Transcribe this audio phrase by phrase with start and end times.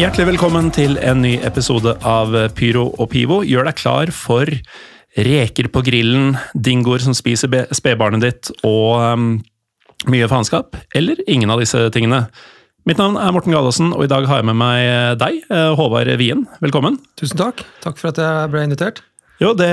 [0.00, 3.42] Hjertelig velkommen til en ny episode av Pyro og Pivo.
[3.44, 4.48] Gjør deg klar for
[5.12, 9.26] reker på grillen, dingoer som spiser spedbarnet ditt og um,
[10.08, 10.78] mye faenskap.
[10.96, 12.24] Eller ingen av disse tingene.
[12.88, 16.08] Mitt navn er Morten Gallaasen, og i dag har jeg med meg deg, eh, Håvard
[16.18, 16.46] Wien.
[16.64, 16.96] Velkommen.
[17.20, 17.60] Tusen takk.
[17.84, 19.04] Takk for at jeg ble invitert.
[19.42, 19.68] Jo, det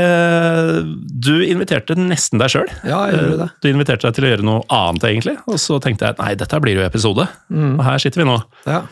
[1.24, 2.70] Du inviterte nesten deg sjøl.
[2.84, 3.50] Ja, jeg gjorde det.
[3.64, 5.40] Du inviterte deg til å gjøre noe annet, egentlig.
[5.48, 7.26] Og så tenkte jeg nei, dette blir jo episode.
[7.50, 8.42] Og her sitter vi nå.
[8.68, 8.84] Ja.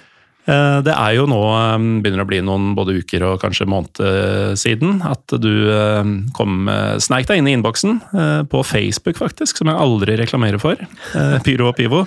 [0.48, 4.00] Eh, Det er jo nå eh, begynner å bli noen både uker og kanskje måned
[4.60, 9.60] siden at du eh, kom eh, sneik deg inn i innboksen eh, på Facebook, faktisk,
[9.60, 12.06] som jeg aldri reklamerer for, eh, Pyro og Pivo,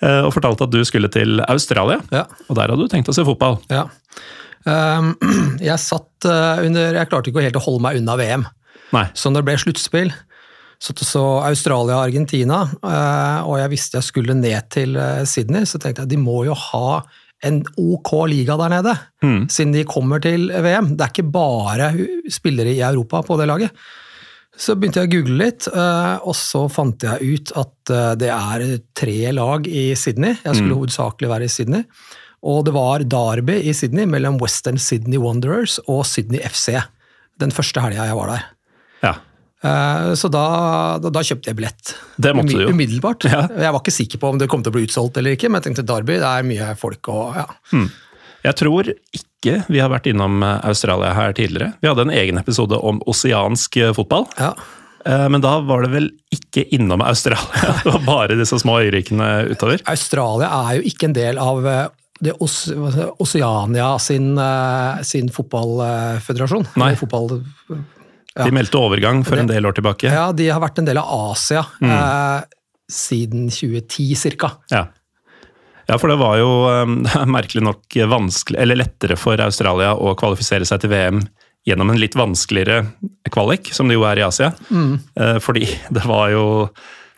[0.00, 1.98] eh, og fortalte at du skulle til Australia.
[2.14, 2.28] Ja.
[2.48, 3.60] Og der hadde du tenkt å se fotball.
[3.74, 3.88] ja.
[4.64, 5.10] Um,
[5.60, 8.46] jeg satt under Jeg klarte ikke helt å holde meg unna VM.
[8.96, 9.02] Nei.
[9.12, 10.12] Så når det ble sluttspill,
[10.80, 12.62] så, så Australia og Argentina,
[13.44, 14.96] og jeg visste jeg skulle ned til
[15.28, 17.02] Sydney, så tenkte jeg de må jo ha
[17.44, 18.94] en ok liga der nede,
[19.52, 20.94] siden de kommer til VM.
[20.96, 21.90] Det er ikke bare
[22.32, 23.84] spillere i Europa på det laget.
[24.54, 28.30] Så begynte jeg å google litt, eh, og så fant jeg ut at eh, det
[28.30, 30.36] er tre lag i Sydney.
[30.44, 31.86] Jeg skulle hovedsakelig være i Sydney.
[32.44, 36.76] Og det var derby i Sydney mellom Western Sydney Wanderers og Sydney FC.
[37.42, 38.46] Den første helga jeg var der.
[39.64, 40.44] Eh, Så da,
[41.00, 41.94] da, da kjøpte jeg billett.
[42.20, 42.72] Det måtte du jo.
[42.74, 43.24] Umiddelbart.
[43.30, 43.46] Ja.
[43.48, 45.62] Jeg var ikke sikker på om det kom til å bli utsolgt eller ikke, men
[45.62, 47.46] jeg tenkte Derby, det er mye folk og ja.
[48.44, 51.72] Jeg tror ikke vi har vært innom eh, Australia her tidligere.
[51.80, 54.28] Vi hadde en egen episode om oseansk eh, fotball.
[54.40, 54.54] ja.
[55.04, 57.44] Men da var det vel ikke innom Australia,
[57.84, 59.82] det var bare disse små øyrikene utover.
[59.92, 61.60] Australia er jo ikke en del av
[62.24, 64.30] det Os hva skal jeg si, Oceania sin,
[65.04, 66.64] sin fotballføderasjon.
[66.80, 66.94] Nei.
[66.96, 67.42] Fotball,
[68.34, 70.10] De meldte overgang for en del år tilbake.
[70.10, 72.40] ja, de har vært en del av Asia eh,
[72.90, 74.50] siden 2010 ca.
[74.74, 74.86] Ja.
[75.86, 80.66] Ja, for det var jo eh, merkelig nok vanskelig, eller lettere for Australia å kvalifisere
[80.66, 81.22] seg til VM
[81.64, 82.82] gjennom en litt vanskeligere
[83.32, 84.50] kvalik, som det jo er i Asia.
[84.74, 85.64] Eh, Fordi
[85.96, 86.44] det var jo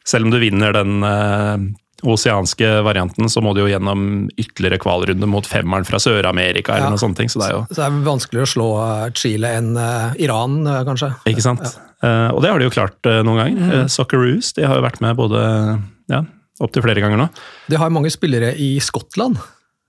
[0.06, 1.56] Selv om du vinner den eh,
[2.04, 6.90] oseanske varianten, så må du jo gjennom ytterligere kvalrunde mot femmeren fra Sør-Amerika, eller Ja.
[6.90, 8.68] noe sånne ting, Så det er jo Så det er vanskeligere å slå
[9.06, 11.14] eh, Chile enn eh, Iran, eh, kanskje.
[11.26, 11.64] Ikke sant?
[12.02, 13.84] Eh, og det har de jo klart noen ganger.
[13.84, 16.22] Uh, Socceroos de har jo vært med både ja,
[16.60, 17.28] opptil flere ganger nå.
[17.68, 19.38] De har mange spillere i Skottland.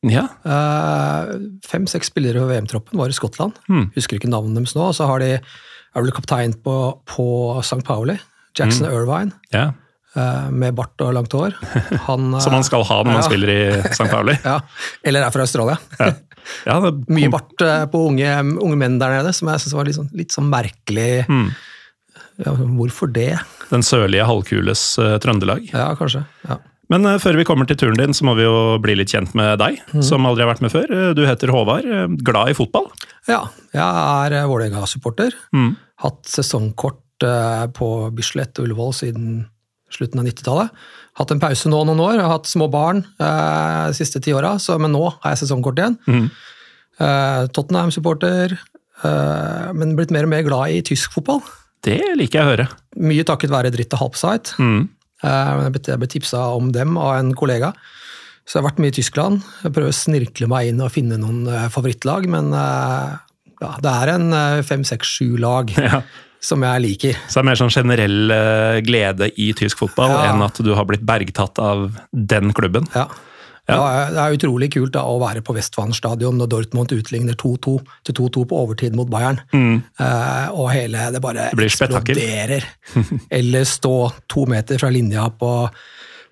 [0.03, 0.28] Ja,
[1.66, 3.57] Fem-seks spillere ved VM-troppen var i Skottland.
[3.68, 3.91] Mm.
[3.95, 4.88] Husker ikke navnet deres nå.
[4.88, 7.84] Og så har de, er vel kaptein på, på St.
[7.84, 8.16] Pauli.
[8.57, 8.94] Jackson mm.
[8.94, 9.72] Irvine, ja.
[10.18, 11.56] Eh, med bart og langt hår.
[12.10, 13.28] Han, Som man skal ha når man Ja.
[13.30, 13.60] spiller i
[13.92, 14.10] St.
[14.12, 14.36] Pauli.
[14.48, 14.60] Ja,
[15.06, 15.78] eller er fra Australia.
[16.66, 19.90] Ja, det, Mye bart eh, på unge, unge menn der nede, som jeg synes var
[19.90, 21.26] litt sånn, litt sånn merkelig.
[21.30, 21.50] Mm.
[22.46, 23.32] Ja, hvorfor det?
[23.72, 25.64] Den sørlige halvkules uh, Trøndelag.
[25.74, 26.22] Ja, kanskje.
[26.46, 26.60] Ja.
[26.94, 29.34] Men uh, før vi kommer til turen din, så må vi jo bli litt kjent
[29.36, 30.86] med deg, som aldri har vært med før.
[30.94, 32.88] Eh, Du heter Håvard, eh, glad i fotball.
[33.28, 33.42] ja,
[33.74, 35.34] jeg er eh, Vålerenga-supporter.
[35.52, 35.74] Mm.
[36.06, 39.26] Hatt sesongkort uh, på Bislett og Ullevål siden
[39.94, 40.72] slutten av 90-tallet.
[41.18, 44.34] Hatt en pause nå noen år, jeg har hatt små barn eh, de siste ti
[44.38, 45.96] åra, men nå har jeg sesongkort igjen.
[46.06, 46.28] Mm.
[47.02, 48.58] Eh, Tottenham-supporter,
[49.03, 51.42] eh, men blitt mer og mer glad i tysk fotball.
[51.86, 52.68] Det liker jeg å høre.
[53.09, 54.53] Mye takket være Dritte Halbseit.
[54.62, 54.88] Mm.
[55.24, 57.74] Eh, Jeg ble, tipsa om dem av en kollega.
[58.48, 59.42] Så jeg har vært mye i Tyskland.
[59.64, 63.18] Jeg prøver å snirkle meg inn og finne noen eh, favorittlag, men eh,
[63.57, 64.28] ja, det er en
[64.63, 66.04] fem, seks, sju lag Ja.
[66.44, 67.18] Som jeg liker.
[67.28, 70.25] Så det er mer sånn generell eh, glede i tysk fotball Ja.
[70.31, 72.86] enn at du har blitt bergtatt av den klubben.
[72.95, 73.07] Ja.
[73.68, 73.78] Ja.
[74.07, 77.74] Det er utrolig kult da, å være på Westfalen stadion når Dortmund utligner 2-2
[78.07, 79.42] til 2-2 på overtid mot Bayern.
[79.51, 82.63] Eh, og hele det bare det blir eksploderer.
[83.42, 83.95] Eller stå
[84.31, 85.51] to meter fra linja på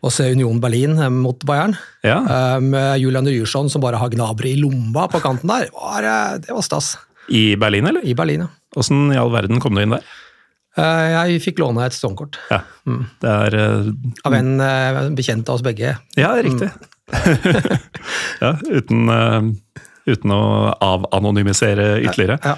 [0.06, 1.76] og se Union Berlin eh, mot Bayern.
[2.06, 2.22] Ja.
[2.64, 5.68] Med Julian Ryerson som bare har gnabre i lomma på kanten der.
[5.76, 6.08] Var,
[6.40, 6.94] det var stas.
[7.28, 8.06] I Berlin, eller?
[8.06, 8.52] I Berlin, ja.
[8.76, 10.06] Åssen i all verden kom du inn der?
[10.76, 12.58] Eh, Jeg fikk låne et sesongkort Ja,
[13.24, 13.92] det er eh,
[14.28, 15.96] av en eh, bekjent av oss begge.
[16.20, 16.72] Ja, riktig.
[18.42, 19.08] Ja, uten,
[20.10, 20.42] uten å
[20.84, 22.36] avanonymisere ytterligere.
[22.44, 22.56] Ja.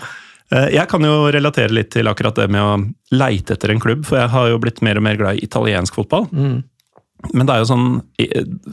[0.74, 2.78] Jeg kan jo relatere litt til akkurat det med å
[3.20, 6.00] leite etter en klubb, for jeg har jo blitt mer og mer glad i italiensk
[6.00, 6.26] fotball.
[6.32, 7.88] Men det er jo sånn,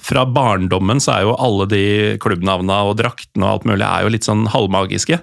[0.06, 1.82] fra barndommen så er jo alle de
[2.23, 5.19] klubbnavna og draktene og alt mulig er jo litt sånn halvmagiske.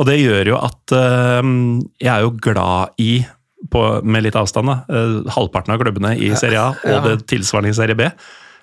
[0.00, 1.50] Og det gjør jo at eh,
[2.00, 3.12] jeg er jo glad i,
[3.72, 7.00] på, med litt avstand, da, eh, halvparten av klubbene i Serie A og Ja.
[7.04, 8.08] det tilsvarende i Serie B.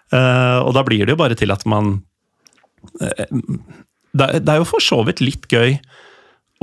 [0.10, 2.00] Uh, og da blir det jo bare til at man
[2.98, 5.76] uh, det, det er jo for så vidt litt gøy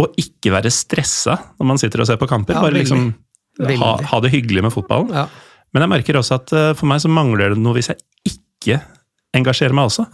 [0.03, 2.57] å ikke være stressa når man sitter og ser på kamper.
[2.59, 2.83] Ja, bare veldig.
[2.83, 5.15] liksom ha, ha det hyggelig med fotballen.
[5.15, 5.29] Ja.
[5.71, 8.03] Men jeg merker også at uh, for meg så mangler det noe hvis jeg
[8.35, 8.81] ikke
[9.37, 10.09] engasjerer meg også.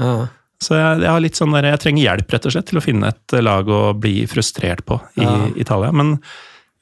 [0.62, 0.64] Ja.
[0.64, 2.85] Så jeg, jeg, har litt sånn der, jeg trenger hjelp rett og slett til å
[2.85, 5.37] finne et lag å bli frustrert på i Ja.
[5.59, 5.91] Italia.
[5.93, 6.17] Men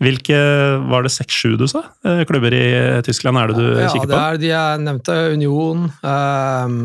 [0.00, 0.36] hvilke,
[0.88, 1.82] var det seks-sju du sa?
[2.04, 2.64] eh, Klubber i
[3.04, 5.16] Tyskland er det du ja, kikker det er de jeg nevnte.
[5.34, 6.78] Union, ehm,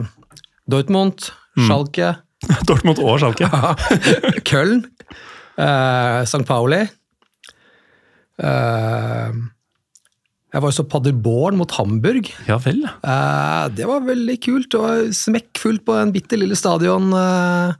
[0.67, 1.29] Dortmund,
[1.67, 2.15] Schalke,
[2.67, 3.47] Dortmund og Schalke.
[4.47, 4.83] Köln,
[5.59, 6.43] uh, St.
[6.47, 6.81] Pauli.
[8.35, 9.29] Eh,
[10.55, 12.29] jeg var jo så Paderborn mot Hamburg.
[12.47, 12.85] Ja vel.
[12.87, 14.69] Eh, det var veldig kult.
[14.71, 17.09] Det var smekkfullt på en bitte lille stadion.
[17.11, 17.73] eh,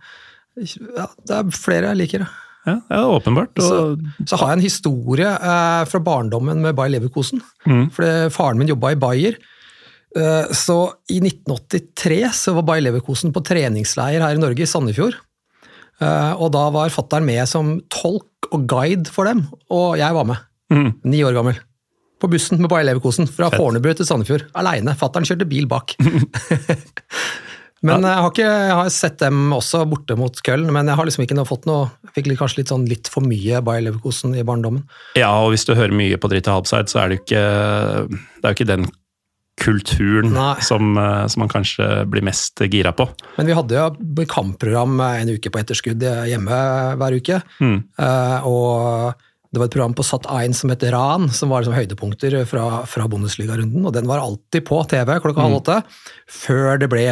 [0.97, 2.25] ja, det er flere jeg liker.
[2.67, 3.55] Ja, ja åpenbart.
[3.63, 7.39] Så, Og, så har jeg en historie eh, fra barndommen med Bayer Leverkosen.
[7.63, 7.85] Mm.
[7.95, 9.37] Fordi faren min jobba i Bayer.
[10.15, 10.77] Eh, så
[11.11, 15.15] i 1983 så var Bayer Leverkosen på treningsleir her i Norge, i Sandefjord.
[16.03, 20.27] Eh, og da var fattern med som tolk og guide for dem, og jeg var
[20.27, 20.43] med.
[20.73, 20.91] Mm.
[21.07, 21.59] Ni år gammel.
[22.25, 24.47] På bussen med Bayer Leverkosen fra Fornebu til Sandefjord.
[24.57, 24.95] Aleine.
[24.97, 25.93] Fattern kjørte bil bak.
[27.85, 31.05] Men jeg har, ikke, jeg har sett dem også borte mot Köln, men jeg har
[31.05, 34.87] liksom ikke fått noe fikk kanskje litt, sånn, litt for mye Bayer Leverkosen i barndommen.
[35.19, 37.43] ja, og hvis du hører mye på Dritt Halbside, så er det jo ikke,
[38.09, 38.87] det er jo ikke den
[39.61, 40.33] kulturen
[40.65, 43.05] som, eh, som man kanskje blir mest gira på.
[43.37, 46.63] Men vi hadde jo kampprogram en uke på etterskudd hjemme
[46.97, 47.43] hver uke.
[47.61, 47.77] Mm.
[48.01, 49.13] Eh, og
[49.55, 52.65] det var et program på Sat 1 som het Ran, som var liksom høydepunkter fra,
[52.91, 53.85] fra Bundesliga-runden.
[53.87, 55.77] Og den var alltid på TV klokka halv åtte,
[56.27, 57.05] før det ble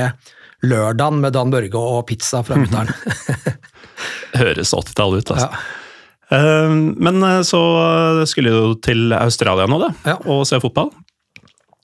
[0.64, 2.92] lørdagen med Dan Børge og pizza fra mutter'n.
[4.42, 5.48] Høres 80-tallet ut, altså.
[5.50, 5.80] Ja.
[6.34, 6.76] Eh,
[7.08, 7.62] Men eh, så
[8.30, 10.18] skulle du til Australia nå, da, Ja.
[10.26, 10.92] og se fotball.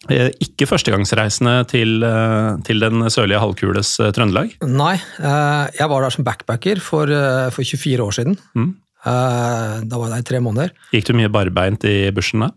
[0.09, 4.55] Eh, Ikke førstegangsreisende til, eh, til den sørlige halvkules eh, Trøndelag.
[4.65, 8.37] Nei, eh, jeg var der som backpacker for, eh, for 24 år siden.
[8.55, 8.71] Mm.
[9.07, 10.73] Eh, da var jeg der i tre måneder.
[10.95, 12.51] Gikk du mye barbeint i bushen da?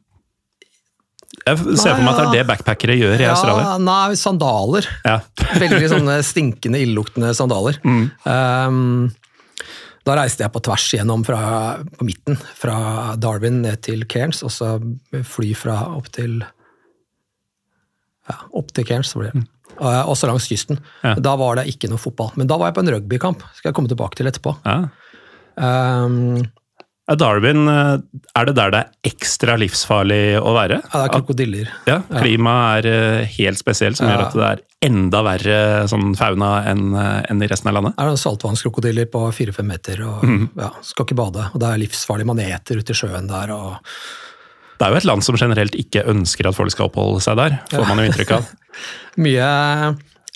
[1.43, 3.75] Jeg ser for meg at det er det backpackere gjør i Australia.
[3.83, 4.87] Nei, sandaler.
[5.07, 5.17] Ja.
[5.63, 7.81] Veldig sånne stinkende, illeluktende sandaler.
[7.83, 9.09] Um,
[10.07, 11.41] da reiste jeg på tvers gjennom fra,
[11.99, 14.77] på midten, fra Darwin ned til Cairns, og så
[15.27, 16.43] fly fra opp til
[18.29, 19.45] ja, opp til Cairns, blir det.
[19.81, 20.79] Og Også langs kysten.
[21.03, 21.17] Ja.
[21.19, 22.31] Da var det ikke noe fotball.
[22.39, 24.55] Men da var jeg på en rugbykamp, skal jeg komme tilbake til etterpå.
[24.67, 24.83] Ja.
[25.57, 26.43] Um,
[27.11, 27.99] Er Darwin, eh,
[28.39, 30.79] er det der det er ekstra livsfarlig å være?
[30.85, 31.73] ja, det er krokodiller.
[31.91, 34.15] Ja, Klimaet er eh, helt spesielt, som Ja.
[34.15, 35.59] gjør at det er enda verre
[35.91, 37.97] sånn fauna enn eh, enn i resten av landet.
[37.99, 40.23] Det er saltvannskrokodiller på fire-fem meter, og
[40.57, 41.49] ja, skal ikke bade.
[41.53, 43.51] Og det er livsfarlige maneter ute i sjøen der.
[43.51, 43.77] og
[44.79, 47.59] Det er jo et land som generelt ikke ønsker at folk skal oppholde seg der,
[47.75, 48.47] får man jo inntrykk av.
[49.27, 49.51] mye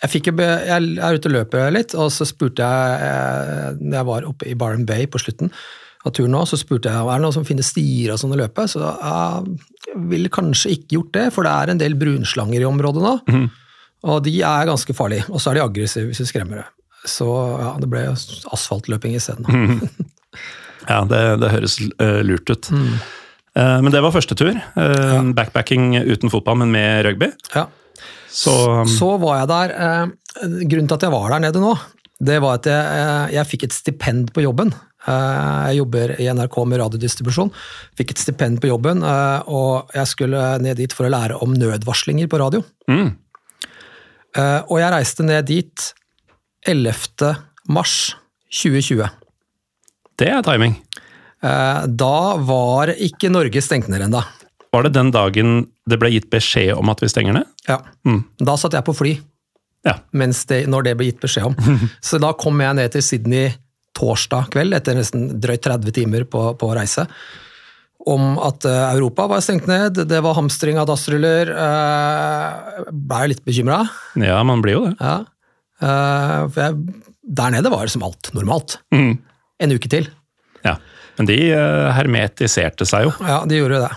[0.03, 0.69] jeg, fikk, jeg
[1.01, 4.57] er ute og løper litt, og så spurte jeg eh, når jeg var oppe i
[4.59, 5.53] Barham Bay på slutten
[6.07, 8.39] av turen nå, så spurte jeg er det noen som finner stier og sånn å
[8.39, 8.67] løpe.
[8.71, 13.03] Så jeg ville kanskje ikke gjort det, for det er en del brunslanger i området
[13.03, 13.15] nå.
[14.07, 16.67] Og de er ganske farlige, og så er de aggressive hvis du skremmer det.
[17.11, 19.49] Så ja, det ble asfaltløping isteden.
[20.87, 22.69] Ja, det, det høres eh, lurt ut.
[22.71, 22.93] Mm.
[23.83, 24.53] men det var første tur.
[24.55, 27.33] Eh, Backpacking uten fotball, men med rugby.
[27.57, 27.65] Ja.
[28.37, 28.53] Så,
[28.91, 30.11] Så var jeg der eh,
[30.69, 31.71] Grunnen til at jeg var der nede nå,
[32.21, 34.71] det var at jeg, eh, jeg fikk et stipend på jobben.
[35.07, 37.51] Eh, Jeg jobber i NRK med radiodistribusjon.
[37.97, 42.29] Fikk et stipend på jobben, og jeg skulle ned dit for å lære om nødvarslinger
[42.29, 42.61] på radio.
[42.91, 43.15] Mm.
[44.69, 45.85] Og jeg reiste ned dit
[46.69, 47.31] 11.
[47.73, 48.15] mars
[48.53, 49.09] 2020.
[50.21, 50.75] det er timing.
[51.41, 54.21] Da var ikke Norge stengt ned ennå.
[54.77, 55.57] Var det den dagen
[55.89, 57.49] det ble gitt beskjed om at vi stenger ned?
[57.69, 57.81] Ja.
[58.37, 59.17] Da satt jeg på fly.
[59.87, 60.01] Ja.
[60.11, 61.55] mens det, når det ble gitt beskjed om.
[62.09, 63.53] Så da kom jeg ned til Sydney
[63.97, 67.07] torsdag kveld, etter nesten drøyt 30 timer på, på reise,
[68.07, 71.51] om at eh, Europa var stengt ned, det var hamstring av dassruller.
[71.51, 73.81] Uh, Blei litt bekymra.
[74.21, 74.95] Ja, man blir jo det.
[75.01, 75.17] Ja.
[75.83, 77.01] Eh, for jeg,
[77.41, 78.79] der nede var det som alt normalt.
[78.95, 79.17] Mm.
[79.63, 80.07] En uke til.
[80.67, 80.77] Ja.
[81.17, 83.17] Men de eh, hermetiserte seg jo.
[83.27, 83.91] Ja, de gjorde det.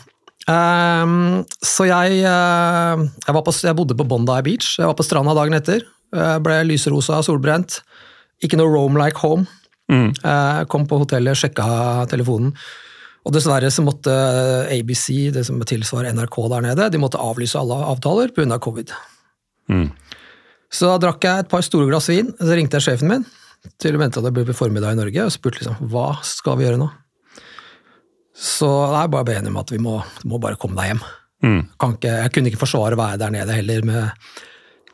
[0.50, 4.76] Ehm, så jeg, uh, jeg, var på, jeg bodde på Bondi Beach.
[4.80, 5.86] Jeg var på stranda dagen etter.
[6.16, 7.82] Uh, Ble lyserosa, og solbrent.
[8.46, 9.46] Ikke noe roam like home.
[9.90, 11.66] Eh, Kom på hotellet, sjekka
[12.12, 12.54] telefonen.
[13.28, 14.14] Og dessverre så måtte
[14.72, 18.48] ABC, det som tilsvarer NRK der nede, de måtte avlyse alle avtaler pga.
[18.56, 18.94] Av covid.
[20.70, 23.28] Så da drakk jeg et par store glass vin, så ringte jeg sjefen min
[23.82, 26.68] til å vente at det ble formiddag i Norge, og spurte liksom hva skal vi
[26.68, 26.88] gjøre nå?
[28.40, 29.98] Så det er bare ble enig om at vi må,
[30.30, 31.02] må bare komme deg hjem.
[31.80, 34.30] Kan ikke, jeg kunne ikke forsvare å være der nede heller med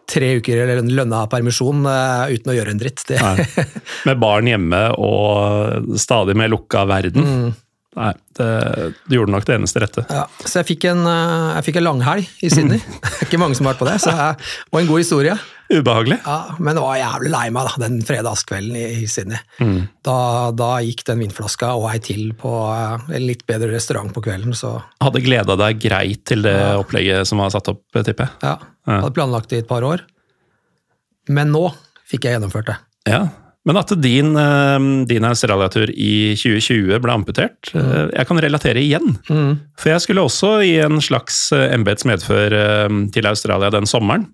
[0.10, 3.02] tre uker eller en lønna permisjon uh, uten å gjøre en dritt.
[4.08, 7.54] Med barn hjemme og stadig mer lukka verden.
[7.96, 8.48] Nei, det,
[9.08, 10.04] du gjorde nok det eneste rette.
[10.12, 10.26] ja.
[10.44, 12.82] Så jeg fikk en, eh, jeg fikk en langhelg i Sydney.
[13.24, 15.36] ikke mange som har vært på det, så jeg, og en god historie.
[15.72, 16.18] Ubehagelig.
[16.28, 19.40] Ja, men det var jævlig lei meg da, den fredagskvelden i, i Sydney.
[20.06, 20.18] Da,
[20.54, 24.54] da gikk den vinflaska og ei til på eh, en litt bedre restaurant på kvelden,
[24.58, 28.36] så Hadde gleda deg greit til det opplegget som var satt opp, tipper jeg.
[28.44, 28.58] ja.
[28.92, 29.00] ja.
[29.00, 30.04] hadde planlagt det i et par år.
[31.32, 31.70] Men nå
[32.06, 32.78] fikk jeg gjennomført det.
[33.10, 33.24] Ja.
[33.66, 34.80] Men at din, eh,
[35.10, 38.12] din Australia-tur i 2020 ble amputert, mm.
[38.14, 39.16] jeg kan relatere igjen.
[39.82, 44.28] For jeg skulle også i en slags eh, embets medfør eh, til Australia den sommeren.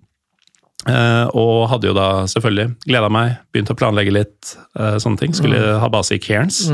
[0.82, 5.32] Eh, Og hadde jo da selvfølgelig gleda meg, begynt å planlegge litt eh, sånne ting.
[5.38, 6.66] Skulle ha base i Cairns.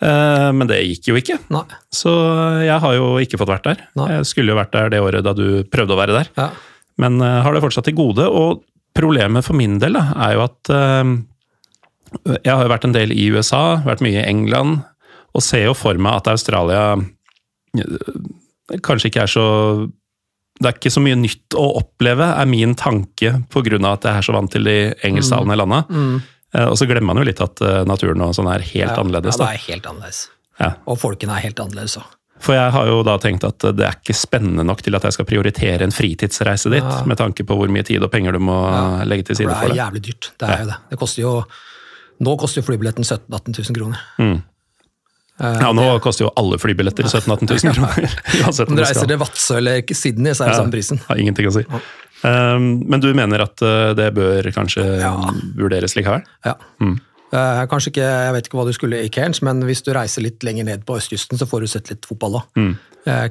[0.00, 1.38] Eh, Men det gikk jo ikke.
[1.52, 1.62] Nei.
[1.92, 2.10] Så
[2.64, 3.86] jeg har jo ikke fått vært der.
[4.00, 4.08] Nei.
[4.16, 6.32] Jeg skulle jo vært der det året da du prøvde å være der.
[6.40, 6.48] Ja.
[7.00, 8.26] Men eh, har det fortsatt til gode.
[8.26, 8.64] Og
[8.96, 11.12] problemet for min del da, er jo at eh,
[12.42, 14.80] jeg har jo vært en del i USA, vært mye i England,
[15.30, 19.46] og ser jo for meg at Australia eh, kanskje ikke er så
[20.60, 23.78] Det er ikke så mye nytt å oppleve, er min tanke, pga.
[23.94, 25.84] at jeg er så vant til de engelsktalende landa.
[25.88, 26.10] Mm.
[26.10, 26.66] Mm.
[26.66, 29.38] Og så glemmer man jo litt at eh, naturen og sånn er helt Ja, annerledes.
[29.38, 30.28] Ja, det er helt annerledes.
[30.60, 30.74] Ja.
[30.84, 32.04] Og folkene er helt annerledes òg.
[32.40, 35.12] For jeg har jo da tenkt at det er ikke spennende nok til at jeg
[35.12, 37.02] skal prioritere en fritidsreise dit, Ja.
[37.04, 38.56] med tanke på hvor mye tid og penger du må
[39.04, 39.74] legge til Det side for det.
[39.74, 39.78] det.
[39.78, 40.30] er jævlig dyrt.
[40.40, 40.78] Det er jo det.
[40.90, 41.34] Det koster jo
[42.20, 44.42] Nå koster jo flybilletten 17 000-18 000 kroner.
[45.40, 48.16] Ja, nå koster jo alle flybilletter 17 000-18 000 kroner.
[48.44, 51.00] Uansett Om du reiser til Vadsø eller Sydney, så er det Ja, samme prisen.
[51.08, 51.62] Har ingenting å si.
[52.20, 55.14] Um, men du mener at uh, det bør kanskje Ja.
[55.56, 56.26] vurderes likevel?
[56.44, 56.58] Ja.
[57.30, 60.24] Eh, kanskje ikke, Jeg vet ikke hva du skulle i Cairns, men hvis du reiser
[60.24, 62.62] litt lenger ned på østkysten, så får du sett litt fotball òg.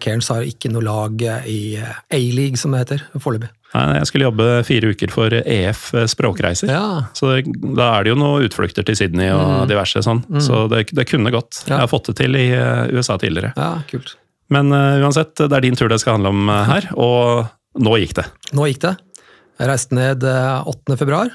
[0.01, 3.51] Cairns har ikke noe lag eh, i A-league, som det heter, foreløpig.
[3.69, 6.71] Jeg skulle jobbe fire uker for EF språkreiser.
[6.73, 6.85] Ja.
[7.13, 10.23] Så det, da er det jo noen utflukter til Sydney og diverse sånn.
[10.41, 11.61] Så det, det kunne gått.
[11.67, 11.75] Ja.
[11.75, 13.53] Jeg har fått det til i uh, USA tidligere.
[13.53, 14.15] ja, kult.
[14.49, 17.45] Men uh, uansett, det er din tur det skal handle om uh, her, og
[17.77, 18.25] nå gikk det.
[18.57, 18.95] Nå gikk det.
[19.59, 20.95] Jeg reiste ned eh, 8.
[20.95, 21.31] februar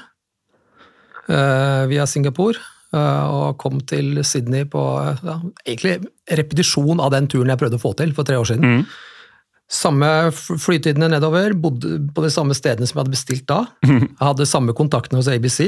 [1.89, 2.57] via Singapore
[2.93, 5.97] eh, og kom til Sydney på eh, ja, egentlig
[6.31, 8.85] repetisjon av den turen jeg prøvde å få til for tre år siden.
[9.65, 13.63] Samme flytidene nedover, bodde på de samme stedene som jeg hadde bestilt da.
[13.81, 15.59] Jeg hadde samme kontaktene hos ABC.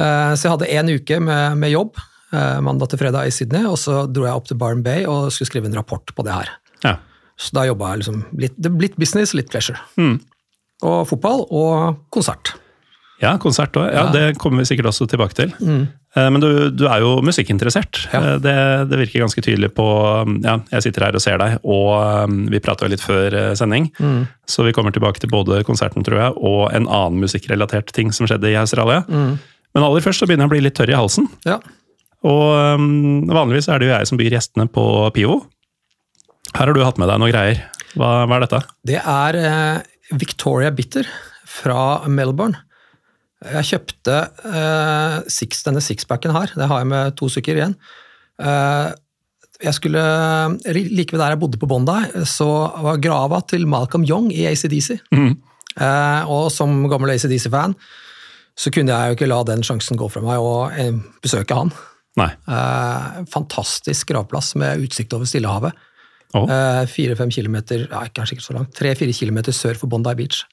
[0.00, 2.00] Eh, Så jeg hadde én uke med, med jobb,
[2.32, 5.28] eh, mandag til fredag i Sydney, og så dro jeg opp til Barn Bay og
[5.30, 6.48] skulle skrive en rapport på det her.
[6.82, 6.96] Ja.
[7.36, 9.76] Så da jobba jeg liksom litt, det- litt business, litt pleasure.
[10.82, 12.54] Og fotball og konsert.
[13.22, 13.86] Ja, konsert òg.
[13.94, 15.52] Ja, det kommer vi sikkert også tilbake til.
[15.62, 15.84] Mm.
[16.14, 18.04] Men du, du er jo musikkinteressert.
[18.12, 18.20] Ja.
[18.20, 18.54] Eh, Det,
[18.90, 19.86] det virker ganske tydelig på
[20.44, 21.88] Ja, jeg sitter her og ser deg, og
[22.28, 24.26] um, vi prata jo litt før sending, sending.
[24.46, 28.28] Så vi kommer tilbake til både konserten, tror jeg, og en annen musikkrelatert ting som
[28.30, 29.02] skjedde i Australia.
[29.08, 31.26] Men aller først så begynner jeg å bli litt tørr i halsen.
[31.48, 31.58] Ja.
[32.24, 34.84] Og um, vanligvis er det jo jeg som byr gjestene på
[35.16, 35.40] Pivo.
[36.54, 37.64] Her har du hatt med deg noe greier.
[37.98, 38.60] Hva, hva er dette?
[38.86, 41.08] Det er eh, Victoria Bitter
[41.50, 42.62] fra Melbourne.
[43.44, 46.52] Jeg kjøpte eh, six, denne sixpacken her.
[46.56, 47.74] Det har jeg med to stykker igjen.
[48.40, 48.92] Eh,
[49.64, 50.04] jeg skulle,
[50.74, 52.48] Like ved der jeg bodde på Bondi, så
[52.84, 54.96] var grava til Malcolm Young i ACDC.
[55.80, 57.74] Eh, og som gammel ACDC-fan
[58.54, 61.72] så kunne jeg jo ikke la den sjansen gå fra meg og eh, besøke han.
[62.20, 62.30] Nei.
[62.46, 65.74] Eh, fantastisk gravplass med utsikt over Stillehavet.
[66.34, 70.44] Eh, Fire-fem kilometer, ja, kanskje ikke så langt, tre-fire kilometer sør for Bondi Beach.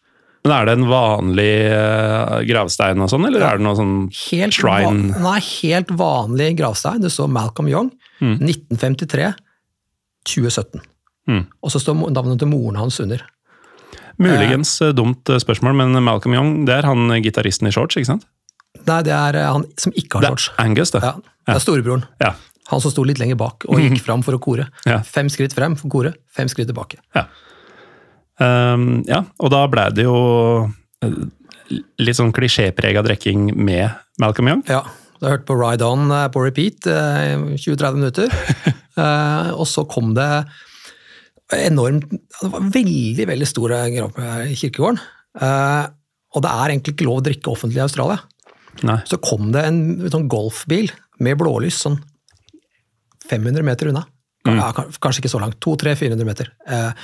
[0.42, 3.98] Men Er det en vanlig eh, gravstein og sånn, eller er det noe sånn
[4.32, 5.20] Helt, shrine?
[5.22, 7.02] nei, helt vanlig gravstein.
[7.04, 9.28] Det står Malcolm Young, 1953,
[10.26, 10.82] 2017.
[11.30, 11.44] Mm.
[11.62, 13.22] Og så står navnet til moren hans under.
[14.22, 17.98] Muligens eh, dumt eh, spørsmål, men Malcolm Young det er han eh, gitaristen i shorts,
[18.02, 18.26] ikke sant?
[18.88, 20.50] Nei, det er han som ikke har shorts.
[20.50, 21.04] Det er Angus, det.
[21.06, 21.14] Ja,
[21.52, 22.06] det er storebroren.
[22.24, 22.34] Ja.
[22.72, 24.68] Han som sto litt lenger bak og gikk fram for å kore.
[24.90, 25.02] Ja.
[25.06, 27.02] Fem skritt frem for å kore, fem skritt tilbake.
[27.18, 27.28] Ja.
[28.42, 30.18] Ehm, ja, og da ble det jo
[31.04, 31.22] eh,
[32.02, 34.66] litt sånn klisjéprega drikking med Malcolm Young.
[34.72, 34.84] Ja,
[35.20, 38.36] du har hørt på Ride On eh, på repeat eh, i 20-30 minutter.
[38.98, 40.30] uh, og så kom det
[41.52, 45.02] enormt Det var veldig, veldig store grav i kirkegården.
[45.36, 45.92] Uh,
[46.32, 48.22] og det er egentlig ikke lov å drikke offentlig i Australia.
[48.88, 49.02] Nei.
[49.10, 50.88] Så kom det en sånn golfbil
[51.22, 52.00] med blålys sånn
[53.30, 54.06] 500 meter unna.
[54.48, 55.60] Ja, kanskje ikke så langt.
[55.64, 56.50] 200-400 meter.
[56.66, 57.04] Eh,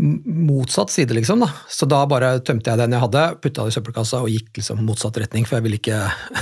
[0.00, 1.40] motsatt side, liksom.
[1.44, 1.48] da.
[1.70, 4.82] Så da bare tømte jeg den jeg hadde, putta det i søppelkassa og gikk liksom
[4.86, 6.00] motsatt retning, for jeg ville ikke,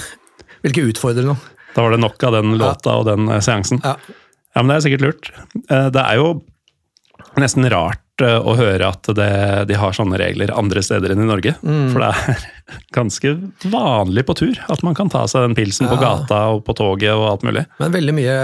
[0.62, 1.42] ville ikke utfordre noen.
[1.72, 3.80] Da var det nok av den låta og den eh, seansen.
[3.84, 3.96] Ja.
[4.52, 5.28] Ja, men det er sikkert lurt.
[5.72, 6.26] Eh, Det er jo
[7.40, 9.30] nesten rart eh, å høre at det,
[9.70, 11.54] de har sånne regler andre steder enn i Norge.
[11.62, 11.88] Mm.
[11.92, 12.44] For det er
[12.98, 13.32] ganske
[13.72, 17.14] vanlig på tur at man kan ta seg den pilsen på gata og på toget
[17.14, 17.64] og alt mulig.
[17.82, 18.36] Men veldig mye,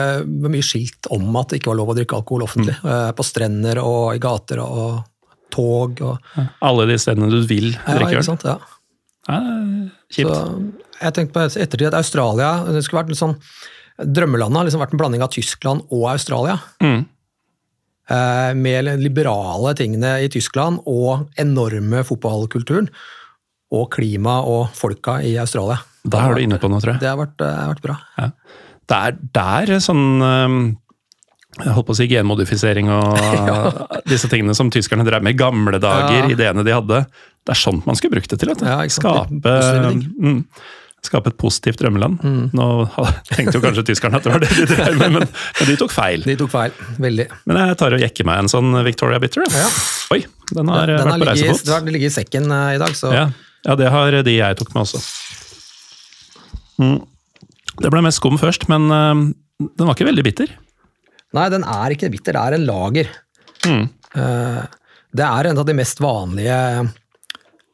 [0.49, 2.76] mye skilt om at det ikke var lov å drikke alkohol offentlig.
[2.82, 3.14] Mm.
[3.18, 4.99] På strender og i gater og
[5.54, 8.44] tog og Alle de stedene du vil Ja, drikke ikke øl.
[8.44, 8.58] Ja.
[9.28, 9.38] Ja,
[10.08, 10.30] Kjipt.
[10.32, 13.37] Så jeg tenkte på ettertid at Australia det skulle vært litt sånn
[13.99, 16.54] Drømmelandet har liksom vært en blanding av Tyskland og Australia.
[16.78, 17.00] Mm.
[18.11, 22.88] Eh, Med liberale tingene i Tyskland og enorme fotballkulturen.
[23.71, 25.77] Og klima og folka i Australia.
[26.09, 27.03] Der er du inne på noe, tror jeg.
[27.03, 27.99] Det har vært, eh, vært bra.
[28.88, 30.75] Det er der sånn eh,
[31.59, 33.19] jeg holdt på å si genmodifisering og
[34.12, 36.29] disse tingene som tyskerne drev med i gamle dager, Ja.
[36.31, 37.00] ideene de hadde.
[37.45, 38.53] Det er sånt man skulle brukt det til.
[38.53, 38.67] Vet du.
[38.69, 38.79] Ja.
[38.93, 39.55] Skape,
[40.23, 40.45] mm,
[41.07, 42.19] skape et positivt drømmeland.
[42.59, 42.64] Nå
[43.31, 45.93] tenkte jo kanskje tyskerne at det var det de drev med, men, men de tok
[45.95, 46.25] feil.
[46.26, 46.75] De tok feil.
[47.00, 47.26] Veldig.
[47.49, 49.47] Men jeg tar og jekker meg en sånn Victoria Bitter.
[49.55, 49.69] Ja.
[50.17, 51.67] Oi, den har Den har vært på ligget, reisefot.
[51.69, 53.26] det har ligget i sekken uh, i dag, så Ja,
[53.69, 55.00] ja, det har de jeg tok med også.
[56.83, 56.99] Mm.
[57.78, 59.14] Det ble mest skum først, men uh,
[59.62, 60.52] den var ikke veldig bitter.
[61.37, 63.11] Nei, den er ikke bitter, det er en lager.
[63.69, 63.85] Mm.
[64.17, 64.62] Uh,
[65.14, 66.57] Det er en av de mest vanlige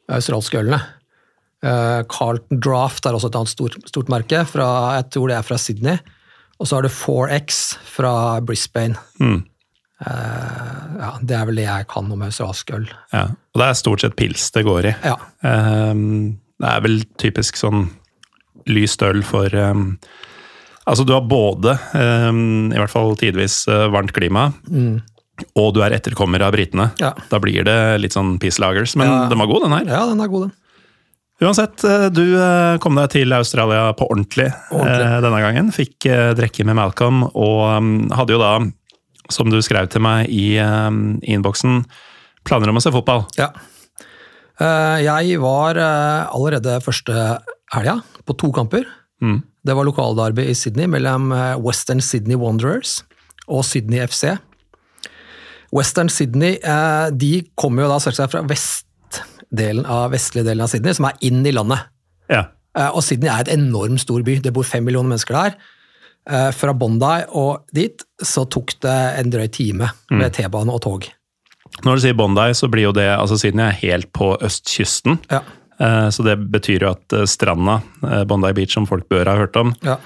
[0.07, 0.77] australske ølene.
[1.65, 4.67] Eh, Carlton Draft er også et annet stort, stort merke, fra,
[4.99, 5.97] jeg tror det er fra Sydney.
[6.59, 7.61] Og så har du 4X
[7.97, 8.11] fra
[8.45, 8.95] Brisbane.
[9.19, 9.41] Mm.
[10.05, 12.85] Uh, ja, det er vel det jeg kan om australsk øl.
[13.15, 13.25] Ja.
[13.55, 14.95] Og det er stort sett pils det går i.
[15.07, 17.89] Ja, Um, det er vel typisk sånn
[18.71, 19.97] lyst øl for um,
[20.87, 24.47] Altså, du har både, um, i hvert fall tidvis, uh, varmt klima,
[25.57, 26.91] og du er etterkommer av britene.
[26.93, 27.01] Mm.
[27.01, 27.11] Ja.
[27.31, 29.23] Da blir det litt sånn peace lagers, men Ja.
[29.31, 29.85] den var god, den her.
[29.95, 30.53] ja den er god, den.
[31.43, 35.07] Uansett, eh, du eh, kom deg til Australia på ordentlig, Ordentlig.
[35.07, 35.71] eh, denne gangen.
[35.75, 38.53] Fikk drikke med Malcolm, og mm, hadde jo da,
[39.33, 41.81] som du skrev til meg i um, innboksen,
[42.47, 43.25] planer om å se fotball.
[43.39, 43.49] Ja.
[44.55, 47.15] Jeg var allerede første
[47.73, 48.85] helga på to kamper.
[49.19, 49.41] Mm.
[49.65, 51.33] Det var lokaldarby i Sydney mellom
[51.65, 53.01] Western Sydney Wanderers
[53.49, 54.37] og Sydney FC.
[55.75, 56.61] Western Sydney
[57.17, 58.45] de kommer jo da selvsagt fra
[59.55, 61.79] vestdelen av vestlige delen av Sydney, som er inn i landet.
[62.29, 62.43] Ja.
[62.77, 64.39] Eh, Og Sydney er et enormt stor by.
[64.43, 65.55] Det bor fem millioner mennesker der.
[66.29, 71.07] Eh, Fra Bondi og dit så tok det en drøy time med T-bane og tog.
[71.83, 75.19] Når du sier Bondi, så blir jo det altså Siden jeg er helt på østkysten.
[75.31, 75.41] Ja.
[75.79, 77.81] eh, Så det betyr jo at stranda,
[78.27, 79.97] Bondi Beach, som folk bør ha hørt om, ja.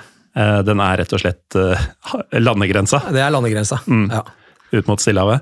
[0.63, 1.55] den er rett og slett
[2.33, 3.79] landegrensa Det er landegrensa.
[3.87, 4.23] Ja.
[4.71, 5.41] ut mot Stillehavet.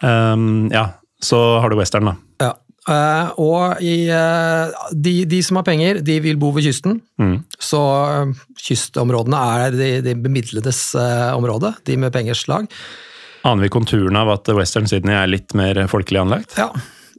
[0.00, 0.88] Um, ja,
[1.20, 2.14] så har du Western, da.
[2.88, 7.00] Eh, og i, uh, de, de som har penger, de vil bo ved kysten.
[7.60, 8.30] Så uh,
[8.64, 10.80] kystområdene er de, de bemidledes
[11.36, 12.68] område, de med pengers lag.
[13.46, 16.56] Aner vi konturene av at Western Sydney er litt mer folkelig anlagt?
[16.58, 16.70] Ja.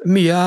[0.07, 0.39] Mye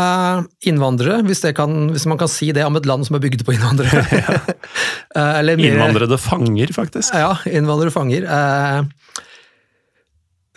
[0.64, 3.44] innvandrere, hvis, det kan, hvis man kan si det om et land som er bygd
[3.46, 4.02] på innvandrere.
[5.38, 7.14] Eller mer- Innvandrede fanger, faktisk.
[7.14, 8.26] Ja, innvandrere fanger.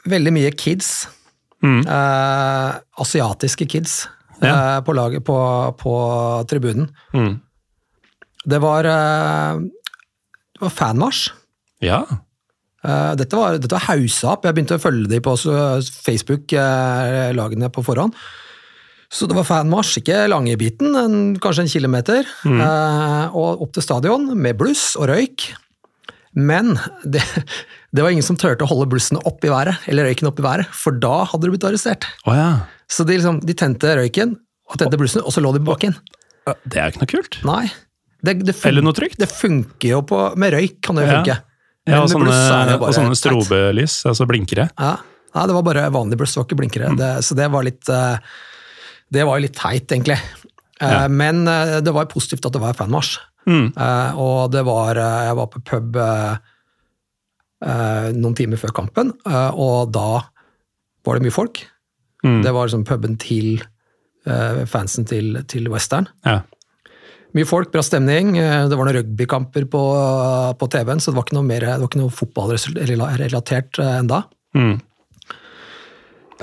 [0.07, 0.93] Veldig mye kids.
[1.65, 1.81] Mm.
[3.01, 4.03] Asiatiske kids
[4.43, 4.81] Ja.
[4.85, 5.37] på laget på,
[5.79, 5.95] på
[6.49, 6.89] tribunen.
[7.15, 7.39] Mm.
[8.45, 9.59] Det var, eh,
[10.53, 11.31] det var fanmarsj.
[11.85, 12.03] Ja.
[12.85, 14.45] Eh, dette var, dette var haussa opp.
[14.45, 15.35] Jeg begynte å følge de på
[16.05, 18.17] Facebook-lagene på forhånd.
[19.11, 23.85] Så det var fanmarsj, ikke lange biten, en, kanskje en kilometer, eh, og opp til
[23.85, 25.53] stadion med bluss og røyk.
[26.35, 26.73] Men
[27.07, 27.23] det,
[27.95, 30.45] det var ingen som turte å holde blussen opp i været, eller røyken opp i
[30.45, 32.09] været, for da hadde du blitt arrestert.
[32.25, 32.49] Oh, ja.
[32.91, 34.35] Så de, liksom, de tente røyken,
[34.69, 35.95] og tente blussen, og så lå de på bakken.
[36.65, 37.39] Det er jo ikke noe kult.
[37.47, 37.65] Nei.
[38.25, 39.19] Det, det Eller noe trygt.
[39.21, 41.35] Det funker jo på Med røyk kan det jo funke.
[41.85, 42.33] Ja, og sånne,
[42.71, 44.67] jo og sånne strobelys, altså blinkere.
[44.81, 44.95] Ja.
[45.35, 46.89] Nei, det var bare vanlig bluss, det var ikke blinkere.
[46.97, 48.17] Det, så det var litt eh,
[49.13, 50.17] Det var jo litt teit, egentlig.
[50.17, 51.05] Eh, Ja.
[51.07, 53.19] Men eh, det var positivt at det var fanmarsj.
[53.45, 53.67] Mm.
[54.17, 55.97] Og det var Jeg var på pub
[58.15, 60.07] noen timer før kampen, og da
[61.05, 61.61] var det mye folk.
[62.25, 62.41] Mm.
[62.43, 63.61] Det var liksom puben til
[64.27, 66.09] uh, fansen til, til Western.
[66.25, 66.39] Ja.
[67.35, 68.37] Mye folk, bra stemning.
[68.39, 69.81] Eh, Det var noen rugbykamper på,
[70.57, 74.21] på TV-en, så det var ikke noe, mer, det var ikke noe fotballrelatert enda.
[74.55, 74.77] Mm.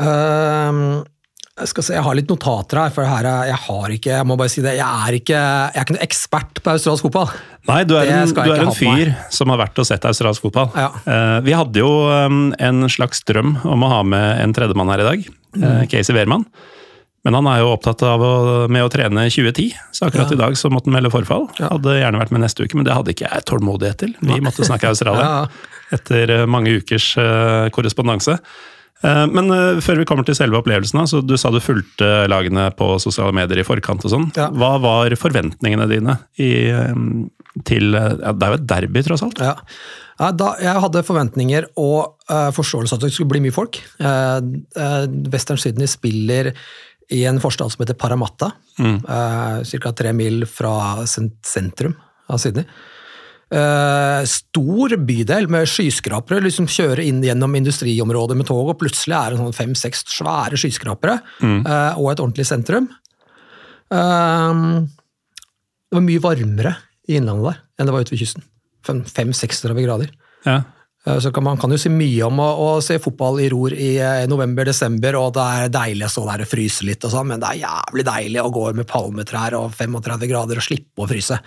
[0.04, 0.82] Ehm,
[1.62, 4.26] Jeg skal se, jeg har litt notater her, for her er, jeg har ikke Jeg
[4.28, 7.30] må bare si det, jeg er ikke, jeg er ikke noen ekspert på australsk fotball.
[7.70, 10.72] Nei, du er en, du er en fyr som har vært og sett australsk fotball.
[10.74, 10.90] Ja.
[11.06, 15.04] Uh, vi hadde jo um, en slags drøm om å ha med en tredjemann her
[15.06, 15.64] i dag, Mm.
[15.68, 16.46] uh, Casey Wehrmann.
[17.22, 18.30] Men han er jo opptatt av å,
[18.72, 20.34] med å trene 2010, så akkurat Ja.
[20.34, 21.44] i dag så måtte han melde forfall.
[21.60, 21.68] Ja.
[21.76, 24.14] Hadde gjerne vært med neste uke, men det hadde ikke jeg tålmodighet til.
[24.26, 25.44] Vi måtte snakke Australia
[25.92, 28.38] etter eh, mange ukers uh, korrespondanse.
[29.02, 32.68] Eh, Men eh, før vi kommer til selve opplevelsen, så du sa du fulgte lagene
[32.78, 34.28] på sosiale medier i forkant og sånn.
[34.38, 34.48] Ja.
[34.54, 36.94] Hva var forventningene dine i, eh,
[37.68, 39.42] til ja, Det er jo et derby, tross alt.
[39.42, 39.56] Ja.
[40.22, 43.80] Da, jeg hadde forventninger og uh, forståelse at det skulle bli mye folk.
[43.98, 44.38] Uh,
[44.78, 46.52] uh, Western Sydney spiller
[47.10, 49.00] i en forstad som heter Paramatta, mm.
[49.04, 49.92] ca.
[49.98, 51.96] tre mil fra sen- sentrum
[52.30, 52.64] av Sydney.
[53.52, 56.40] Eh, stor bydel med skyskrapere.
[56.40, 61.18] liksom Kjøre inn gjennom industriområdet med tog, og plutselig er det sånn fem-seks svære skyskrapere
[61.42, 62.88] eh, og et ordentlig sentrum.
[63.92, 64.62] Eh,
[65.92, 66.76] det var mye varmere
[67.08, 68.46] i innlandet der enn det var ute ved kysten.
[68.86, 70.14] Fem-36 grader.
[70.46, 70.62] Ja.
[71.06, 73.72] Eh, Så kan man kan jo si mye om å, å se fotball i ror
[73.74, 77.26] i i november-desember, og det er deilig å stå der og fryse litt, og sånn,
[77.32, 81.08] men det er jævlig deilig å gå med palmetrær og 35 grader og slippe å
[81.10, 81.40] fryse.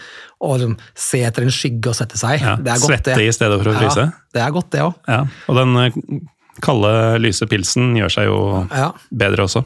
[0.44, 0.76] Og liksom,
[1.08, 2.42] se etter en skygge og sette seg.
[2.44, 3.28] Ja, Det er godt, svette det.
[3.30, 4.08] i stedet for å fryse.
[4.10, 4.94] Ja, det er godt, det òg.
[5.08, 5.22] Ja.
[5.48, 6.02] Og den eh,
[6.66, 6.92] kalde,
[7.24, 8.92] lyse pilsen gjør seg jo Ja.
[9.12, 9.64] bedre også.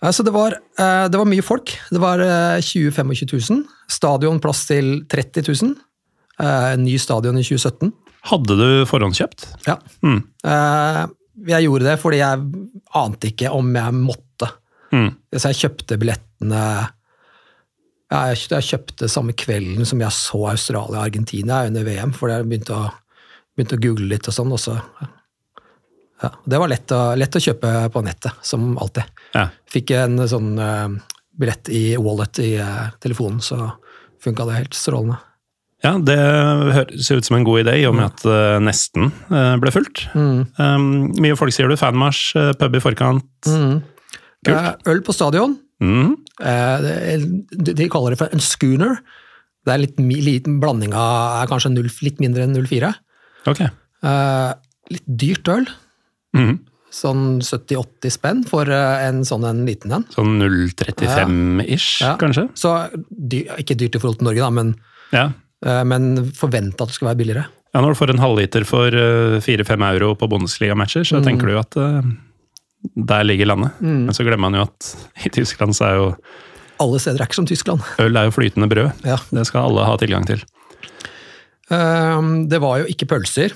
[0.00, 1.74] Altså, det, var, eh, det var mye folk.
[1.92, 3.64] Det var eh, 20 25 000.
[3.92, 5.74] Stadion plass til 30 000.
[6.40, 7.92] Eh, Ny stadion i 2017.
[8.28, 9.46] Hadde du forhåndskjøpt?
[9.66, 9.78] Ja.
[10.04, 10.20] Mm.
[10.44, 11.02] Eh,
[11.50, 12.48] jeg gjorde det fordi jeg
[13.00, 14.50] ante ikke om jeg måtte.
[14.92, 15.12] Mm.
[15.36, 16.64] Så jeg kjøpte billettene
[18.10, 22.74] jeg, kjøpte, samme kvelden som jeg så Australia og Argentina under VM, for jeg begynte
[22.74, 22.88] å,
[23.54, 24.50] begynte å google litt og sånn.
[24.56, 24.74] Også.
[26.24, 29.22] ja, det var lett å, lett å kjøpe på nettet, som alltid.
[29.36, 29.46] Ja.
[29.70, 30.88] Fikk en sånn eh,
[31.38, 33.76] billett i wallet i eh, telefonen, så
[34.20, 35.20] funka det helt strålende.
[35.82, 39.54] Ja, det høres ut som en god idé, i og med at uh, nesten uh,
[39.62, 40.02] ble fulgt.
[40.12, 40.42] Mm.
[40.60, 40.88] Um,
[41.24, 41.76] mye folk sier du.
[41.80, 43.24] Fanmarsj, uh, pub i forkant.
[43.48, 44.52] Kult.
[44.52, 45.56] Eh, øl på stadion.
[45.80, 46.14] Mm.
[46.40, 48.98] Eh, det- de, de kaller det for en schooner.
[49.64, 52.92] Det er litt liten blanding av er kanskje 0, litt mindre enn 04.
[53.48, 53.60] Ok.
[53.64, 54.52] Eh,
[54.92, 55.66] litt dyrt øl.
[56.36, 56.58] Mm.
[56.92, 60.04] Sånn 70-80 spenn for eh, en sånn en liten en.
[60.12, 62.16] Sånn 0,35-ish, Ja.
[62.20, 62.48] kanskje?
[62.58, 62.72] Så
[63.10, 64.74] dy, Ikke dyrt i forhold til Norge, da, men,
[65.12, 65.28] Ja.
[65.66, 67.44] Eh, men forvente at det skal være billigere.
[67.74, 67.80] ja.
[67.80, 71.76] Når du får en halvliter for eh, 4-5 euro på Bundesliga-matcher, så tenker du at
[71.78, 72.10] eh,
[72.96, 73.76] der ligger landet.
[73.80, 74.92] Men så glemmer man jo at
[75.26, 76.06] i Tyskland så er jo
[76.80, 77.80] Alle steder er ikke som Tyskland.
[78.00, 79.04] øl er jo flytende brød.
[79.04, 79.18] Ja.
[79.30, 80.40] Det skal alle ha tilgang til.
[81.68, 83.52] Det var jo ikke pølser,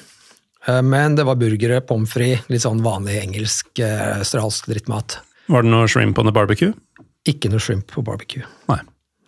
[0.85, 3.81] men det var burgere, pommes frites, litt sånn vanlig engelsk,
[4.21, 5.17] australsk drittmat.
[5.51, 6.71] Var det noe shrimp on the barbecue?
[7.27, 8.45] Ikke noe shrimp på barbecue.
[8.71, 8.79] Nei.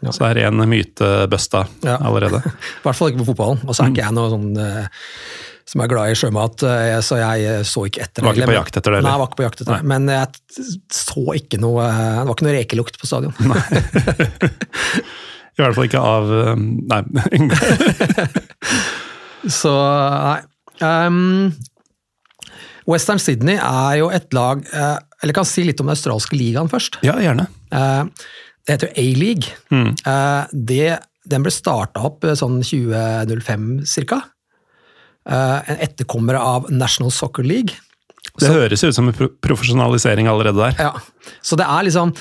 [0.04, 0.12] Ja.
[0.12, 1.96] Så er en myte busta Ja.
[2.04, 2.42] allerede.
[2.80, 3.62] I hvert fall ikke på fotballen.
[3.64, 4.86] Og så er ikke jeg noe sånn eh,
[5.66, 8.58] som er glad i sjømat, eh, så jeg eh, så ikke etter Var ikke på
[8.58, 9.08] jakt etter det, eller?
[9.08, 9.88] Nei, jeg var ikke på jakt etter det.
[9.94, 10.26] Men jeg
[10.94, 13.34] så ikke noe Det var ikke noe rekelukt på stadion.
[15.56, 16.28] I hvert fall ikke av
[16.60, 17.00] Nei.
[19.48, 20.40] Så nei.
[20.82, 21.54] Um,
[22.90, 26.98] Western Sydney er jo et lag Eller kan si litt om den australske ligaen først.
[27.06, 27.46] ja, gjerne.
[27.72, 28.02] Eh,
[28.66, 29.52] det heter jo A-league.
[29.70, 29.92] Mm.
[30.06, 33.70] Uh, den ble starta opp eh, sånn 2005
[34.06, 34.20] ca.
[35.26, 37.74] en etterkommer av National Soccer League.
[38.38, 40.76] Det høres ut som en pro profesjonalisering allerede der.
[40.78, 40.92] Ja,
[41.42, 42.12] Så det er liksom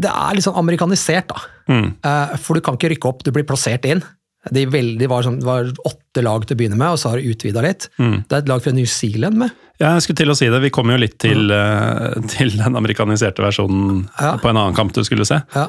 [0.00, 1.42] det er sånn amerikanisert, da.
[1.68, 1.88] Mm.
[2.00, 4.02] Uh, For du kan ikke rykke opp, du blir plassert inn.
[4.50, 7.30] De veldig, var, sånn, var åtte lag til å begynne med, og så har det
[7.30, 7.86] utvida litt.
[8.02, 8.24] Mm.
[8.26, 9.52] Det er et lag fra New Zealand med.
[9.78, 10.60] Ja, jeg skulle til å si det.
[10.64, 14.36] Vi kommer jo litt til, eh, til den amerikaniserte versjonen Ja.
[14.42, 15.42] på en annen kamp du skulle se.
[15.54, 15.68] Ja.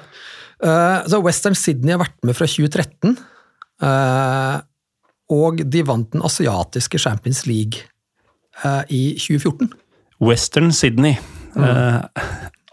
[0.63, 3.17] Uh, så Western Sydney har vært med fra 2013.
[3.83, 4.61] Uh,
[5.33, 7.83] og de vant den asiatiske Champions League
[8.63, 9.69] uh, i 2014.
[10.23, 11.17] Western Sydney.
[11.55, 12.01] Eh,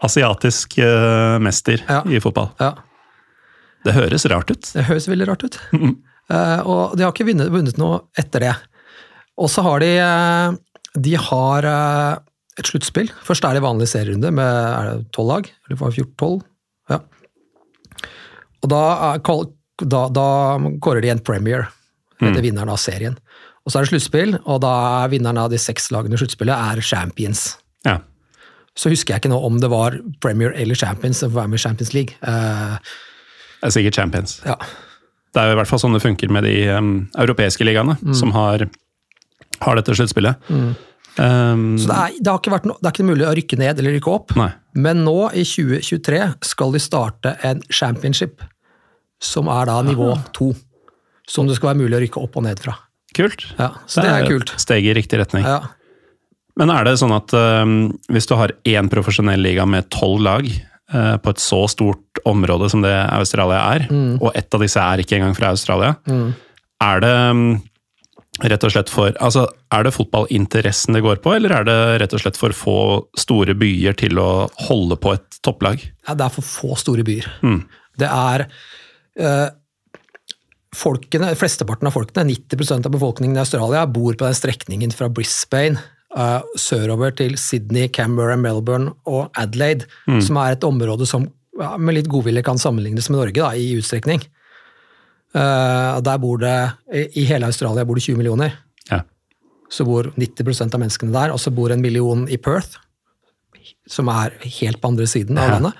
[0.01, 2.49] asiatisk eh, mester i fotball.
[2.59, 2.73] Ja,
[3.85, 4.67] Det høres rart ut.
[4.75, 5.57] Det høres veldig rart ut.
[5.73, 8.55] uh, og de har ikke vunnet, vunnet noe etter det.
[9.41, 10.57] Og så har de eh,
[11.01, 12.19] De har eh,
[12.59, 13.09] et sluttspill.
[13.25, 15.51] Først er det vanlig serierunde med tolv 12 lag.
[15.65, 16.41] Eller var det 14-12?
[16.91, 16.99] Ja.
[18.61, 18.81] Og da,
[19.81, 20.27] da, da
[20.83, 21.65] kårer de en premier
[22.21, 23.15] etter vinneren av serien.
[23.65, 26.53] Og så er det sluttspill, og da er vinneren av de seks lagene i sluttspillet
[26.53, 27.55] er champions.
[27.85, 27.99] Ja.
[28.77, 31.93] Så husker jeg ikke nå om det var Premier eller Champions var med i Champions
[31.95, 32.17] League.
[32.21, 32.77] Eh,
[33.61, 34.39] Det er sikkert Champions.
[34.45, 34.55] ja.
[35.31, 38.13] Det er jo i hvert fall sånn det funker med de um, europeiske ligaene, Mm.
[38.19, 38.65] som har,
[39.61, 40.35] har dette sluttspillet.
[40.51, 43.57] Um, Så det er, det, har ikke vært no, det er ikke mulig å rykke
[43.61, 44.33] ned eller rykke opp.
[44.35, 44.49] Nei.
[44.75, 48.43] Men nå, i 2023, skal de starte en championship,
[49.23, 50.49] som er da nivå to.
[51.31, 52.75] Som det skal være mulig å rykke opp og ned fra.
[53.15, 53.45] Kult.
[53.59, 54.51] Ja, så det er kult.
[54.51, 55.45] et Steg i riktig retning.
[55.47, 55.61] Ja.
[56.59, 57.31] Men er det sånn at
[57.63, 57.77] um,
[58.11, 60.47] hvis du har én profesjonell liga med tolv lag
[60.91, 64.17] på et så stort område som det Australia er, Mm.
[64.21, 65.95] og ett av disse er ikke engang fra Australia,
[66.81, 67.61] er det um,
[68.41, 72.13] rett og slett for Altså, er det fotballinteressen det går på, eller er det rett
[72.17, 72.75] og slett for få
[73.19, 75.83] store byer til å holde på et topplag?
[76.07, 77.27] Ja, det er for få store byer.
[77.45, 77.61] Mm.
[78.01, 78.45] Det er
[79.19, 79.49] øh,
[80.75, 85.79] folkene, Flesteparten av folkene, 90% av befolkningen i Australia, bor på den strekningen fra Brisbane
[86.17, 89.85] eh, sørover til Sydney, Canberra, Melbourne og Adelaide,
[90.21, 91.27] som er et område som
[91.59, 94.21] ja, med litt godvilje kan sammenlignes med Norge da, i utstrekning.
[95.31, 96.55] Uh, der bor det,
[97.15, 98.57] I hele Australia bor det 20 millioner.
[98.89, 99.01] Ja.
[99.71, 102.75] Så bor 90% av menneskene der, og så bor en million i Perth,
[103.87, 105.53] som er helt på andre siden av Ja.
[105.55, 105.73] landet.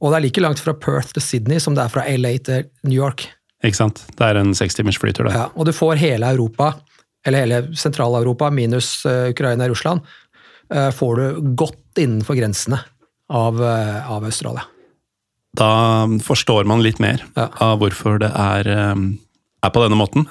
[0.00, 2.64] Og det er like langt fra Perth til Sydney som det er fra LA til
[2.84, 3.26] New York.
[3.64, 4.02] Ikke sant?
[4.16, 5.34] Det er en seks timers flytur, det.
[5.34, 6.74] Ja, og du får hele Europa,
[7.26, 10.00] eller hele Sentral-Europa, minus eh, Ukraina og Russland,
[10.72, 12.78] eh, får du godt innenfor grensene
[13.32, 14.64] av, eh, av Australia.
[15.56, 15.70] Da
[16.22, 17.48] forstår man litt mer Ja.
[17.64, 20.26] av hvorfor det er, er på denne måten.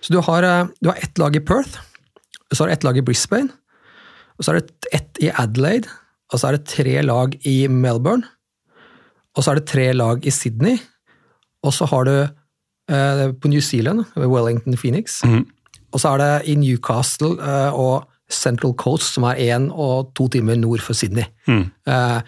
[0.00, 0.42] Så du har,
[0.80, 1.78] du har ett lag i Perth,
[2.54, 3.50] så har du ett lag i Brisbane,
[4.38, 5.88] og så er det ett i Adelaide,
[6.32, 8.22] og så er det tre lag i Melbourne,
[9.36, 10.78] og så er det tre lag i Sydney,
[11.66, 12.14] og så har du
[12.90, 15.20] eh, på New Zealand, Wellington Phoenix,
[15.90, 20.28] og så er det i Newcastle eh, og Central Coast, som er én og to
[20.30, 21.26] timer nord for Sydney.
[21.50, 22.20] Eh,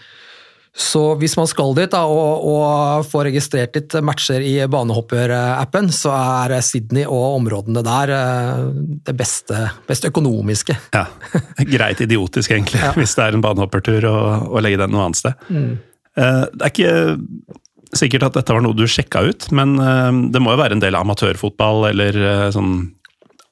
[0.72, 6.14] så hvis man skal dit da, og, og få registrert litt matcher i banehopperappen, så
[6.16, 8.64] er Sydney og områdene der eh,
[9.06, 10.78] det beste, best økonomiske.
[10.96, 11.06] Ja.
[11.76, 14.16] Greit idiotisk, egentlig, hvis det er en banehoppertur å,
[14.48, 15.46] å legge den noe annet sted.
[15.52, 15.74] Mm.
[16.12, 16.96] Det er ikke
[17.96, 19.78] sikkert at dette var noe du sjekka ut, men
[20.32, 22.18] det må jo være en del amatørfotball eller
[22.52, 22.74] sånn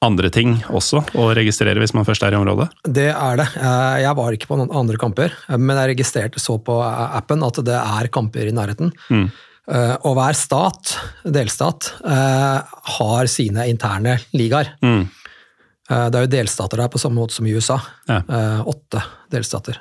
[0.01, 2.69] andre ting også å registrere hvis man først er i området.
[2.83, 3.47] Det er det.
[3.59, 7.43] Eh, Jeg var ikke på noen andre kamper, eh, men jeg registrerte så på appen
[7.45, 8.91] at det er kamper i nærheten.
[9.13, 9.29] Mm.
[10.03, 12.61] Og hver stat, delstat, eh,
[12.97, 14.73] har sine interne ligaer.
[14.83, 15.05] Mm.
[15.89, 17.77] Eh, Det er jo delstater der på samme måte som i USA.
[18.09, 18.17] Ja.
[18.27, 19.77] Eh, Åtte delstater.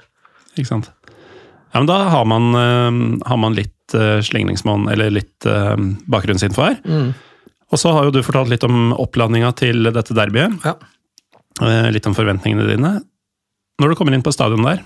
[0.57, 0.91] Ikke sant?
[1.73, 5.77] Ja, men da har man, eh, har man litt eh, slingringsmonn, eller litt eh,
[6.11, 6.77] bakgrunnsinfo her.
[6.85, 7.15] Mm.
[7.71, 10.57] Og så har jo du fortalt litt om oppladninga til dette derbyet.
[10.67, 10.75] Ja.
[11.63, 12.97] Eh, Litt om forventningene dine.
[13.81, 14.81] Når du kommer inn på stadion der,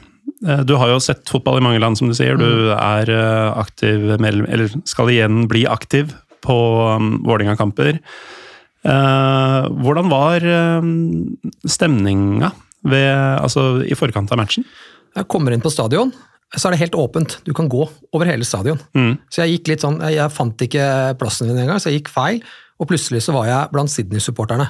[0.46, 2.36] eh, du har jo sett fotball i mange land, som du sier.
[2.36, 2.76] Du Mm.
[2.78, 6.12] er eh, aktiv, eller skal igjen bli aktiv
[6.44, 6.56] på
[6.96, 8.00] um, Vålerenga-kamper.
[8.84, 10.82] Hvordan var eh,
[11.66, 12.50] stemninga
[12.84, 14.64] ved, altså, i forkant av matchen?
[15.16, 16.12] Jeg kommer inn på stadion,
[16.54, 17.38] så er det helt åpent.
[17.46, 18.78] Du kan gå over hele stadion.
[18.94, 19.14] Mm.
[19.32, 22.42] Så jeg gikk litt sånn, jeg fant ikke plassen min engang, så jeg gikk feil.
[22.80, 24.66] Og plutselig så var jeg blant Sydney-supporterne.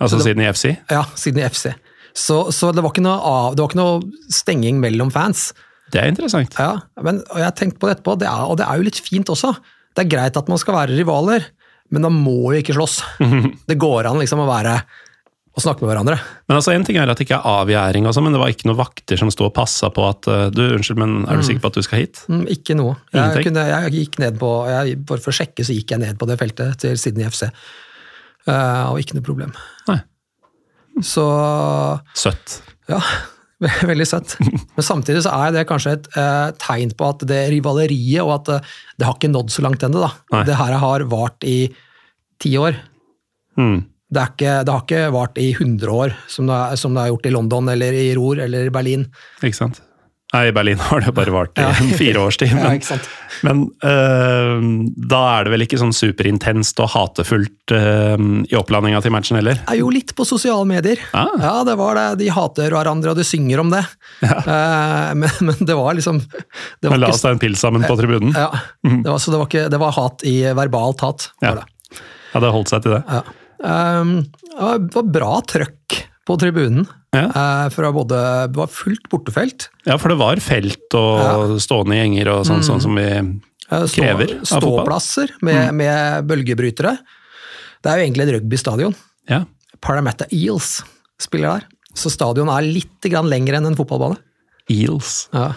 [0.00, 0.74] Altså siden i FC?
[0.90, 1.70] Ja, Sydney FC.
[2.16, 5.50] Så, så det, var ikke noe av, det var ikke noe stenging mellom fans.
[5.90, 6.54] Det er interessant.
[6.58, 6.72] Ja,
[7.04, 9.00] men, og jeg har tenkt på det etterpå, det er, og det er jo litt
[9.02, 9.52] fint også.
[9.94, 11.46] Det er greit at man skal være rivaler,
[11.90, 13.00] men da må jo ikke slåss.
[13.70, 14.76] Det går an liksom å være
[15.50, 16.16] å snakke med hverandre.
[16.46, 18.52] Men altså, En ting er at det ikke er avgjæring, og sånn, men det var
[18.52, 21.46] ikke noen vakter som sto og passa på at eh, du, unnskyld, men er du
[21.46, 22.22] sikker på at du skal hit?
[22.30, 22.94] Mm, Ikke noe.
[23.16, 26.20] Jeg, kunne, jeg gikk ned på, jeg, Bare for å sjekke, så gikk jeg ned
[26.20, 27.48] på det feltet til Sydney FC.
[28.48, 29.52] Uh, og ikke noe problem.
[29.90, 29.98] Nei.
[31.06, 31.24] Så
[32.18, 32.60] Søtt.
[32.90, 32.98] ja,
[33.90, 34.34] veldig søtt.
[34.40, 38.50] Men samtidig så er det kanskje et eh, tegn på at det rivaleriet, og at
[38.56, 40.08] eh, det har ikke nådd så langt ennå.
[40.48, 41.58] Det her har vart i
[42.40, 42.78] ti år.
[43.60, 43.82] Mm.
[44.10, 47.12] Det, ikke, det har ikke vart i 100 år, som det, er, som det har
[47.14, 49.06] gjort i London eller i Ror eller i Berlin.
[49.42, 49.78] Ikke sant?
[50.30, 51.70] Nei, I Berlin har det bare vart i Ja.
[51.98, 52.52] fire års tid.
[52.58, 53.08] Ja, Men, sant?
[53.42, 54.60] men eh,
[55.10, 58.14] da er det vel ikke sånn superintenst og hatefullt eh,
[58.46, 59.58] i opplandinga til matchen heller?
[59.66, 61.02] er jo litt på sosiale medier.
[61.18, 61.32] Ah.
[61.42, 62.06] Ja, det var det.
[62.22, 63.82] De hater hverandre, og de synger om det.
[64.22, 67.82] Eh, men, men det var liksom det var Men la oss ta en pils sammen
[67.86, 68.30] på tribunen.
[68.36, 68.50] ja,
[68.86, 71.30] det var, Så det var, ikke, det var hat i verbalt hat.
[71.42, 71.56] Ja.
[71.56, 72.00] Var det.
[72.30, 73.02] Ja, det holdt seg til det.
[73.10, 73.24] Ja.
[73.60, 74.14] Um,
[74.56, 76.86] det var bra trøkk på tribunen.
[77.14, 77.26] Ja.
[77.66, 78.18] Eh, både,
[78.52, 79.68] det var fullt bortefelt.
[79.88, 83.08] Ja, for det var felt og stående gjenger og sånn, sånn som vi
[83.96, 84.76] krever Stå, av fotball.
[84.84, 86.96] ståplasser med, med bølgebrytere.
[87.82, 88.96] Det er jo egentlig et rugbystadion.
[89.30, 89.44] Ja.
[89.82, 90.80] Parramatta Eels
[91.20, 91.68] spiller der.
[91.96, 94.20] Så stadion er litt grann lengre enn en fotballbane.
[94.70, 95.24] Eels.
[95.34, 95.52] Ja.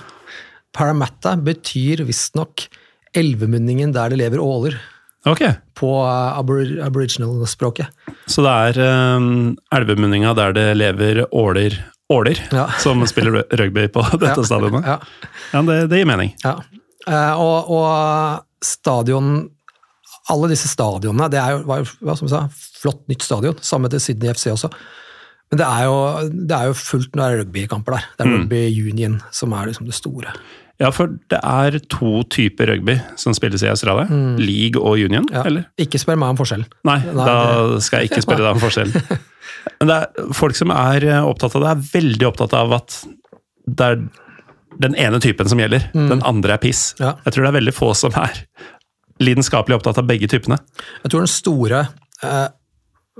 [0.73, 2.65] Parramatta betyr visstnok
[3.13, 4.79] elvemunningen der det lever åler,
[5.25, 5.39] Ok,
[5.79, 7.87] på eh, abor aboriginal-språket.
[8.27, 11.77] så det er um, elvemunninga der det lever åler
[12.11, 12.65] åler Ja.
[12.83, 14.43] som spiller rugby på dette Ja.
[14.43, 14.85] stadionet.
[14.85, 14.97] Ja.
[15.53, 16.33] Ja, det, det gir mening.
[16.43, 16.57] Ja.
[17.07, 19.49] Eh, og, og stadion
[20.31, 22.43] Alle disse stadionene Det er jo, var jo som jeg sa,
[22.79, 24.69] flott nytt stadion, samme til Sydney FC også.
[25.51, 25.97] Men det er jo,
[26.47, 28.05] det er jo fullt når det er rugbykamper der.
[28.17, 30.31] Det er rugby union som er liksom det store.
[30.81, 34.07] Ja, for det er to typer rugby som spilles i Australia.
[34.41, 35.35] League og union, Mm.
[35.35, 35.43] Ja.
[35.45, 35.67] eller?
[35.79, 36.65] Ikke spør meg om forskjellen.
[36.89, 39.19] Nei, Nei, da skal jeg ikke spørre deg om forskjellen.
[39.79, 42.97] Men det er folk som er eh, opptatt av det, er veldig opptatt av at
[43.69, 44.01] det er
[44.83, 45.85] den ene typen som gjelder.
[45.93, 46.95] Den andre er piss.
[46.97, 47.03] Mm.
[47.05, 47.11] Ja.
[47.27, 48.41] Jeg tror det er veldig få som er
[49.23, 50.57] lidenskapelig opptatt av begge typene.
[51.05, 51.83] Jeg tror den store
[52.25, 52.47] eh,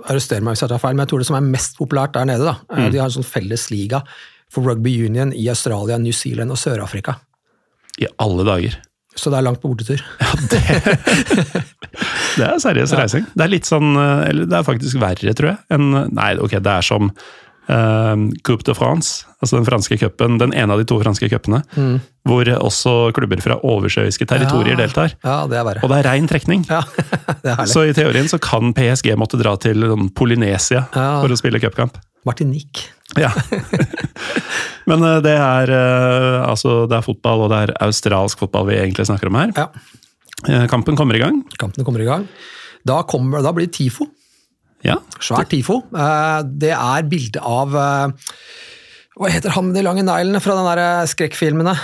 [0.09, 2.25] Arrester meg hvis jeg tar feil, men jeg tror det som er mest populært der
[2.25, 2.87] nede, da, mm.
[2.91, 4.01] de har en sånn felles liga
[4.51, 7.19] for rugby union i Australia, New Zealand og Sør-Afrika.
[8.01, 8.79] I alle dager.
[9.15, 10.01] Så det er langt på bortetur.
[12.37, 13.25] Det er seriøs reising.
[13.37, 15.59] Det er litt sånn eh, Eller det er faktisk verre, tror jeg.
[15.75, 18.15] enn Nei, ok, det er som uh,
[18.47, 20.39] Coupe de France, altså den franske cupen.
[20.41, 21.61] Den ene av de to franske cupene.
[22.25, 24.79] Hvor også klubber fra oversjøiske territorier Mm.
[24.79, 24.81] Ja.
[24.81, 25.13] deltar.
[25.23, 25.85] Ja, det er verre.
[25.85, 26.65] Og det er rein trekning.
[26.71, 26.81] Ja,
[27.43, 27.73] det er herlig.
[27.75, 31.07] Så i teorien så kan PSG måtte dra til sånn Polynesia Ja.
[31.21, 32.01] for å spille cupkamp.
[32.25, 32.89] Martinique.
[33.19, 33.29] Ja.
[34.89, 38.79] Men eh, det er eh, altså det er fotball, og det er australsk fotball vi
[38.81, 39.53] egentlig snakker om her.
[39.59, 39.69] Ja,
[40.43, 41.37] Eh, Kampen kommer i gang.
[41.55, 42.25] Kampen kommer i gang.
[42.83, 44.09] Da, kommer, da blir det TIFO.
[44.83, 44.97] Ja.
[45.23, 45.77] Svært TIFO.
[46.59, 51.77] Det er bilde av Hva heter han med de lange neglene fra den der skrekkfilmene?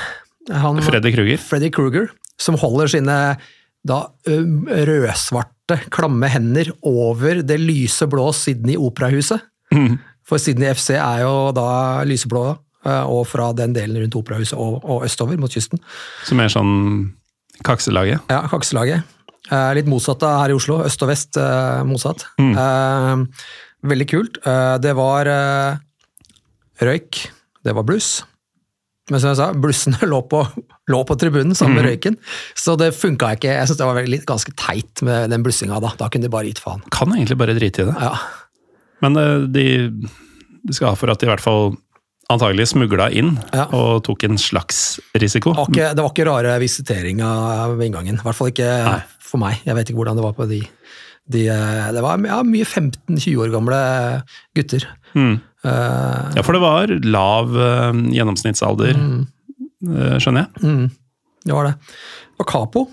[0.51, 1.39] Han, Freddy Kruger.
[1.39, 2.09] Freddy Krueger,
[2.41, 3.15] som holder sine
[3.87, 4.35] da ø,
[4.91, 9.39] rødsvarte, klamme hender over det lyse blå Sydney Operahuset.
[10.29, 11.69] For Sydney FC er jo da
[12.07, 12.43] lyseblå,
[12.85, 15.81] eh, og fra den delen rundt Operahuset og, og østover mot kysten.
[16.27, 16.75] Som er sånn
[17.65, 18.29] kakselaget.
[18.31, 19.17] Ja, kakselaget.
[19.49, 20.79] Eh, litt motsatt av her i Oslo.
[20.85, 22.27] Øst og vest eh, motsatt.
[22.37, 23.25] Mm.
[23.89, 24.41] veldig kult.
[24.83, 25.29] Det var
[26.83, 27.23] røyk,
[27.65, 28.19] det var bluss.
[29.09, 30.43] Men som jeg sa, blussene lå på,
[30.91, 32.19] lå på tribunen sammen med røyken.
[32.57, 33.51] Så det funka ikke.
[33.55, 35.93] Jeg synes det var veldig, ganske teit med den blussinga da.
[35.99, 36.83] Da kunne de bare gitt faen.
[36.93, 37.97] Kan egentlig bare drite i det.
[37.97, 38.13] Ja,
[39.03, 39.65] Men eh, de,
[40.63, 41.75] de skal ha for at de i hvert fall
[42.29, 43.63] antagelig smugla inn Ja.
[43.73, 45.53] og tok en slags risiko.
[45.55, 47.29] det, var ikke, det var ikke rare visiteringa
[47.75, 48.19] ved inngangen.
[48.19, 48.99] I hvert fall ikke Nei.
[49.31, 49.63] for meg.
[49.65, 50.59] Jeg vet ikke hvordan det var på de.
[51.33, 53.79] de eh, det var ja, mye 15-20 år gamle
[54.57, 54.85] gutter.
[55.15, 55.39] Mm.
[55.65, 59.25] Uh, Ja, for det var lav uh, gjennomsnittsalder, Mm.
[59.89, 60.91] uh, skjønner jeg.
[61.49, 61.73] det var det.
[62.39, 62.85] Og capo.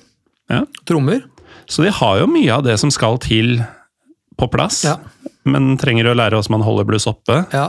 [0.51, 0.64] Ja.
[0.88, 1.21] Trommer.
[1.71, 3.61] Så de har jo mye av det som skal til
[4.38, 4.97] på plass, Ja.
[5.46, 7.40] Men trenger å lære hvordan man holder bluss oppe.
[7.54, 7.68] Ja.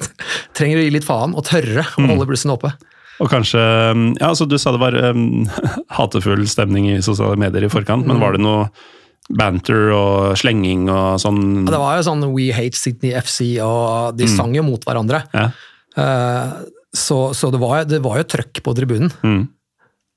[0.58, 2.06] Trenger å gi litt faen og tørre Mm.
[2.06, 2.72] å holde blussen oppe.
[3.22, 3.60] Og kanskje
[4.18, 5.44] Ja, altså du sa det var um,
[5.98, 8.68] hatefull stemning i sosiale medier i forkant, men var det noe
[9.32, 11.40] banter og slenging og sånn?
[11.66, 15.22] Ja, det var jo sånn We Hate Sydney FC, og de sang jo mot hverandre.
[15.36, 15.50] Ja.
[15.96, 19.08] Uh, Så, så det, var, det var jo trøkk på tribunen.
[19.24, 19.46] Mm.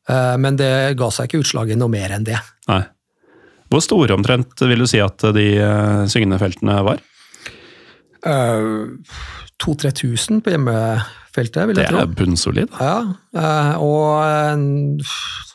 [0.10, 2.36] Uh, Men det ga seg ikke utslag i noe mer enn det.
[2.68, 2.82] Nei.
[3.72, 7.00] Hvor store omtrent vil du si at de eh, syngende feltene var?
[8.26, 8.96] Uh,
[9.62, 12.00] 2000-3000 på hjemmefeltet, vil jeg tro.
[12.00, 12.72] Det er bunnsolid.
[12.80, 12.96] Ja,
[13.38, 15.02] uh, og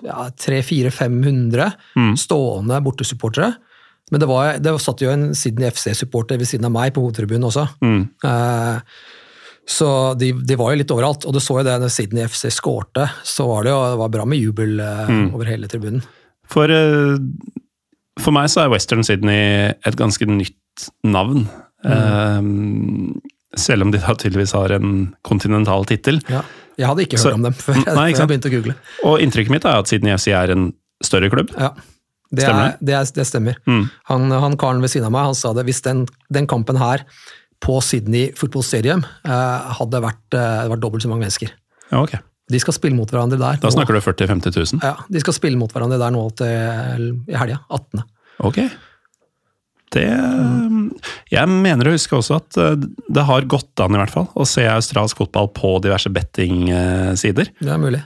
[0.07, 2.13] ja, 300-400-500 Mm.
[2.19, 3.55] stående bortesupportere.
[4.11, 7.47] Men det, var, det satt jo en Sydney FC-supporter ved siden av meg på hovedtribunen
[7.51, 7.67] også.
[7.85, 8.05] Mm.
[8.25, 8.81] Uh,
[9.71, 9.87] Så
[10.19, 13.05] de, de var jo litt overalt, og du så jo det når Sydney FC skårte,
[13.23, 15.29] så var det jo det var bra med jubel eh, Mm.
[15.37, 16.03] over hele tribunen.
[16.51, 17.21] For, eh,
[18.23, 21.47] for meg så er Western Sydney et ganske nytt navn.
[21.85, 23.15] Mm.
[23.21, 23.21] Uh,
[23.59, 26.21] selv om de da tydeligvis har en kontinental tittel.
[26.31, 26.45] Ja.
[26.79, 28.77] Jeg hadde ikke hørt Så- om dem før, Nei, før jeg begynte å google.
[29.09, 30.71] Og inntrykket mitt er at Sydney FC er en
[31.05, 31.51] større klubb.
[31.59, 31.73] Ja.
[32.31, 33.57] Det, Stemmer er, det, er, det stemmer.
[33.67, 33.85] Mm.
[34.07, 37.03] Han, han karen ved siden av meg han sa det, hvis den, den kampen her
[37.61, 41.51] på Sydney Football Stadium eh, hadde vært, eh, vært, dobbelt så mange mennesker.
[41.91, 42.15] Ja, ok.
[42.51, 43.59] De skal spille mot hverandre der.
[43.63, 44.81] Da snakker du 40 000-50 000?
[44.83, 47.61] Ja, de skal spille mot hverandre der nå til i helga.
[47.71, 48.03] 18.
[48.51, 48.59] Ok.
[49.91, 50.05] Det
[51.35, 52.77] Jeg mener å huske også at eh,
[53.11, 57.51] det har gått an, i hvert fall, å se australsk fotball på diverse betting-sider.
[57.59, 58.03] Det er mulig.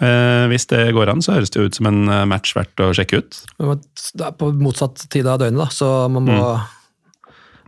[0.00, 2.90] Eh, Hvis det går an, så høres det ut som en eh, match verdt å
[2.96, 3.40] sjekke ut.
[3.60, 6.42] Det er på motsatt tid av døgnet, da, så man må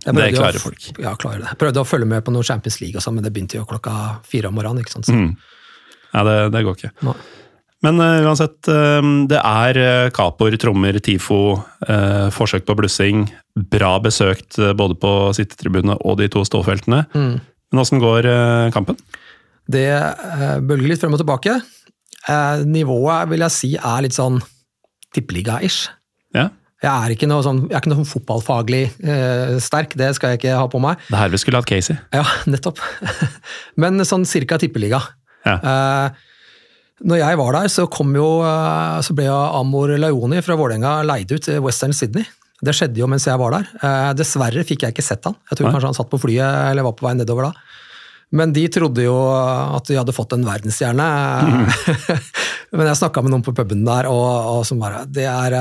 [0.02, 0.16] Mm.
[0.18, 0.98] Det klarer å- folk.
[0.98, 1.50] Ja, klarer det.
[1.52, 3.64] Jeg prøvde å følge med på noe Champions League, og sånn, men det begynte jo
[3.64, 4.80] klokka fire om morgenen.
[4.82, 5.06] ikke sant?
[5.06, 5.36] Så, Mm.
[6.12, 6.92] Ja, det, det går ikke.
[7.08, 7.14] Nei.
[7.82, 11.56] Men uh, uansett, eh, det er uh, kapoer, trommer, tifo,
[11.90, 13.24] eh, forsøk på blussing.
[13.72, 17.00] Bra besøkt eh, både på sittetribunene og de to ståfeltene.
[17.10, 17.32] Mm.
[17.72, 19.00] Men åssen går eh, kampen?
[19.66, 21.56] Det eh, bølger litt frem og tilbake.
[22.30, 24.38] Eh, nivået vil jeg si er litt sånn
[25.16, 25.88] tippeliga-ish.
[26.36, 26.50] Ja,
[26.82, 30.32] Jeg er ikke noe sånn, jeg er ikke noe sånn fotballfaglig eh, sterk, det skal
[30.32, 31.02] jeg ikke ha på meg.
[31.08, 31.98] Det er her vi skulle hatt Casey.
[32.14, 32.78] Ja, nettopp.
[33.78, 35.02] Men sånn cirka tippeliga.
[35.46, 35.56] Ja.
[35.58, 36.28] Eh,
[37.02, 41.00] når jeg var der, så, kom jo, eh, så ble jo Amor Leoni fra Vålerenga
[41.06, 42.26] leid ut til Western Sydney.
[42.62, 43.70] Det skjedde jo mens jeg var der.
[43.82, 45.34] Eh, dessverre fikk jeg ikke sett han.
[45.50, 45.74] Jeg tror Nei.
[45.74, 47.80] kanskje han satt på flyet eller var på vei nedover da.
[48.32, 51.06] Men de trodde jo at de hadde fått en verdensstjerne.
[52.72, 55.52] Men jeg snakka med noen på puben der, og, og som bare Det er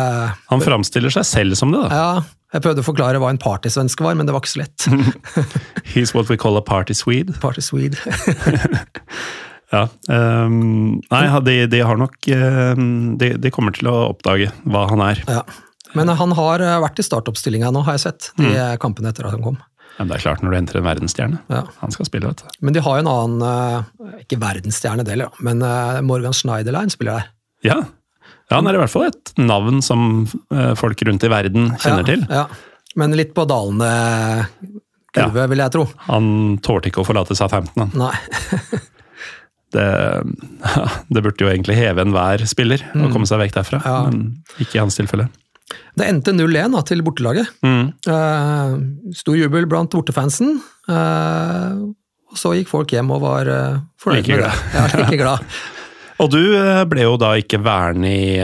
[0.48, 1.90] Han framstiller seg selv som det, da.
[1.92, 4.88] Ja, jeg prøvde å forklare hva en partysvenske var, men det var ikke så lett.
[5.94, 7.36] He's what we call a party swede.
[7.44, 7.96] Party Swede.
[9.72, 9.86] Ja.
[10.11, 15.03] Um, nei, de, de har nok ehm, de, de kommer til å oppdage hva han
[15.05, 15.24] er.
[15.30, 15.45] Ja.
[15.95, 18.32] Men han har eh, vært i startoppstillinga nå, har jeg sett.
[18.39, 18.80] De mm.
[18.84, 19.59] kampene etter at han kom.
[19.97, 21.39] Ja, men det er klart når du henter en verdensstjerne.
[21.51, 21.61] Ja.
[21.82, 22.59] Han skal spille, vet du.
[22.65, 27.19] Men de har jo en annen, eh, ikke verdensstjerne det, men eh, Morgan Schneiderlein spiller
[27.19, 27.32] der.
[27.67, 27.78] Ja.
[28.49, 32.07] ja, han er i hvert fall et navn som eh, folk rundt i verden kjenner
[32.07, 32.24] til.
[32.32, 32.47] Ja.
[32.99, 33.91] Men litt på dalende
[35.15, 35.86] kurve, vil jeg tro.
[36.07, 36.26] Han
[36.63, 37.91] tålte ikke å forlate Southampton.
[37.91, 38.07] han.
[38.07, 38.82] Nei.
[39.72, 39.86] Det,
[41.13, 43.88] det burde jo egentlig heve enhver spiller å komme seg vekk derfra, Mm.
[43.88, 44.01] Ja.
[44.09, 45.30] men ikke i hans tilfelle.
[45.95, 47.47] Det endte 0-1 da, til bortelaget.
[47.63, 47.93] Mm.
[48.07, 50.57] Uh, stor jubel blant bortefansen.
[50.89, 51.91] Uh,
[52.32, 54.51] og så gikk folk hjem og var uh, fornøyd med det.
[54.76, 55.47] Ja, like glad.
[56.22, 58.36] Og du eh, ble jo da ikke værende i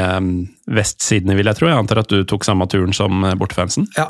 [0.73, 1.67] Vest-Sydney, vil jeg tro.
[1.69, 3.85] Jeg antar at du tok samme turen som eh, bortefansen?
[3.93, 4.07] Ja.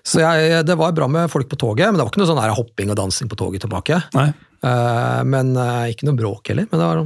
[0.00, 2.40] Så jeg, det var bra med folk på toget, men det var ikke noe sånn
[2.56, 3.98] hopping og dansing på toget tilbake.
[4.16, 4.30] Nei.
[4.64, 6.66] Eh, men eh, ikke noe bråk heller.
[6.70, 7.02] Men det var,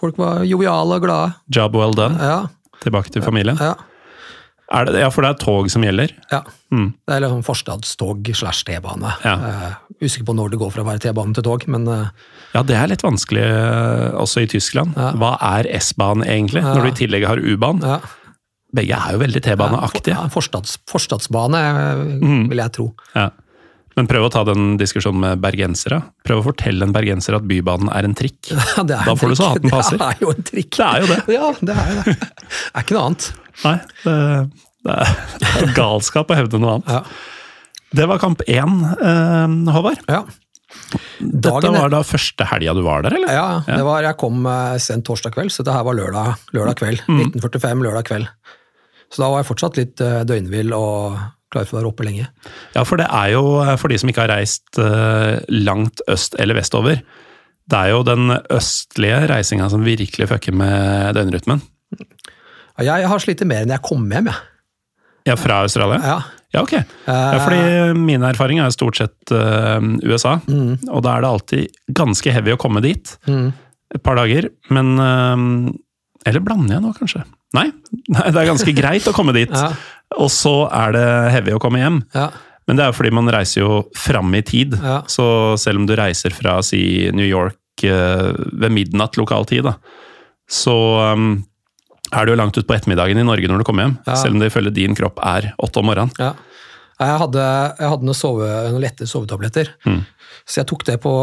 [0.00, 1.34] folk var joviale og glade.
[1.48, 2.18] Job well done.
[2.20, 2.42] Ja,
[2.84, 3.56] Tilbake til familien.
[3.56, 3.74] ja,
[4.74, 6.10] Er det, ja, for det er tog som gjelder?
[6.32, 6.42] ja.
[6.74, 6.88] Mm.
[7.06, 9.12] Det er liksom forstadstog slash T-bane.
[9.22, 9.34] Ja.
[9.38, 12.74] Uh, usikker på når det går fra å være T-bane til tog, men Ja, det
[12.74, 13.44] er litt vanskelig
[14.18, 14.96] også i Tyskland.
[15.20, 17.86] Hva er S-banen egentlig, når du i tillegg har U-banen?
[17.86, 18.00] ja.
[18.74, 20.16] Begge er jo veldig T-baneaktige.
[20.16, 21.60] Ja, forstads, forstadsbane,
[22.18, 22.48] Mm.
[22.50, 22.88] vil jeg tro.
[23.14, 23.28] Ja.
[23.94, 26.00] Men prøv å ta den diskusjonen med bergensere.
[26.26, 28.50] Prøv å fortelle en bergenser at Bybanen er en trikk.
[28.74, 30.00] Ja, det er Da får du så hatten passer.
[30.00, 30.70] Det er jo en trikk.
[30.74, 31.18] Det er jo det.
[31.36, 32.16] Ja, det er jo det.
[32.18, 33.28] Det er ikke noe annet.
[33.64, 34.14] Nei, det,
[34.84, 36.90] det er galskap å hevde noe annet.
[36.96, 37.04] Ja.
[37.94, 40.02] Det var kamp én, eh, Håvard.
[40.10, 40.24] Ja.
[41.20, 43.30] Dette var da første helga du var der, eller?
[43.30, 46.80] Ja, det var, jeg kom eh, sent torsdag kveld, så det her var lørdag, lørdag
[46.80, 47.04] kveld.
[47.06, 47.20] Mm.
[47.30, 48.30] 1945 lørdag kveld.
[49.14, 51.20] Så da var jeg fortsatt litt eh, døgnvill og
[51.54, 52.28] klar for å være oppe lenge.
[52.76, 53.44] Ja, for det er jo,
[53.80, 57.00] for de som ikke har reist eh, langt øst eller vestover,
[57.64, 61.62] det er jo den østlige reisinga som virkelig fucker med døgnrytmen.
[62.82, 64.50] Ja, Jeg har slitt mer enn jeg kom hjem, jeg.
[65.24, 66.00] Ja, fra Australia?
[66.04, 66.18] Ja.
[66.54, 66.74] Ja, ok.
[67.08, 70.34] Ja, fordi min erfaring er stort sett USA, USA,
[70.92, 73.10] og da er det alltid ganske heavy å komme dit.
[73.26, 73.48] Mm.
[73.94, 75.42] Et par dager, men eh,
[76.30, 77.24] Eller blander jeg nå, kanskje?
[77.54, 77.66] Nei,
[78.14, 79.50] det er ganske greit å komme dit.
[79.50, 79.72] Ja.
[80.20, 82.02] Og så er det heavy å komme hjem.
[82.14, 82.28] Ja.
[82.68, 84.76] Men det er jo fordi man reiser jo fram i tid.
[84.80, 85.00] Ja.
[85.10, 85.24] Så
[85.60, 89.74] selv om du reiser fra si New York eh, ved midnatt lokal tid, da,
[90.48, 90.72] så
[91.12, 91.42] um,
[92.12, 93.96] er du jo langt utpå ettermiddagen i Norge når du kommer hjem.
[94.06, 94.16] Ja.
[94.20, 96.14] Selv om det ifølge din kropp er åtte om morgenen.
[96.20, 96.32] Ja.
[97.00, 97.44] Jeg hadde,
[97.80, 100.04] jeg hadde noen, sove, noen lette sovetabletter, Mm.
[100.46, 101.14] så jeg tok det på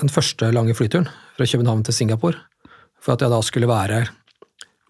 [0.00, 2.38] den første lange flyturen fra København til Singapore.
[3.02, 4.04] For at jeg da skulle være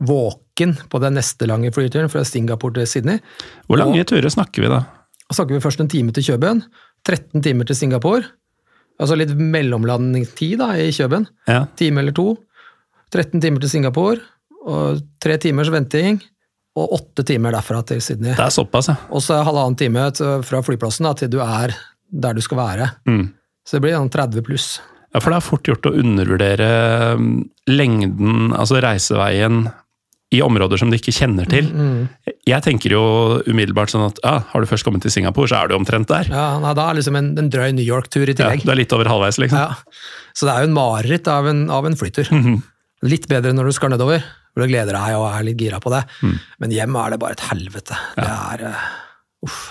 [0.06, 3.22] våken på den neste lange flyturen fra Singapore til Sydney.
[3.68, 4.82] Hvor lange turer snakker vi da?
[5.28, 6.64] Da snakker vi først en time til Kjøben,
[7.08, 8.26] 13 timer til Singapore.
[9.00, 11.26] Altså litt mellomlandingstid da, i Kjøben.
[11.48, 11.64] Ja.
[11.78, 12.34] Time eller to.
[13.12, 14.20] 13 timer til Singapore,
[14.62, 16.20] og tre timers venting.
[16.72, 18.32] Og åtte timer derfra til Sydney.
[18.32, 18.94] Det er såpass, ja.
[19.12, 20.06] Og så halvannen time
[20.46, 21.74] fra flyplassen da, til du er
[22.12, 22.86] der du skal være.
[23.08, 23.26] Mm.
[23.66, 24.68] Så det blir sånn 30 pluss.
[25.12, 26.68] Ja, For det er fort gjort å undervurdere
[27.18, 27.26] um,
[27.68, 29.66] lengden, altså reiseveien,
[30.32, 31.68] i områder som du ikke kjenner til.
[31.68, 32.08] Mm,
[32.48, 33.02] Jeg tenker jo
[33.46, 36.30] umiddelbart sånn at ja, har du først kommet til Singapore, så er du omtrent der.
[36.32, 38.62] Ja, nei, Da er liksom en, en drøy New York-tur i tillegg.
[38.64, 39.60] Ja, det er litt over halvveis, liksom.
[39.60, 39.98] Ja.
[40.32, 42.30] Så det er jo en mareritt av en, av en flytur.
[42.32, 42.62] Mhm.
[43.02, 44.22] Litt bedre når du skal nedover,
[44.54, 46.04] hvor du gleder deg og er litt gira på det.
[46.22, 46.34] Mm.
[46.62, 47.96] Men hjem er det bare et helvete.
[48.14, 48.84] Det er uh,
[49.42, 49.62] Uff.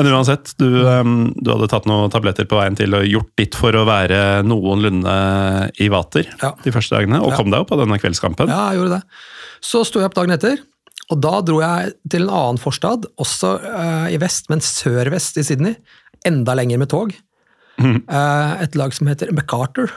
[0.00, 3.76] Men uansett, du, du hadde tatt noen tabletter på veien til og gjort ditt for
[3.76, 5.12] å være noenlunde
[5.84, 6.54] i vater Ja.
[6.64, 7.36] de første dagene, og Ja.
[7.36, 8.48] kom deg opp av denne kveldskampen.
[8.48, 9.02] Ja, jeg gjorde det.
[9.60, 10.56] Så sto jeg opp dagen etter,
[11.12, 15.44] og da dro jeg til en annen forstad, også uh, i vest, men sør-vest i
[15.44, 15.76] Sydney.
[16.24, 17.12] Enda lenger med tog.
[17.80, 18.00] Mm.
[18.08, 19.92] Uh, et lag som heter MacArthur.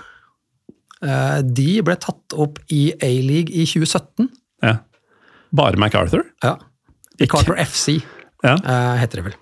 [1.04, 4.28] Uh, de ble tatt opp i A-league i 2017.
[4.64, 4.78] Ja.
[5.56, 6.26] Bare MacArthur?
[6.44, 6.58] Ja.
[7.22, 8.02] MacArthur FC
[8.44, 8.58] Ja.
[9.00, 9.36] heter det vel.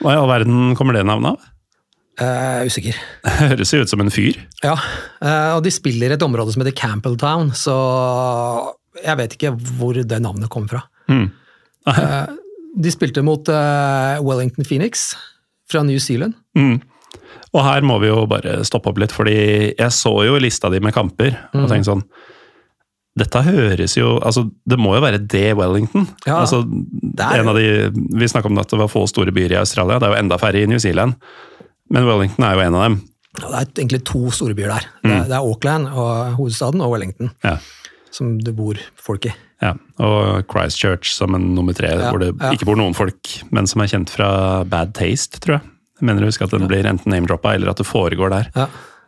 [0.00, 1.52] Hva i all verden kommer det navnet av?
[2.16, 2.96] Uh, usikker.
[3.42, 4.38] Høres jo ut som en fyr.
[4.64, 4.74] Ja,
[5.20, 7.76] uh, og de spiller et område som heter Campbelltown, så
[9.02, 10.82] jeg vet ikke hvor det navnet kommer fra.
[11.12, 11.28] Mm.
[11.88, 12.24] Uh,
[12.76, 15.14] De spilte mot Wellington Phoenix
[15.64, 16.34] fra New Zealand.
[16.52, 16.74] Mm.
[17.56, 19.36] Og her må vi jo bare stoppe opp litt, fordi
[19.70, 22.02] jeg så jo lista di med kamper og tenkte sånn
[23.16, 26.06] Dette høres jo Altså, det må jo være det Wellington.
[26.26, 27.66] Ja, altså, en av de,
[28.20, 30.36] Vi snakka om at det var få store byer i Australia, det er jo enda
[30.42, 31.16] færre i New Zealand.
[31.90, 32.98] Men Wellington er jo en av dem.
[33.40, 34.86] Ja, Det er egentlig to store byer der.
[35.04, 37.56] Det, er, det er Auckland, og hovedstaden, og Wellington, Ja.
[38.10, 39.32] som det bor folk i.
[39.62, 39.72] Ja,
[40.04, 43.88] og Christchurch som en nummer tre, hvor det ikke bor noen folk, men som er
[43.92, 44.28] kjent fra
[44.68, 45.70] Bad Taste, tror jeg.
[46.00, 48.50] Jeg mener å huske at den blir enten name-droppa, eller at det foregår der.
[48.56, 48.66] Ja.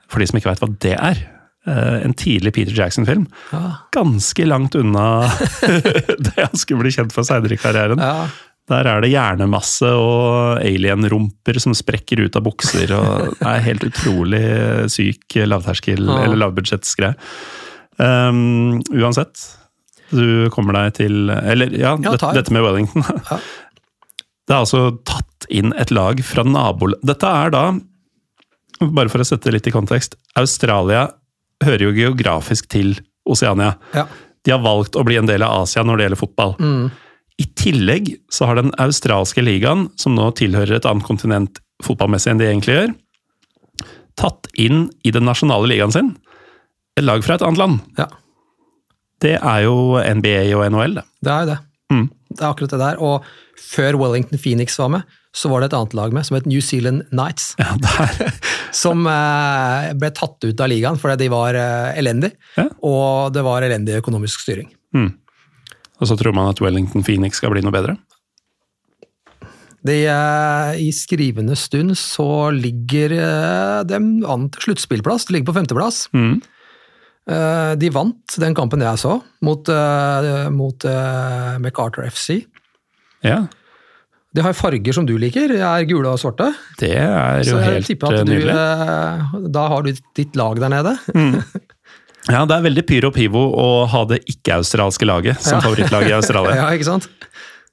[0.09, 1.19] For de som ikke veit hva det er.
[1.67, 3.27] Eh, En tidlig Peter Jackson-film.
[3.53, 3.63] Ja.
[3.95, 5.31] Ganske langt unna
[6.27, 8.03] det han skulle bli kjent for seinere i karrieren.
[8.03, 8.29] Ja.
[8.69, 12.91] Der er det hjernemasse og alien-rumper som sprekker ut av bukser.
[12.93, 14.43] og Det er helt utrolig
[14.93, 17.17] syk lavterskel, eller lavbudsjettsgreie.
[17.99, 19.41] Um, uansett,
[20.15, 23.03] du kommer deg til Eller ja, Ja, det, dette med Wellington.
[23.27, 23.41] Ja.
[24.49, 27.63] Det er altså tatt inn et lag fra naboland Dette er da,
[28.81, 31.09] bare for å sette det litt i kontekst, Australia
[31.65, 32.97] hører jo geografisk til
[33.29, 33.75] Oseania.
[33.97, 34.07] Ja.
[34.45, 36.55] De har valgt å bli en del av Asia når det gjelder fotball.
[37.39, 42.41] I tillegg så har den australske ligaen, som nå tilhører et annet kontinent fotballmessig enn
[42.41, 42.95] de egentlig gjør,
[44.19, 46.15] tatt inn i den nasjonale ligaen sin
[46.99, 47.85] et lag fra et annet land.
[48.01, 48.09] ja.
[49.19, 51.03] Det er jo NBA og NHL, det.
[51.27, 51.59] Det er jo det.
[51.91, 52.05] Mm.
[52.29, 53.01] Det er akkurat det der.
[53.03, 53.25] Og
[53.59, 56.61] før Wellington Phoenix var med, så var det et annet lag med, som het New
[56.65, 57.53] Zealand Knights.
[57.61, 57.75] Ja.
[58.75, 62.37] Som eh, ble tatt ut av ligaen fordi de var eh, elendige.
[62.57, 62.67] Ja.
[62.85, 64.69] Og det var elendig økonomisk styring.
[65.99, 67.97] Og så tror man at Wellington Phoenix skal bli noe bedre.
[69.87, 75.29] De, eh, I skrivende stund så ligger eh, dem an til sluttspillplass.
[75.29, 76.07] De ligger på femteplass.
[76.17, 76.39] Mm.
[77.29, 82.43] Eh, de vant den kampen jeg så, mot, eh, mot eh, MacArthur FC.
[83.27, 83.47] Ja,
[84.37, 86.51] De har farger som du liker, de er gule og svarte.
[86.79, 88.55] det er jo Så jeg helt eh, at du, nydelig.
[88.55, 90.99] eh, da har du ditt lag der nede.
[92.29, 95.61] Ja, det er veldig pyro pivo å ha det ikke-australske laget som Ja.
[95.65, 96.57] favorittlag i Australia.
[96.61, 97.07] ja, ikke sant?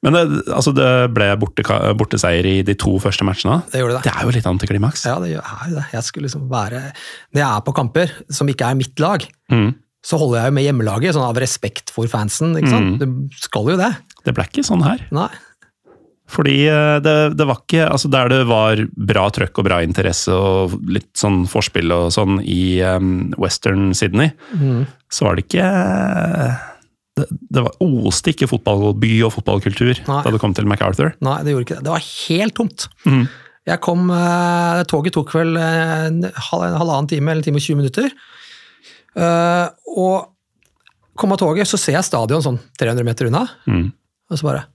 [0.06, 0.22] Men det,
[0.54, 1.64] altså det ble borte,
[1.98, 3.58] borteseier i de to første matchene.
[3.74, 4.04] Det gjorde det.
[4.06, 5.04] Det er jo litt antiklimaks.
[5.10, 5.86] Ja, det gjør- er det.
[5.92, 6.80] Jeg skulle liksom være
[7.34, 9.74] Når jeg er på kamper som ikke er mitt lag, Mm.
[10.06, 12.56] så holder jeg jo med hjemmelaget, sånn av respekt for fansen.
[12.56, 13.00] ikke sant?
[13.00, 13.92] Du skal jo det.
[14.24, 15.04] Det ble ikke sånn her.
[15.12, 15.28] Nei.
[16.28, 20.34] Fordi eh, det, det var ikke Altså der det var bra trøkk og bra interesse
[20.34, 24.32] og litt sånn forspill og sånn i um, western Sydney,
[25.14, 25.68] så var det ikke
[27.16, 30.22] det, det var oste ikke fotballby og fotballkultur Nei.
[30.26, 31.14] da det kom til MacArthur.
[31.24, 31.86] Nei, det gjorde ikke det.
[31.88, 32.88] Det var helt tomt.
[33.08, 33.22] Mm.
[33.70, 36.20] Jeg kom, eh, Toget tok vel eh, en
[36.50, 38.10] hal- en halvannen time eller en time og 20 minutter.
[39.96, 40.26] Og
[41.16, 43.86] kom av toget, så ser jeg stadion sånn 300 meter unna, Mm.
[44.30, 44.66] og så bare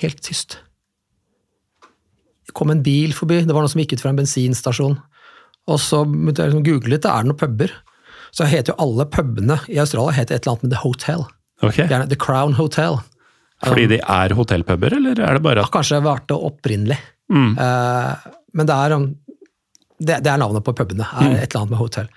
[0.00, 0.58] Helt tyst.
[2.48, 4.96] Det kom en bil forbi, det var noen som gikk ut fra en bensinstasjon.
[5.68, 7.74] Og så begynte jeg liksom å google litt, er det noen puber?
[8.32, 11.24] Så heter jo alle pubene i Australia heter et eller annet med The Hotel.
[11.64, 11.88] Okay.
[11.88, 13.00] Gjerne The Crown Hotel.
[13.66, 16.98] Fordi de er hotellpuber, eller er det bare at kanskje det varte opprinnelig.
[17.32, 17.56] Mm.
[17.58, 19.08] Eh, men det er, um,
[19.98, 21.08] det, det er navnet på pubene.
[21.08, 21.32] Mm.
[21.32, 22.12] er Et eller annet med hotell.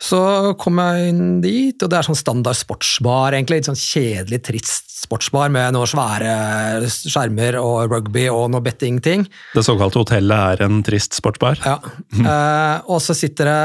[0.00, 0.20] Så
[0.58, 3.60] kom jeg inn dit, og det er sånn standard sportsbar, egentlig.
[3.60, 9.26] Litt sånn kjedelig, trist sportsbar med noen svære skjermer og rugby og noe betting-ting.
[9.54, 11.60] det såkalte hotellet er en trist sportsbar?
[11.66, 11.78] Ja.
[12.18, 13.60] Eh, og så sitter det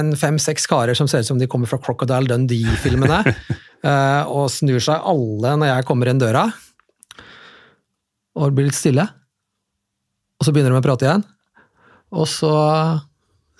[0.00, 3.22] en fem-seks karer som ser ut som de kommer fra Crocodile Dundee-filmene,
[3.90, 6.48] eh, og snur seg alle når jeg kommer inn døra.
[8.36, 9.06] Og det blir litt stille.
[10.40, 11.24] Og så begynner de å prate igjen.
[12.16, 12.52] Og så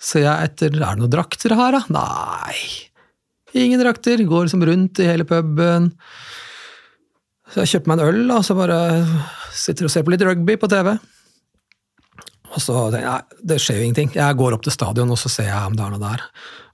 [0.01, 1.81] ser jeg etter Er det noen drakter her, da?
[1.93, 2.57] Nei.
[3.61, 4.21] Ingen drakter.
[4.25, 5.91] Går liksom rundt i hele puben.
[7.51, 8.77] Så jeg kjøper meg en øl, og så bare
[9.51, 10.93] sitter og ser på litt rugby på TV.
[12.51, 14.13] Og så tenker jeg, det skjer jo ingenting.
[14.15, 16.23] Jeg går opp til stadion, og så ser jeg om det er noe der.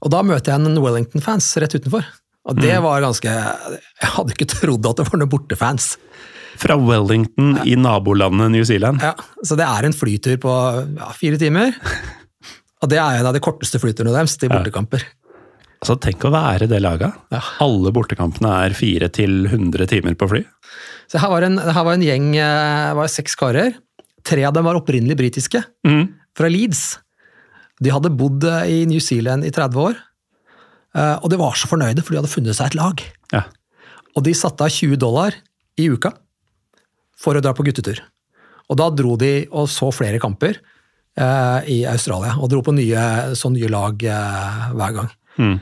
[0.05, 2.05] Og da møter jeg en Wellington-fans rett utenfor.
[2.47, 5.95] Og det var ganske Jeg hadde ikke trodd at det var noen bortefans.
[6.57, 9.03] Fra Wellington i nabolandet New Zealand?
[9.03, 9.13] Ja,
[9.45, 10.53] så det er en flytur på
[10.97, 11.75] ja, fire timer.
[12.83, 15.03] Og det er en av de korteste flyturene deres til bortekamper.
[15.81, 17.13] Altså, Tenk å være det laget.
[17.33, 17.41] Ja.
[17.63, 20.43] Alle bortekampene er fire til 100 timer på fly.
[21.09, 23.75] Så her var en, her var en gjeng, eh, var seks karer.
[24.27, 26.07] Tre av dem var opprinnelig britiske, Mm.
[26.35, 26.97] fra Leeds.
[27.81, 29.95] De hadde bodd eh, i New Zealand i 30 år,
[30.97, 33.03] eh, og de var så fornøyde, for de hadde funnet seg et lag.
[33.31, 33.43] Ja.
[34.17, 35.33] Og de satte av 20 dollar
[35.77, 36.11] i uka
[37.17, 38.01] for å dra på guttetur.
[38.69, 40.57] Og da dro de og så flere kamper
[41.17, 45.11] i Australia, og dro på nye, så nye lag eh, hver gang.
[45.37, 45.57] Mm.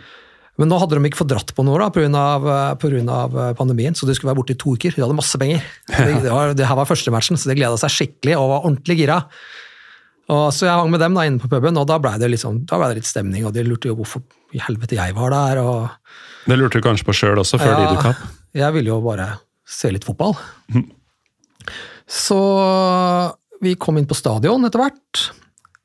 [0.55, 3.53] Men nå hadde de ikke fått dratt på noe pga.
[3.59, 4.95] pandemien, så de skulle være borte i to uker.
[4.95, 5.63] De hadde masse penger.
[5.91, 8.67] Det, det, var, det her var første matchen, så de gleda seg skikkelig og var
[8.67, 9.19] ordentlig gira.
[10.31, 12.63] Og så jeg hang med dem da inne på puben, og da blei det, liksom,
[12.65, 13.45] ble det litt stemning.
[13.45, 14.23] Og de lurte jo hvorfor
[14.55, 15.61] i helvete jeg var der.
[15.61, 15.89] og...
[16.45, 18.23] Det lurte du kanskje på sjøl også, før de dukka opp?
[18.55, 19.27] Jeg ville jo bare
[19.67, 20.37] se litt fotball.
[22.07, 22.39] Så
[23.65, 25.25] vi kom inn på stadion etter hvert.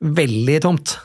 [0.01, 0.95] Veldig tomt.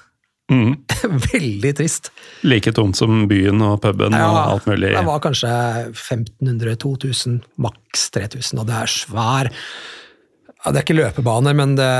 [0.53, 0.77] Mm.
[1.33, 2.11] Veldig trist.
[2.47, 4.93] Like tomt som byen og puben og alt mulig.
[4.95, 5.51] Det var kanskje
[5.91, 11.91] 1500-2000, maks 3000, og det er svær ja, Det er ikke løpebaner, men det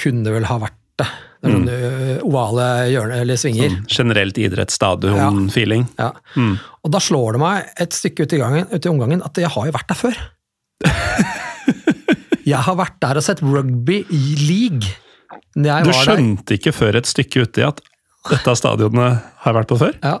[0.00, 1.08] kunne vel ha vært det.
[1.42, 2.22] Det er sånne Mm.
[2.28, 3.72] ovale hjørner, eller svinger.
[3.90, 5.88] Sånn generelt idrettsstadion-feeling.
[5.98, 6.12] Ja.
[6.86, 9.50] Og da slår det meg et stykke ut i, gangen, ut i omgangen at jeg
[9.50, 10.20] har jo vært der før.
[12.52, 14.02] jeg har vært der og sett rugby
[14.46, 14.86] league.
[15.54, 16.58] Du skjønte der.
[16.58, 17.82] ikke før et stykke uti at
[18.30, 19.98] dette stadionet har jeg vært på før?
[20.02, 20.18] Ja.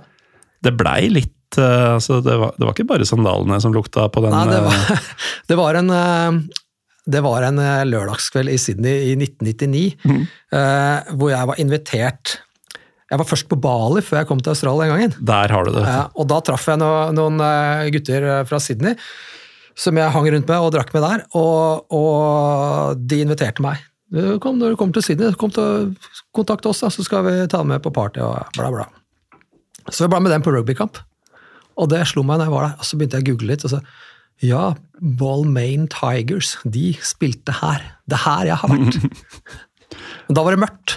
[0.62, 4.22] Det blei litt eh, altså det, var, det var ikke bare sandalene som lukta på
[4.24, 5.08] den Nei, det eh, var,
[5.50, 6.60] det var en eh,
[7.12, 10.20] det var en eh, lørdagskveld i Sydney i 1999, mm.
[11.18, 12.36] hvor jeg var invitert
[13.10, 15.16] Jeg var først på Bali før jeg kom til Australia den gangen.
[15.32, 15.82] Der har du det.
[15.82, 18.94] Ja, og da traff jeg no, noen eh, gutter eh, fra Sydney
[19.78, 23.80] som jeg hang rundt med og drakk med der, og, og de inviterte meg.
[24.12, 27.24] «Du, Kom når du kommer til Sydney, kom til å kontakte oss, da, så skal
[27.24, 28.84] vi ta med på party og bla, bla.
[29.88, 31.00] Så jeg ble med dem på rugbykamp,
[31.80, 32.74] og det slo meg når jeg var der.
[32.78, 33.80] Og så begynte jeg å google litt, og så
[34.42, 34.62] ja,
[35.00, 37.84] Balmain Tigers, de spilte her.
[38.10, 38.98] Det er her jeg har vært.
[40.26, 40.96] Men da var det mørkt.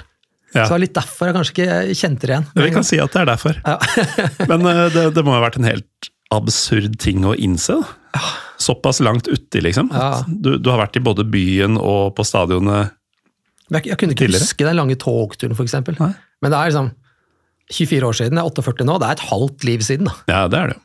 [0.55, 0.63] Ja.
[0.63, 2.47] Så det var litt derfor jeg kanskje ikke kjente det igjen.
[2.63, 3.59] Vi kan si at det er derfor.
[4.51, 7.77] Men eh, det, det må ha vært en helt absurd ting å innse.
[8.15, 8.21] da.
[8.65, 9.91] Såpass langt uti, liksom.
[9.93, 10.23] Ja.
[10.27, 12.95] Du, du har vært i både byen og på stadionet.
[13.75, 14.47] Men jeg, jeg kunne ikke Tidligere?
[14.47, 15.97] huske den lange togturen, eksempel.
[15.99, 16.89] Men det er liksom
[17.75, 20.07] 24 år siden, jeg er 48 nå, det er et halvt liv siden.
[20.07, 20.13] da.
[20.31, 20.81] Ja, det er det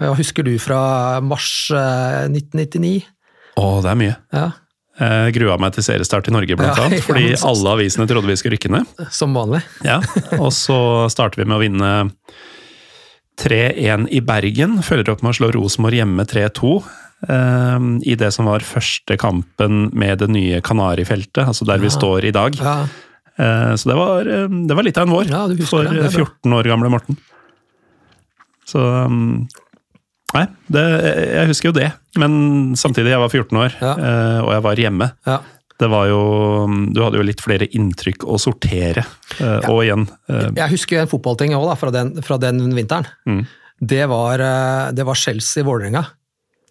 [0.00, 3.02] Hva Husker du fra mars eh, 1999?
[3.60, 4.14] Å, det er mye.
[4.34, 4.46] Ja,
[4.98, 7.02] Jeg grua meg til seriestart i Norge, blant Ja, annet.
[7.06, 9.04] Fordi ja, alle avisene trodde vi skulle rykke ned.
[9.14, 9.60] Som vanlig.
[9.86, 10.00] Ja,
[10.40, 10.78] Og så
[11.12, 11.92] starter vi med å vinne
[13.42, 14.78] 3-1 i Bergen.
[14.86, 16.74] Følger opp med å slå Rosenborg hjemme 3-2.
[17.28, 22.24] Eh, I det som var første kampen med det nye Kanarifeltet, altså der vi står
[22.30, 22.56] i dag.
[22.60, 22.84] Ja,
[23.36, 26.04] Eh, Så det var, eh, det var litt av en vår Ja, for det, det
[26.06, 27.16] er 14 år gamle Morten.
[28.64, 28.78] Så
[30.34, 30.82] Nei, det,
[31.34, 31.88] jeg husker jo det.
[32.18, 35.10] Men samtidig, jeg var 14 år, eh, og jeg var hjemme.
[35.26, 35.40] ja.
[35.76, 39.02] Det var jo Du hadde jo litt flere inntrykk å sortere.
[39.40, 43.08] eh, Og igjen eh, Jeg husker en fotballting òg, fra, den, fra den vinteren.
[43.26, 43.40] Mm.
[43.82, 44.38] Det var,
[44.94, 46.04] det var Chelsea-Vålerenga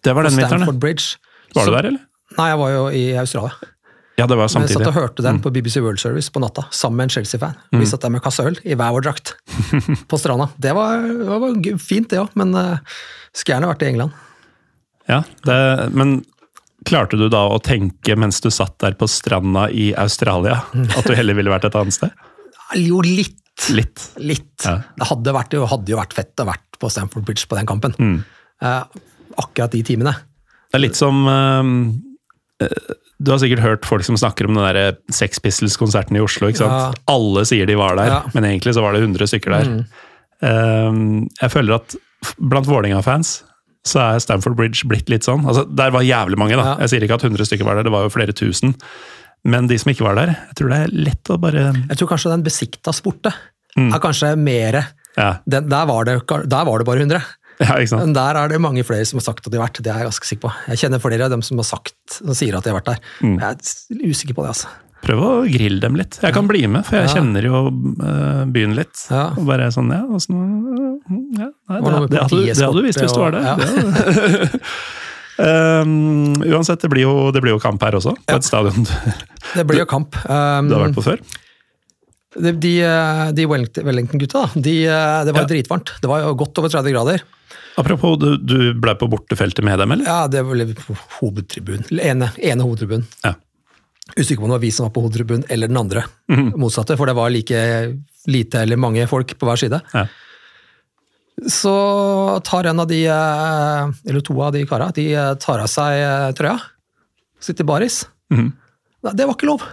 [0.04, 0.80] Det var den vinteren, Stamford.
[0.82, 1.16] Bridge.
[1.54, 2.02] Var du der, eller?
[2.34, 3.70] Nei, jeg var jo i Australia.
[4.14, 6.68] Ja, det var Men jeg satt og hørte den på BBC World Service på natta,
[6.70, 7.56] sammen med en Chelsea-fan.
[7.74, 9.32] Vi satt der med kasse øl i hver vår drakt
[10.10, 10.46] på stranda.
[10.54, 12.78] Det var, det var fint, det òg, men uh,
[13.34, 14.20] skulle gjerne vært i England.
[15.10, 15.56] Ja, det,
[15.98, 16.20] men
[16.86, 20.60] klarte du da å tenke mens du satt der på stranda i Australia,
[20.98, 22.14] at du heller ville vært et annet sted?
[22.78, 23.40] Jo, litt.
[23.74, 24.08] Litt.
[24.22, 24.62] Litt.
[24.62, 24.78] Ja.
[24.94, 27.68] Det hadde, vært, det hadde jo vært fett å vært på Stamford Bridge på den
[27.70, 27.94] kampen.
[27.98, 28.16] Mm.
[28.62, 29.02] Eh,
[29.36, 30.12] akkurat de timene.
[30.70, 32.68] Det er litt som eh,
[33.22, 36.48] Du har sikkert hørt folk som snakker om den der Sex Pistols-konserten i Oslo.
[36.50, 36.98] ikke sant?
[37.10, 38.20] Alle sier de var der, Ja.
[38.26, 38.30] Mm.
[38.34, 39.86] men egentlig så var det 100 stykker der.
[40.42, 40.92] Eh,
[41.42, 41.96] jeg føler at
[42.40, 43.42] blant Vålerenga-fans
[43.86, 45.44] så er Stamford Bridge blitt litt sånn.
[45.44, 46.64] Altså, Der var jævlig mange, da.
[46.64, 46.76] Ja.
[46.80, 48.74] Jeg sier ikke at 100 stykker var der, det var jo flere tusen.
[49.44, 52.08] Men de som ikke var der, jeg tror det er lett å bare Jeg tror
[52.08, 53.34] kanskje den besikta sportet
[53.76, 53.92] Mm.
[53.92, 54.84] er kanskje mere
[55.18, 56.12] Ja, den, der, var det,
[56.46, 57.20] der var det bare 100.
[57.60, 57.98] ja?
[58.00, 59.78] Men der er det mange flere som har sagt at de har vært.
[59.84, 60.52] Det er jeg ganske sikker på.
[60.72, 63.04] Jeg kjenner flere av dem som har sagt, som sier at de har vært der.
[63.22, 63.36] Mm.
[63.38, 64.72] Jeg er usikker på det, altså.
[65.04, 66.16] Prøv å grille dem litt.
[66.24, 67.14] Jeg kan bli med, for jeg Ja.
[67.18, 68.96] kjenner jo eh, byen litt.
[69.12, 69.26] Ja.
[69.36, 70.38] Og bare sånn, ja, åssen
[71.36, 73.44] ja, nei, det det, det, hadde, det hadde du visst hvis du var der.
[75.36, 78.86] Um, uansett, det blir, jo, det blir jo kamp her også, på et stadion
[79.52, 80.16] Det blir jo kamp.
[80.24, 81.20] Um, du har vært på før.
[82.34, 82.72] De, de,
[83.36, 85.50] de Wellington- Wellington-gutta, de, det var Ja.
[85.52, 85.92] dritvarmt.
[86.02, 87.22] Det var jo godt over 30 grader.
[87.80, 90.06] Apropos, du, du ble på bortefeltet med dem, eller?
[90.06, 91.88] Ja, det ble på hovedtribunen.
[91.98, 93.06] Ene, ene hovedtribunen.
[93.24, 93.34] Ja.
[94.14, 96.04] Usikker på om det var vi som var på hovedtribunen, eller den andre.
[96.30, 96.52] Mm.
[96.60, 97.58] Motsatte, for det var like
[98.30, 99.80] lite eller mange folk på hver side.
[99.92, 100.06] Ja.
[101.50, 101.74] Så
[102.46, 105.98] tar en av de, eh, eller to av de kara, de eh, tar av seg
[105.98, 106.58] eh, trøya.
[107.42, 108.04] Sitter i baris.
[108.30, 109.64] Nei, Det var ikke lov!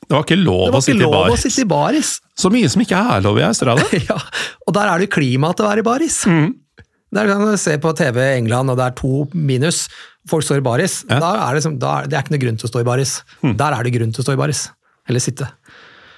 [0.00, 2.16] Det var ikke lov var å sitte ikke lov å sitte i baris!
[2.34, 3.86] Så mye som ikke er lov i Australia.
[4.10, 4.16] ja,
[4.66, 6.24] og der er det jo klima til å være i baris.
[6.26, 6.50] Mhm.
[7.14, 9.88] Der kan du se på TV i England, og det er to minus.
[10.30, 11.00] Folk står i baris.
[11.08, 11.18] Ja.
[11.22, 13.16] Da er det, som, er, det er ikke noe grunn til å stå i baris.
[13.42, 14.68] Der er det grunn til å stå i baris.
[15.10, 15.48] Eller sitte.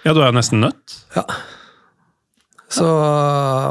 [0.04, 0.96] Ja, du er jo nesten nødt.
[1.16, 1.24] Ja.
[2.72, 2.86] Så,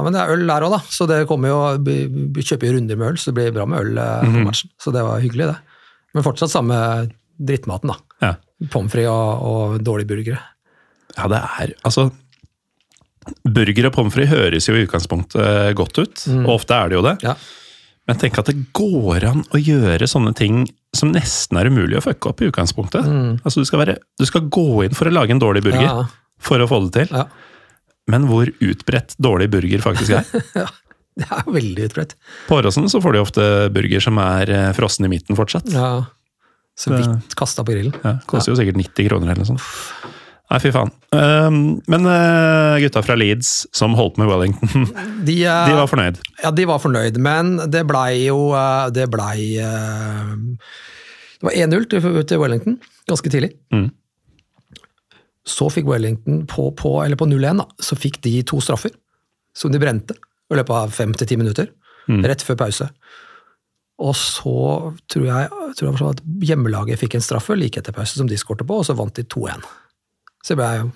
[0.06, 0.80] men det er øl der òg, da.
[0.94, 3.82] Så det kommer jo, vi, kjøper jo runder med øl, så det blir bra med
[3.82, 4.72] øl Mm på matchen.
[4.82, 5.86] Så det var hyggelig, det.
[6.16, 6.78] Men fortsatt samme
[7.42, 8.18] drittmaten, da.
[8.22, 8.34] Ja.
[8.74, 10.42] Pommes frites og, og dårlige burgere.
[11.18, 12.10] Ja, det er Altså
[13.46, 17.04] Burger og pommes frites høres jo i utgangspunktet godt ut, og ofte er det jo
[17.06, 17.16] det.
[17.26, 17.36] Ja.
[18.10, 20.64] Men tenk at det går an å gjøre sånne ting
[20.98, 23.06] som nesten er umulig å fucke opp i utgangspunktet.
[23.46, 26.08] Altså, du skal, være, du skal gå inn for å lage en dårlig burger Ja.
[26.42, 27.14] for å få det til.
[27.22, 27.28] Ja.
[28.10, 30.72] Men hvor utbredt dårlig burger faktisk er.
[31.22, 32.14] Det er veldig utbredt.
[32.48, 33.46] På Åråsen så får de ofte
[33.76, 35.68] burger som er eh, frossen i midten fortsatt.
[35.76, 36.06] Ja.
[36.80, 37.94] Så vidt kasta på grillen.
[38.02, 39.66] Ja, koster jo sikkert 90 kroner eller noe sånt.
[40.52, 40.90] Nei, fy faen.
[41.16, 41.60] Um,
[41.92, 44.90] men eh, gutta fra Leeds som holdt med Wellington,
[45.28, 46.20] De, eh, de var fornøyd.
[46.44, 52.42] Ja, de var fornøyd, men det blei jo eh, Det blei Det var 1-0 til,
[52.42, 52.76] Wellington
[53.08, 53.54] ganske tidlig.
[53.74, 53.88] Mm.
[55.48, 58.92] Så fikk Wellington på, på, eller på 0-1, da, så fikk de to straffer
[59.58, 60.16] som de brente
[60.52, 61.72] i løpet av fem til ti minutter.
[62.12, 62.26] Mm.
[62.28, 62.90] Rett før pause.
[64.02, 64.56] Og så
[65.12, 68.68] tror jeg, tror jeg at hjemmelaget fikk en straffe like etter pause som de skårte
[68.68, 69.64] på, og så vant de 2-1.
[70.42, 70.90] Så det ble jo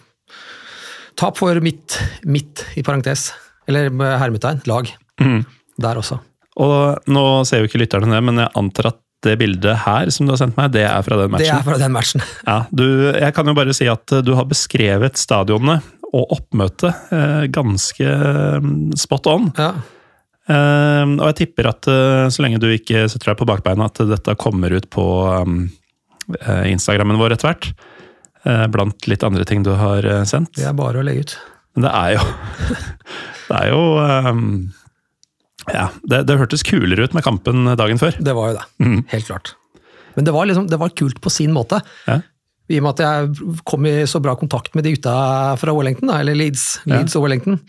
[1.16, 1.96] tap for mitt,
[2.28, 3.30] mitt i parentes,
[3.70, 4.90] eller med hermetegn, lag.
[5.22, 5.46] Mm.
[5.82, 6.20] Der også.
[6.62, 10.28] Og nå ser jo ikke lytterne det, men jeg antar at det bildet her som
[10.28, 11.48] du har sendt meg, det er fra den matchen?
[11.48, 12.24] Det er fra den matchen.
[12.46, 12.86] Ja, du,
[13.16, 15.80] jeg kan jo bare si at du har beskrevet stadionene
[16.16, 18.68] og oppmøtet eh, ganske eh,
[19.00, 19.50] spot on.
[19.58, 19.72] Ja.
[20.46, 24.04] Eh, og jeg tipper at eh, så lenge du ikke setter deg på bakbeina, at
[24.12, 25.06] dette kommer ut på
[25.42, 25.66] um,
[26.70, 27.72] Instagrammen vår etter hvert.
[28.46, 30.54] Eh, blant litt andre ting du har eh, sendt.
[30.58, 31.36] Det er bare å legge ut.
[31.76, 32.26] Men det er jo
[33.50, 33.82] Det er jo
[34.30, 34.46] um,
[35.70, 38.18] Ja, det, det hørtes kulere ut med kampen dagen før.
[38.22, 38.66] Det var jo det.
[38.86, 39.02] Mm.
[39.12, 39.56] Helt klart.
[40.16, 41.82] Men det var, liksom, det var kult på sin måte.
[42.08, 42.22] Ja.
[42.72, 45.14] I og med at jeg kom i så bra kontakt med de gutta
[45.62, 47.60] fra Wellington, eller Leeds, Leeds og Wellington.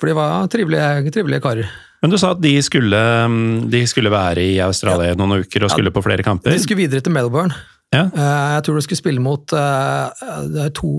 [0.00, 1.72] For de var trivelige, trivelige karer.
[2.00, 5.66] Men du sa at de skulle, um, de skulle være i Australia i noen uker
[5.66, 6.54] og skulle på flere kamper.
[6.54, 7.56] De skulle videre til Melbourne.
[7.94, 8.04] Ja.
[8.12, 10.90] Eh, Jeg tror du skulle spille mot eh, Det er to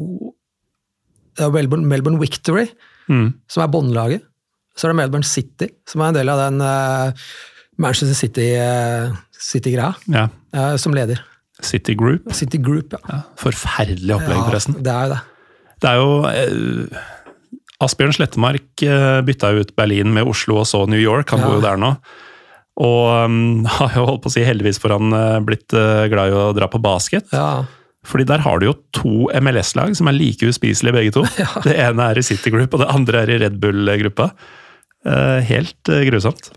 [1.38, 2.66] det er Melbourne, Melbourne Victory,
[3.10, 3.30] Mm.
[3.50, 4.22] som er båndlaget.
[4.76, 7.12] Så er det Melbourne City, som er en del av den eh,
[7.80, 9.72] Manchester City-greia, City
[10.12, 10.28] ja.
[10.78, 11.22] som leder.
[11.62, 12.28] City Group.
[12.36, 13.00] City Group, ja.
[13.10, 14.76] Ja, forferdelig opplegg, forresten.
[14.84, 15.22] det er jo det.
[15.80, 17.08] Det er jo eh,
[17.82, 18.84] Asbjørn Slettemark
[19.26, 21.94] bytta ut Berlin med Oslo og så New York, han bor jo der nå.
[22.80, 26.32] Og um, har jo holdt på å si heldigvis for han uh, blitt uh, glad
[26.32, 27.28] i å dra på basket.
[27.36, 27.66] Ja.
[28.08, 31.26] Fordi der har du jo to MLS-lag som er like uspiselige begge to.
[31.68, 34.32] Det ene er i City Group, og det andre er i Red Bull-gruppa.
[35.08, 36.50] Uh, helt eh, grusomt.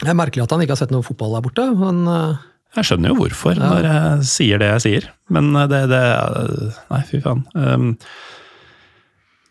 [0.00, 2.02] Det er merkelig at han ikke har sett noe fotball der borte, men
[2.76, 6.02] Jeg skjønner jo hvorfor når jeg sier det jeg sier, men det, det
[6.92, 7.42] Nei, fy faen.
[7.56, 7.94] Um,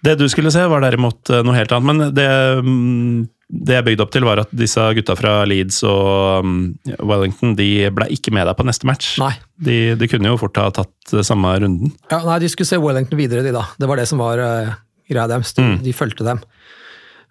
[0.05, 1.89] det du skulle se, var derimot noe helt annet.
[1.89, 2.29] Men det,
[2.65, 6.59] mm, det jeg bygde opp til, var at disse gutta fra Leeds og mm,
[7.01, 9.15] Wellington de ble ikke med deg på neste match.
[9.21, 9.31] nei.
[9.59, 11.89] De, de kunne jo fort ha tatt eh, samme runden.
[12.13, 13.65] Ja, nei, De skulle se Wellington videre, de da.
[13.81, 14.75] Det var det som var uh,
[15.09, 15.51] greia deres.
[15.57, 16.39] De, de fulgte dem.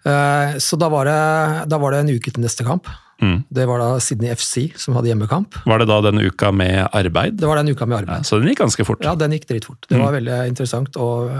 [0.05, 2.91] Uh, så da var, det, da var det en uke til neste kamp.
[3.23, 3.41] Mm.
[3.51, 5.57] Det var da Sydney FC som hadde hjemmekamp.
[5.67, 7.39] Var det da denne uka med arbeid?
[7.39, 8.27] Det var den uka med Ja, arbeid.
[8.29, 9.01] så den gikk ganske fort.
[9.03, 9.87] Ja, den gikk dritfort.
[9.89, 11.31] Det var veldig interessant og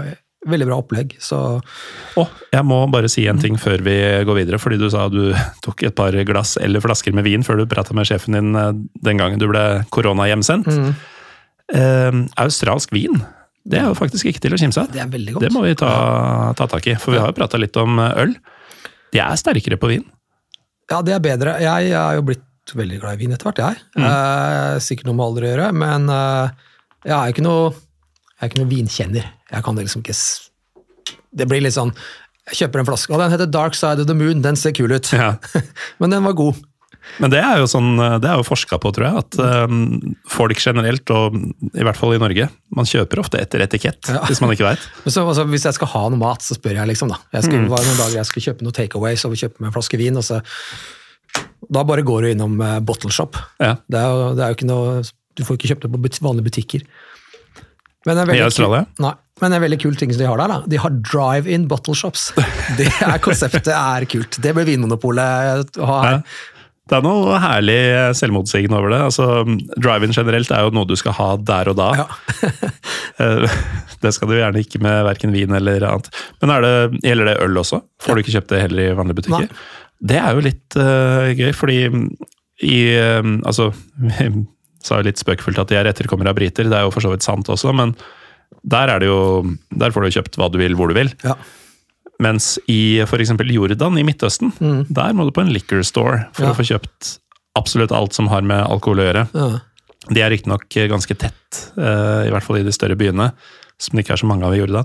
[0.48, 1.16] veldig bra opplegg.
[1.20, 1.38] Så
[2.20, 5.34] oh, jeg må bare si en ting før vi går videre, fordi du sa du
[5.64, 8.72] tok et par glass eller flasker med vin før du prata med sjefen din eh,
[9.04, 9.64] den gangen du ble
[9.94, 10.70] koronahjemsendt.
[11.70, 13.20] Eh, australsk vin,
[13.68, 14.92] det er jo faktisk ikke til å kimse av.
[14.94, 15.44] det er veldig godt.
[15.44, 15.92] Det må vi ta,
[16.56, 18.34] ta tak i, for vi har jo prata litt om eh, øl.
[19.10, 20.06] De er sterkere på vin.
[20.90, 21.58] Ja, det er bedre.
[21.62, 23.84] Jeg er jo blitt veldig glad i vin etter hvert, jeg.
[23.98, 24.06] Mm.
[24.06, 26.66] Eh, sikkert noe med alder å gjøre, men eh,
[27.04, 29.24] jeg er ikke noe jeg er ikke noe vinkjenner.
[29.50, 30.16] Jeg kan det liksom ikke
[31.36, 31.92] Det blir litt sånn
[32.50, 34.42] Jeg kjøper en flaske, og den heter Dark Side of the Moon.
[34.42, 35.12] Den ser kul ut.
[35.14, 35.36] Ja.
[36.00, 36.56] men den var god.
[37.22, 40.58] Men det er jo sånn, det er jo forska på, tror jeg, at um, folk
[40.60, 41.36] generelt, og
[41.72, 44.20] i hvert fall i Norge, man kjøper ofte etter etikett, Ja.
[44.28, 44.82] hvis man ikke veit.
[45.08, 47.08] Altså, hvis jeg skal ha noe mat, så spør jeg, liksom.
[47.14, 47.18] da.
[47.38, 47.68] Jeg Mm.
[47.72, 50.16] var noen dager jeg skulle kjøpe noe takeaway, så kjøpe meg en flaske vin.
[50.20, 50.42] og så
[51.70, 53.38] Da bare går du innom uh, bottle shop.
[53.62, 53.76] Ja.
[53.88, 55.00] Det er, det er jo ikke noe
[55.38, 56.82] Du får ikke kjøpt det på but vanlige butikker.
[58.08, 58.84] Er I Australia?
[58.98, 59.12] Nei,
[59.42, 60.62] men en veldig kul ting som de har der, da.
[60.70, 62.30] De har drive-in bottle shops.
[62.78, 64.40] Det er Konseptet er kult.
[64.42, 66.18] Det bør Vinmonopolet ha her.
[66.20, 66.56] Ja.
[66.90, 67.78] Det er noe herlig
[68.18, 68.98] selvmotsigende over det.
[69.06, 69.26] Altså,
[69.78, 71.90] Drive-in generelt er jo noe du skal ha der og da.
[72.02, 72.08] Ja.
[73.20, 73.42] Eh,
[74.00, 76.06] det skal du gjerne ikke med verken vin eller annet.
[76.40, 77.82] Men det, gjelder det øl også?
[78.00, 79.50] Får du ikke kjøpt det heller i vanlige butikker?
[79.50, 79.66] Nei.
[80.08, 81.76] Det er jo litt uh, gøy, fordi
[82.64, 83.68] i uh, Altså,
[84.06, 84.30] vi
[84.80, 87.12] sa jo litt spøkefullt at de er etterkommere av briter, det er jo for så
[87.12, 87.92] vidt sant også, men
[88.62, 89.20] der er det jo
[89.78, 91.12] Der får du kjøpt hva du vil, hvor du vil.
[91.24, 91.34] Ja.
[92.20, 93.30] Mens i f.eks.
[93.48, 94.52] Jordan i Midtøsten,
[94.92, 96.52] der må du på en liquor store for Ja.
[96.52, 97.18] å få kjøpt
[97.56, 99.22] absolutt alt som har med alkohol å gjøre.
[99.34, 99.48] Ja.
[100.10, 103.32] De er riktignok ganske tett, eh, i hvert fall i de større byene,
[103.78, 104.84] som det ikke er så mange av i Jordan.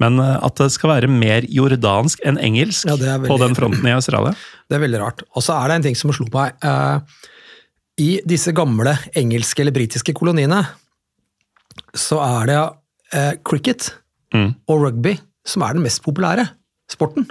[0.00, 3.84] Men eh, at det skal være mer jordansk enn engelsk Ja, er på den fronten
[3.86, 4.34] i Australia.
[4.70, 5.22] Det er veldig rart.
[5.34, 6.54] Og så er det en ting som slo meg.
[6.62, 7.00] Eh,
[7.98, 10.62] I disse gamle engelske eller britiske koloniene
[11.94, 12.58] så er det
[13.12, 13.94] eh, cricket
[14.32, 14.54] Mm.
[14.70, 16.44] og rugby som er den mest populære
[16.88, 17.24] sporten.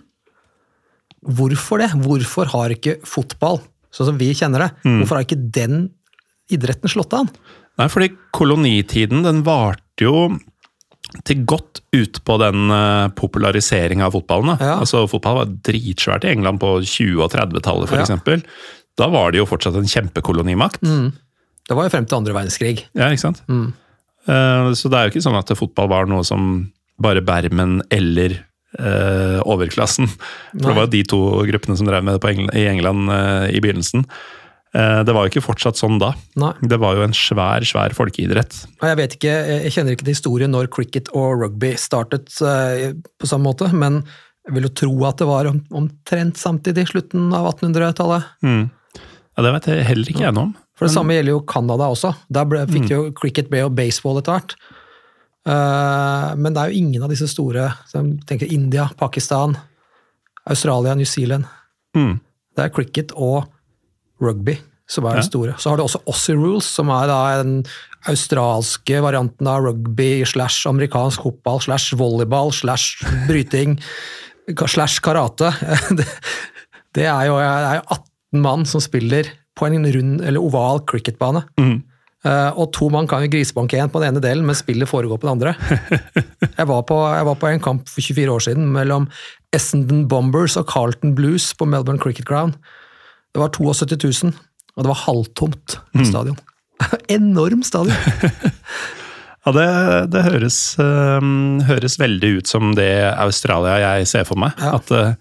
[1.24, 1.90] Hvorfor det?
[2.04, 3.62] Hvorfor har ikke fotball,
[3.92, 5.00] sånn som vi kjenner det, Mm.
[5.02, 5.90] hvorfor har ikke den
[6.52, 7.30] idretten slått an?
[7.78, 10.38] Nei, fordi kolonitiden den varte jo
[11.24, 14.60] til godt ut på den uh, populariseringa av fotballen.
[14.60, 14.76] Ja.
[14.80, 18.04] Altså, fotball var dritsvært i England på 20- og 30-tallet Ja.
[18.04, 18.44] f.eks.
[18.98, 20.82] Da var det jo fortsatt en kjempekolonimakt.
[20.82, 22.84] Det var jo frem til andre verdenskrig.
[22.94, 23.42] Ja, ikke sant?
[23.48, 23.74] Mm.
[24.28, 28.36] Eh, så det er jo ikke sånn at fotball var noe som bare bermen eller
[28.78, 30.10] eh, overklassen.
[30.10, 33.14] For det var jo de to gruppene som drev med det på England, i England
[33.16, 34.06] eh, i begynnelsen.
[34.76, 36.12] Eh, det var jo ikke fortsatt sånn da.
[36.40, 36.52] Nei.
[36.62, 38.64] Det var jo en svær, svær folkeidrett.
[38.84, 43.30] Jeg vet ikke, jeg kjenner ikke til historien når cricket og rugby startet eh, på
[43.30, 44.04] samme måte, men
[44.46, 48.30] jeg vil jo tro at det var omtrent samtidig, slutten av 1800-tallet.
[48.44, 50.56] Ja, Det vet jeg heller ikke jeg noe om.
[50.80, 52.14] For det samme gjelder jo Canada også.
[52.32, 54.54] Der ble, fikk jo cricket ble jo baseball etter hvert.
[55.50, 59.58] Eh, men det er jo ingen av disse store, som tenker India, Pakistan,
[60.50, 61.46] Australia, New Zealand.
[61.98, 62.20] Mm.
[62.56, 63.50] Det er cricket og
[64.24, 64.58] rugby
[64.90, 65.22] som er Ja.
[65.22, 65.54] det store.
[65.60, 67.08] Så har du også Aussie Rules, som er
[67.44, 67.66] den
[68.08, 73.78] australske varianten av rugby slash amerikansk fotball slash volleyball slash bryting
[74.68, 75.52] slash karate.
[75.98, 76.08] Det,
[76.96, 77.84] det er jo, det er jo
[78.34, 79.28] 18 mann som spiller
[79.60, 81.44] på en rund eller oval cricketbane.
[82.28, 85.22] Eh, og to mann kan jo grisebanke én på den ene delen, men spillet foregår
[85.22, 85.56] på den andre.
[86.60, 89.06] Jeg var på, jeg var på en kamp for 24 år siden mellom
[89.56, 92.58] Essendon Bombers og Carlton Blues på Melbourne Cricket Ground.
[93.32, 94.34] Det var 72 000,
[94.76, 96.40] og det var halvtomt på stadion.
[97.20, 97.96] Enorm stadion!
[99.48, 104.52] Ja, det, det høres, øhm, høres veldig ut som det Australia jeg ser for meg.
[104.60, 104.76] Ja.
[104.76, 105.14] At øh,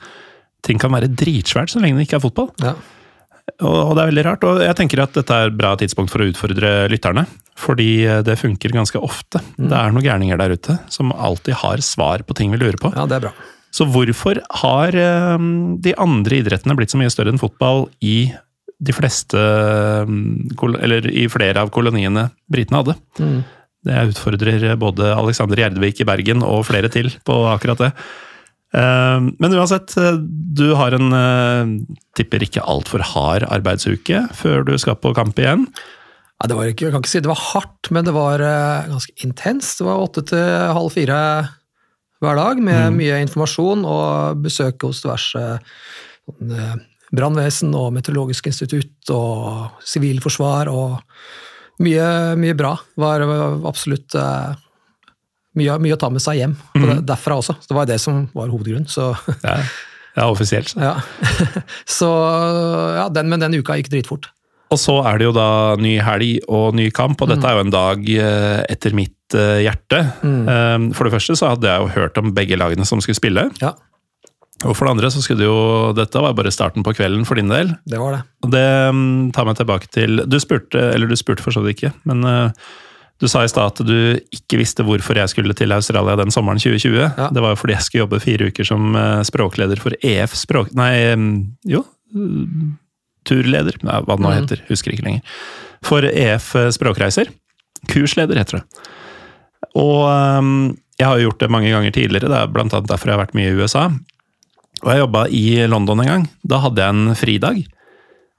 [0.67, 2.51] ting kan være dritsvært så lenge det ikke er fotball.
[2.61, 2.75] Ja.
[3.65, 4.47] Og, det er veldig rart.
[4.49, 7.27] Og jeg tenker at dette er et bra tidspunkt for å utfordre lytterne.
[7.59, 9.43] Fordi øh, det funker ganske ofte.
[9.57, 9.69] Mm.
[9.71, 12.93] Det er noen gærninger der ute som alltid har svar på ting vi lurer på.
[12.95, 13.35] ja, det er bra.
[13.75, 18.31] Så hvorfor har de andre idrettene blitt så mye større enn fotball i
[18.79, 19.37] de fleste
[20.81, 22.97] Eller i flere av koloniene britene hadde?
[23.21, 23.43] Mm.
[23.89, 27.93] Det utfordrer både Alexander Gjerdvik i Bergen og flere til på akkurat det.
[28.75, 30.19] Eh, Men uansett, eh,
[30.55, 31.71] du har en eh,
[32.19, 35.67] tipper ikke altfor hard arbeidsuke før du skal på kamp igjen.
[36.39, 38.91] Ja, det var ikke, jeg kan ikke si det var hardt, men det var eh,
[38.93, 39.81] ganske intenst.
[39.81, 40.45] Det var åtte til
[40.77, 41.23] halv fire
[42.19, 45.43] hver dag, med mye informasjon og besøk hos diverse
[46.27, 46.55] sånn,
[47.15, 50.99] brannvesen og meteorologisk institutt og sivilforsvar og
[51.81, 52.75] mye, mye bra.
[52.75, 53.23] Det var
[53.71, 54.17] absolutt
[55.59, 57.59] mye, mye å ta med seg hjem mm det, derfra også.
[57.61, 58.89] Så det var det som var hovedgrunnen.
[58.89, 59.11] Så,
[59.49, 59.59] Ja,
[60.17, 60.73] ja offisielt.
[60.73, 60.81] så.
[60.81, 60.97] ja.
[61.99, 62.11] så
[62.97, 64.31] ja, den, men den uka gikk dritfort.
[64.69, 67.65] Og så er det jo da ny helg og ny kamp, og dette er jo
[67.65, 70.03] en dag eh, etter mitt eh, hjerte.
[70.21, 70.91] Mm.
[70.97, 73.47] For det første så hadde jeg jo hørt om begge lagene som skulle spille.
[73.63, 73.73] Ja,
[74.67, 77.41] Og for det andre så skulle det jo Dette var bare starten på kvelden for
[77.41, 77.73] din del.
[77.89, 78.21] det var det.
[78.45, 81.79] Og det mm, tar meg tilbake til Du spurte, eller du spurte for så vidt
[81.79, 82.69] ikke, men eh,
[83.19, 86.61] du sa i stad at du ikke visste hvorfor jeg skulle til Australia den sommeren
[86.63, 86.99] 2020.
[87.03, 87.31] Ja.
[87.35, 90.71] Det var jo fordi jeg skulle jobbe fire uker som eh, språkleder for EF språk...
[90.79, 91.33] Nei, mm,
[91.73, 91.83] jo.
[92.15, 92.77] mm,
[93.29, 94.63] Turleder, nei, hva det nå heter.
[94.71, 95.41] Husker ikke lenger.
[95.85, 97.33] For EF språkreiser.
[97.91, 98.85] Kursleder, heter det.
[99.79, 103.11] Og mm, jeg har jo gjort det mange ganger tidligere, det er blant annet derfor
[103.11, 103.89] jeg har vært mye i USA.
[104.85, 106.25] Og jeg jobba i London en gang.
[106.47, 107.61] Da hadde jeg en fridag.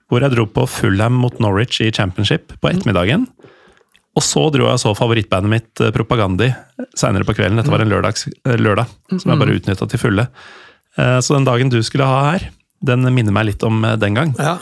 [0.10, 3.28] Hvor jeg dro på Fulham mot Norwich i championship på ettermiddagen.
[4.18, 6.50] Og så dro jeg og så favorittbandet mitt eh, Propagandi
[6.98, 7.60] seinere på kvelden.
[7.62, 10.26] Dette var en lørdags, eh, lørdag, som jeg bare utnytta til fulle.
[10.98, 12.50] Eh, Så den dagen du skulle ha her,
[12.84, 14.34] den minner meg litt om den gang.
[14.40, 14.58] Ja,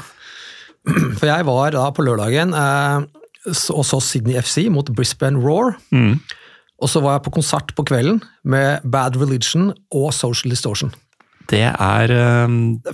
[1.20, 5.78] for jeg var da på lørdagen og så Sydney FC mot Brisbane Roar.
[6.78, 10.92] Og så var jeg på konsert på kvelden med Bad Religion og Social Distortion.
[11.48, 12.12] Det er
[12.46, 12.94] um, Det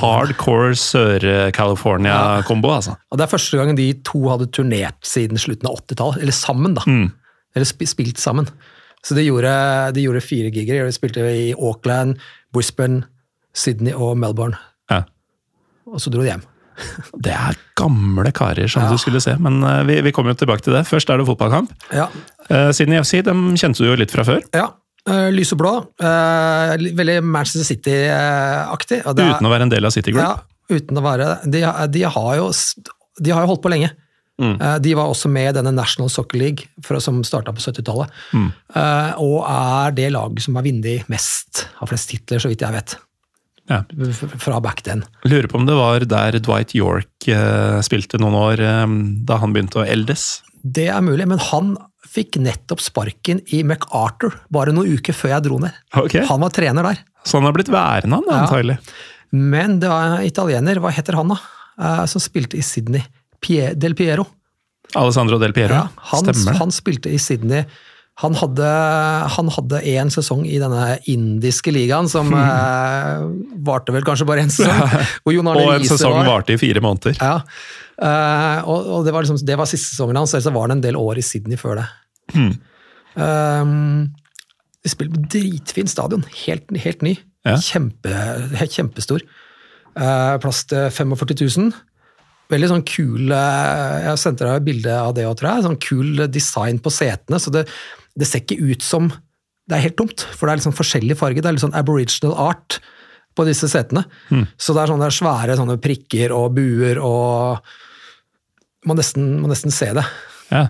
[0.00, 2.96] hardcore Sør-California-kombo, altså.
[3.12, 6.22] Og det er første gang de to hadde turnert siden slutten av 80-tallet.
[6.24, 6.82] Eller sammen, da.
[7.56, 8.48] Eller spilt sammen.
[9.06, 9.52] Så de gjorde,
[9.94, 10.86] de gjorde fire gigger.
[10.88, 12.16] De spilte i Auckland,
[12.52, 13.04] Brisbane,
[13.56, 14.58] Sydney og Melbourne.
[14.90, 15.04] Ja.
[15.86, 16.42] Og så dro de hjem.
[17.24, 18.90] Det er gamle karer, som Ja.
[18.92, 19.36] du skulle se.
[19.40, 20.82] Men eh, vi, vi kommer jo tilbake til det.
[20.90, 21.70] Først er det fotballkamp.
[21.94, 22.08] Ja,
[22.46, 24.38] Eh, Sydney FC dem kjente du jo litt fra før.
[24.54, 24.68] ja.
[25.06, 25.72] Eh, lyseblå.
[26.00, 29.02] Blå, li- veldig Manchester City-aktig.
[29.06, 30.24] Uten å være en del av City Group.
[30.24, 31.62] Ja, uten å være de,
[31.94, 32.48] de, har jo,
[33.22, 33.92] de har jo holdt på lenge.
[34.36, 34.58] Mm.
[34.60, 38.10] Uh, De var også med i denne National Soccer League for, som starta på 70-tallet.
[38.36, 38.50] Mm.
[38.74, 42.74] Eh, Og er det laget som har vunnet mest, har flest titler, så vidt jeg
[42.76, 42.96] vet.
[43.70, 43.80] Ja.
[44.38, 45.00] Fra back then.
[45.24, 48.86] Lurer på om det var der Dwight York eh, spilte noen år, eh,
[49.26, 50.42] da han begynte å eldes.
[50.62, 51.72] Det er mulig, men han
[52.16, 55.76] fikk nettopp sparken i MacArthur bare noen uker før jeg dro ned.
[55.94, 56.24] Okay.
[56.28, 57.02] Han var trener der.
[57.26, 58.42] Så han har blitt værende, han, Ja.
[58.46, 58.78] antagelig.
[59.36, 61.38] Men det var en italiener, hva heter han da,
[61.76, 63.02] Eh, som spilte i Sydney?
[63.44, 64.22] Pie, Del Piero.
[64.96, 65.74] Alessandro Del Piero.
[65.76, 67.66] Ja, han, Stemmer han spilte i Sydney.
[68.22, 68.64] Han hadde,
[69.34, 73.26] han hadde én sesong i denne indiske ligaen, som eh,
[73.66, 74.88] varte vel kanskje bare én sesong.
[75.36, 76.30] Jon Og en sesong var.
[76.38, 77.18] varte i fire måneder.
[77.20, 77.42] Ja.
[78.00, 80.84] Eh, og og det, var liksom, det var siste sesongen hans, ellers var det en
[80.88, 81.86] del år i Sydney før det.
[82.34, 82.54] Hmm.
[83.16, 84.14] Um,
[84.84, 87.16] de spiller på dritfin stadion, helt, helt ny.
[87.46, 87.56] Ja.
[87.62, 88.14] Kjempe,
[88.58, 89.24] helt kjempestor.
[89.96, 91.76] Uh, plass til 45 000.
[92.52, 95.64] Veldig sånn kul eh, Jeg sendte deg et bilde av det òg, tror jeg.
[95.64, 97.40] Sånn kul design på setene.
[97.42, 97.64] Så det,
[98.14, 99.08] det ser ikke ut som
[99.66, 101.42] det er helt tomt, for det er sånn forskjellig farge.
[101.42, 102.78] Det er litt sånn aboriginal art
[103.36, 104.04] på disse setene.
[104.62, 107.74] Så det er sånne svære sånne prikker og buer og
[108.86, 110.04] Må nesten, må nesten se det.
[110.52, 110.68] Ja.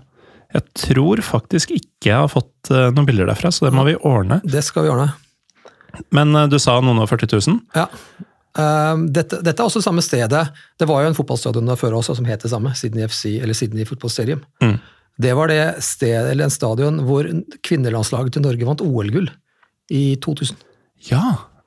[0.54, 3.96] Jeg tror faktisk ikke jeg har fått eh, noen bilder derfra, så det må vi
[4.06, 4.38] ordne.
[4.46, 5.10] Det skal vi ordne.
[6.14, 7.60] Men eh, du sa noen og 40 000?
[7.76, 7.88] Ja.
[8.56, 10.46] Um, dette, dette er også samme stedet.
[10.80, 13.56] Det var jo en fotballstadion der før også som het det samme, Sydney FC, eller
[13.58, 14.44] Sydney Football Stadium.
[14.64, 14.78] Mm.
[15.20, 17.28] Det var det stedet, eller en stadion hvor
[17.64, 19.28] kvinnelandslaget til Norge vant OL-gull
[19.92, 20.56] i 2000.
[21.10, 21.24] Ja,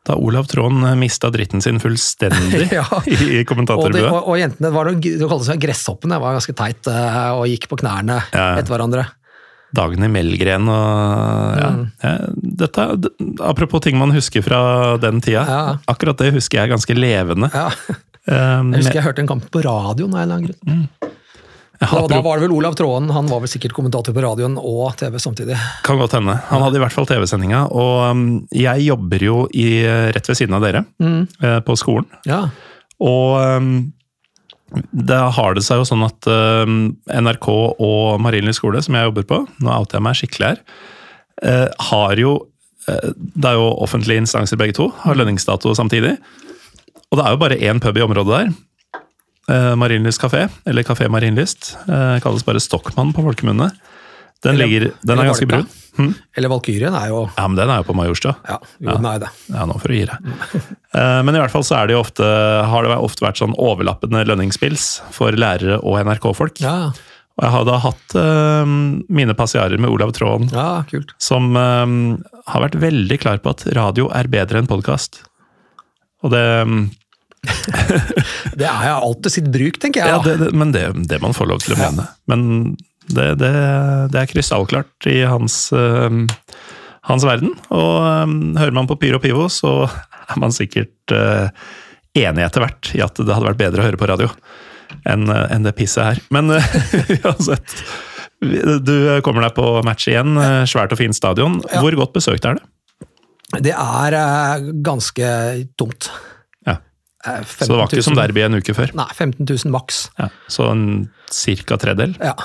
[0.10, 2.86] da Olav Trond mista dritten sin fullstendig Ja.
[3.05, 7.45] i Og, og, og jentene var det kalles seg gresshoppene, var ganske teit eh, og
[7.51, 8.51] gikk på knærne Ja.
[8.57, 9.05] etter hverandre.
[9.76, 11.70] Dagny Melgren og ja.
[11.76, 11.82] Mm.
[12.01, 12.14] ja,
[12.64, 12.86] dette,
[13.45, 14.62] Apropos ting man husker fra
[15.01, 15.43] den tida.
[15.45, 15.60] Ja.
[15.93, 17.51] Akkurat det husker jeg ganske levende.
[17.53, 17.68] Ja.
[18.30, 21.14] Um, Jeg husker jeg hørte en kamp på radioen av en eller annen grunn.
[21.80, 23.07] Da, da var det vel Olav Tråen.
[23.15, 25.55] han var vel sikkert kommentator på radioen og TV samtidig.
[25.86, 26.36] Kan godt hende.
[26.49, 27.61] Han hadde i hvert fall TV-sendinga.
[27.71, 29.69] Og um, jeg jobber jo i,
[30.11, 31.63] rett ved siden av dere, mm.
[31.63, 32.09] på skolen.
[32.27, 32.49] Ja,
[32.99, 33.71] Og um,
[34.91, 39.27] da har det seg jo sånn at um, NRK og Marienlyst skole, som jeg jobber
[39.30, 40.61] på, nå outer jeg meg skikkelig her,
[41.41, 42.36] eh, har jo
[42.89, 46.17] eh, Det er jo offentlige instanser begge to, har lønningsdato samtidig.
[47.09, 48.51] Og det er jo bare én pub i området der.
[49.50, 51.72] Eh, Marienlyst kafé, eller Kafé Marienlyst.
[51.89, 53.72] Eh, kalles bare Stockmann på folkemunne.
[54.43, 55.66] Den, Eller- ligger, den er ganske brun.
[55.97, 56.14] Hm?
[56.38, 58.36] Eller Valkyrien er jo Ja, men den er jo på Majorstua.
[58.47, 59.30] Ja, jo, er jo det.
[59.52, 60.30] Ja, nå får du gi deg.
[60.89, 62.26] Eh, Men i hvert fall så er det jo ofte,
[62.66, 66.58] har det ofte vært sånn overlappende lønningspils for lærere og NRK-folk.
[66.64, 66.89] Ja,
[67.38, 71.14] Og jeg har da hatt uh, mine passiarer med Olav Tråen, ja kult.
[71.22, 72.18] som uh,
[72.50, 75.22] har vært veldig klar på at radio er bedre enn podkast.
[76.26, 76.41] Og det,
[78.60, 80.12] Det er jo alltid sitt bruk, tenker jeg.
[80.12, 82.08] ja, det, det Men det, det man får lov til å mene.
[82.30, 82.48] Men
[83.10, 83.52] det, det,
[84.14, 86.10] det er krystallklart i hans, uh,
[87.10, 87.56] hans verden.
[87.74, 91.50] Og um, hører man på Pyro Pivo, så er man sikkert uh,
[92.18, 94.32] enig etter hvert i at det hadde vært bedre å høre på radio
[95.10, 96.24] enn uh, en det pisset her.
[96.34, 96.54] Men
[97.24, 97.82] uansett.
[98.40, 98.94] Du
[99.26, 100.38] kommer deg på match igjen.
[100.70, 101.58] Svært og fint stadion.
[101.60, 102.68] Hvor godt besøkt er det?
[103.66, 104.16] Det er
[104.86, 105.32] ganske
[105.76, 106.08] tomt.
[107.28, 108.93] Eh, Så det var ikke som 15 000 derby en uke før?
[108.95, 110.05] Nei, 15 000 maks.
[110.20, 110.30] Ja.
[110.47, 110.86] Så en
[111.34, 112.13] cirka tredel?
[112.24, 112.36] Ja.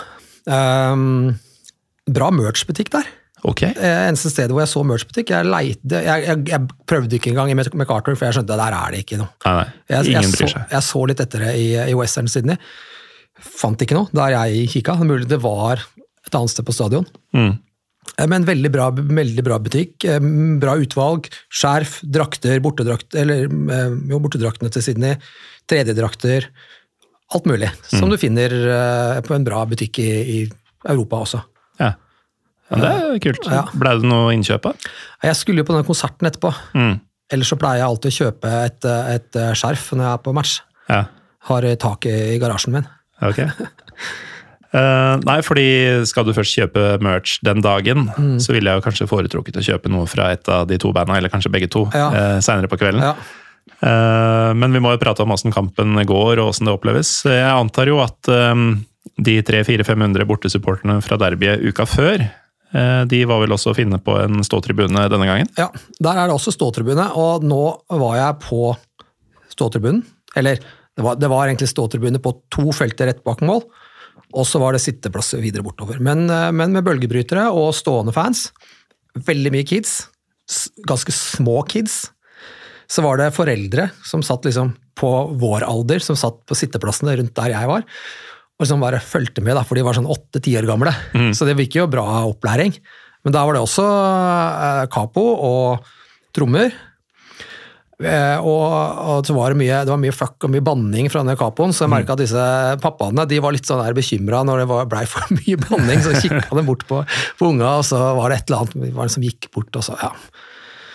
[0.46, 1.34] Um,
[2.10, 3.06] bra merch-butikk der.
[3.44, 3.62] Ok.
[3.68, 7.56] Eh, Eneste stedet hvor jeg så merch-butikk Jeg, jeg, jeg, jeg prøvde ikke engang i
[7.58, 9.28] MacArthur, for jeg skjønte at der er det ikke noe.
[9.44, 9.66] Nei, nei.
[9.92, 10.64] Jeg, jeg, Ingen bryr seg.
[10.72, 12.56] jeg så litt etter det i, i Western Sydney.
[13.44, 14.96] Fant ikke noe der jeg kikka.
[15.04, 15.82] Mulig det var
[16.24, 17.04] et annet sted på stadion.
[17.36, 17.52] Mm.
[18.18, 20.04] Eh, Men veldig bra, veldig bra butikk.
[20.04, 20.20] eh,
[20.60, 21.28] Bra utvalg.
[21.50, 25.16] Skjerf, drakter, bortedrakt, eller eh, jo, bortedraktene til Sydney.
[25.70, 26.48] Tredjedrakter.
[27.34, 27.70] Alt mulig.
[27.90, 27.98] Mm.
[27.98, 28.52] Som du finner
[29.24, 30.38] på en bra butikk i, i
[30.86, 31.40] Europa også.
[31.80, 31.94] Ja.
[32.70, 33.48] Men det er kult.
[33.50, 33.62] Ja.
[33.72, 34.86] Ble det noe innkjøp av?
[35.24, 36.52] Jeg skulle jo på den konserten etterpå.
[36.76, 36.98] Mm.
[37.32, 38.86] Ellers så pleier jeg alltid å kjøpe et,
[39.16, 40.54] et skjerf når jeg er på match.
[40.92, 41.00] Ja.
[41.48, 42.86] Har tak i, garasjen min.
[43.24, 43.40] Ok.
[44.74, 45.66] Eh, nei, fordi
[46.08, 48.38] skal du først kjøpe merch den dagen, Mm.
[48.42, 51.14] så ville jeg jo kanskje foretrukket å kjøpe noe fra et av de to banda,
[51.14, 52.08] eller kanskje begge to, Ja.
[52.10, 53.00] Uh, seinere på kvelden.
[53.02, 53.14] Ja.
[53.84, 57.22] Uh, men vi må jo prate om åssen kampen går, og åssen det oppleves.
[57.24, 58.54] Jeg antar jo at eh,
[59.22, 62.24] de 300-400-500 bortesupporterne fra derbyet uka før,
[62.74, 65.48] eh, de var vel også å finne på en ståtribune denne gangen?
[65.56, 65.68] Ja,
[66.00, 67.62] der er det også ståtribune, og nå
[67.94, 68.76] var jeg på
[69.54, 70.02] ståtribunen.
[70.36, 70.58] Eller,
[70.96, 73.62] det var, det var egentlig ståtribune på to felter rett bak mål,
[74.32, 76.00] og så var det sitteplasser videre bortover.
[76.02, 78.48] Men, eh, men med bølgebrytere og stående fans.
[79.14, 80.08] Veldig mye kids.
[80.84, 82.10] ganske små kids.
[82.86, 85.10] Så var det foreldre som satt liksom på
[85.40, 87.86] vår alder, som satt på sitteplassene rundt der jeg var,
[88.60, 90.92] og som bare fulgte med, da, for de var sånn åtte-ti år gamle.
[91.32, 92.76] Så det virker jo bra opplæring.
[93.24, 95.88] Men da var det også eh, capo og
[96.36, 96.74] trommer.
[98.02, 98.72] Eh, og,
[99.06, 101.70] og så var det, mye, det var mye fuck og mye banning fra denne capoen,
[101.70, 102.46] så jeg merka at disse
[102.82, 106.02] pappaene de var litt sånn bekymra når det var- blei for mye banning.
[106.02, 107.04] Så kikka de bort på,
[107.38, 109.70] på unga, og så var det et eller annet var det som gikk bort.
[109.78, 110.10] og så, ja.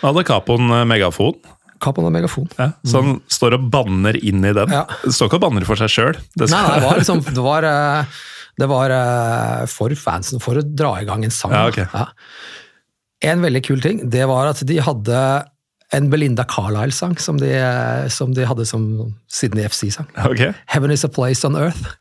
[0.02, 1.38] Hadde Capoen eh, megafon,
[1.80, 2.50] Capoen og megafon.
[2.58, 4.68] ja, så han står og banner inn i den.
[4.76, 4.82] Ja.
[5.00, 6.18] Det står ikke og banner for seg sjøl.
[6.36, 8.18] Nei, nei, det var liksom Det var, eh,
[8.60, 8.92] det var
[9.72, 11.54] for fansen, for å dra i gang en sang.
[11.56, 11.88] Ja, okay.
[13.24, 15.22] En veldig kul ting, det var at de hadde
[15.92, 17.38] en Belinda Carlisle-sang som,
[18.08, 20.06] som de hadde som Sydney FC-sang.
[20.26, 20.52] Okay.
[20.66, 21.96] 'Heaven is a place on earth'.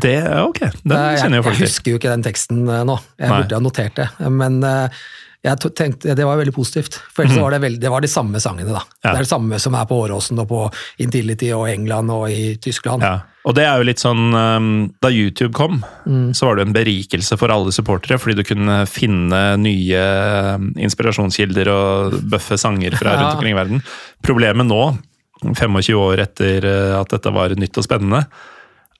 [0.00, 2.98] det, ok, den Eh, kjenner jeg, folk jeg husker jo ikke den teksten eh, nå,
[3.18, 3.40] jeg Nei.
[3.42, 4.08] burde ha notert det.
[4.30, 4.88] Men eh,
[5.46, 6.96] jeg tenkte, det var veldig positivt.
[7.14, 8.80] For ellers var det, veldig, det var de samme sangene, da.
[9.04, 9.12] Ja.
[9.12, 10.64] Det er det samme som er på Åråsen og på
[11.04, 13.06] Intility og England og i Tyskland.
[13.06, 13.20] Ja.
[13.48, 14.66] Og det er jo litt sånn um,
[15.00, 15.78] Da YouTube kom,
[16.08, 16.32] Mm.
[16.34, 20.02] så var det en berikelse for alle supportere, fordi du kunne finne nye
[20.58, 23.82] um, inspirasjonskilder og bøffe sanger fra rundt omkring i verden.
[24.26, 24.82] Problemet nå,
[25.54, 28.24] 25 år etter uh, at dette var nytt og spennende,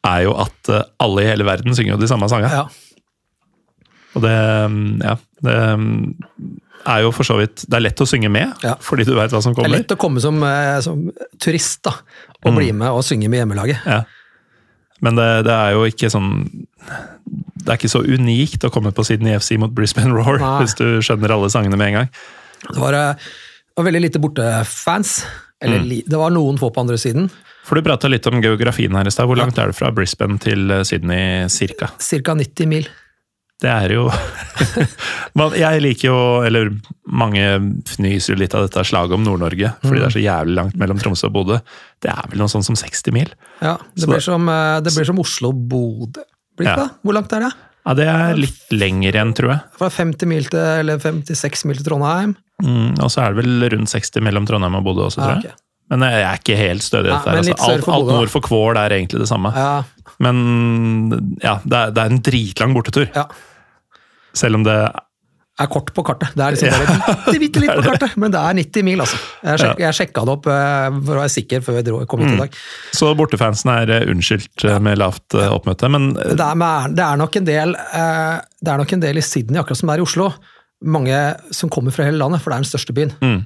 [0.06, 2.62] er jo at uh, alle i hele verden synger jo de samme sangene.
[2.62, 2.68] Ja.
[4.18, 4.34] Og det,
[4.66, 5.14] um, ja,
[5.46, 5.88] det um,
[6.88, 8.74] er jo for så vidt Det er lett å synge med, Ja.
[8.82, 9.70] fordi du veit hva som kommer.
[9.70, 11.08] Det er lett å komme som, eh, som
[11.42, 11.94] turist da,
[12.44, 12.56] og Mm.
[12.60, 13.84] bli med og synge med hjemmelaget.
[13.86, 14.02] Ja.
[15.00, 16.66] Men det, det er jo ikke sånn
[17.58, 20.62] Det er ikke så unikt å komme på Sydney FC mot Brisbane Roar, Nei.
[20.64, 22.08] hvis du skjønner alle sangene med en gang.
[22.72, 25.24] Det var, eh, det var veldig lite bortefans.
[25.60, 26.04] Eller, Mm.
[26.08, 27.28] Det var noen få på andre siden.
[27.64, 29.26] For du prata litt om geografien her i stad.
[29.28, 31.90] Hvor langt er det fra Brisbane til eh, Sydney cirka?
[31.98, 32.86] Cirka 90 mil.
[33.58, 34.04] Det er jo
[35.58, 36.70] Jeg liker jo, eller
[37.08, 37.42] mange
[37.90, 40.98] fnyser jo litt av dette slaget om Nord-Norge, fordi det er så jævlig langt mellom
[41.02, 41.58] Tromsø og Bodø.
[42.02, 43.30] Det er vel noe sånn som 60 mil?
[43.62, 46.24] Ja, det, blir som, eh, det blir som Oslo-Bodø.
[46.58, 46.88] Blir det Ja.
[47.06, 47.52] Hvor langt er det?
[47.88, 49.60] Ja, det er litt lenger igjen, tror jeg.
[49.78, 52.34] Fra 50 mil til, eller 56 mil til Trondheim?
[52.62, 55.52] Mm, og så er det vel rundt 60 mellom Trondheim og Bodø også, tror Ja,
[55.52, 55.58] jeg.
[55.88, 57.36] Men jeg er ikke helt stødig i dette.
[57.38, 57.54] altså.
[57.64, 59.54] alt, alt nord for Kvål er egentlig det samme.
[59.56, 59.82] Ja,
[60.20, 63.08] Men ja, det er, det er en dritlang bortetur.
[63.14, 63.24] ja.
[64.38, 64.78] Selv om det
[65.58, 66.34] er kort på kartet.
[66.38, 69.18] Det er liksom bare bitte, bitte litt på kartet, men det er 90 mil, altså.
[69.42, 72.36] Jeg, sjek, jeg sjekka det opp eh, for å være sikker før dro, kom hit
[72.36, 72.58] i dag.
[72.94, 77.38] Så bortefansen er eh, unnskyldt eh, med lavt oppmøte, men Det er, det er nok
[77.40, 80.30] en del Det er nok en del i Sydney, akkurat som det er i Oslo.
[80.86, 81.22] Mange
[81.54, 83.14] som kommer fra hele landet, for det er den største byen.
[83.18, 83.40] Mm.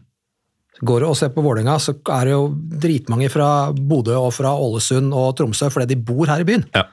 [0.82, 2.42] Går du og ser på Vålerenga, så er det jo
[2.82, 6.66] dritmange fra Bodø og fra Ålesund og Tromsø fordi de bor her i byen.
[6.76, 6.84] ja.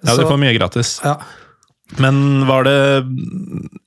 [0.00, 0.96] ja, de får mye gratis.
[1.04, 1.18] Ja,
[1.98, 2.74] Men var det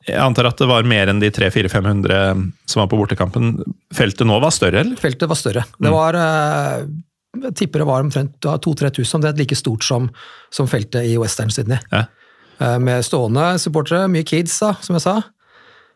[0.10, 3.54] Jeg antar at det var mer enn de 300-400-500 som var på bortekampen.
[3.96, 5.00] Feltet nå var større, eller?
[5.00, 5.64] feltet var større.
[5.78, 5.86] Mm.
[5.88, 6.84] Det var eh,
[7.46, 10.10] Jeg tipper det var omtrent 2000-3000, det er like stort som,
[10.52, 11.80] som feltet i Western Sydney.
[11.94, 12.04] Ja.
[12.60, 15.16] Eh, Med stående supportere, mye kids, da, som jeg sa.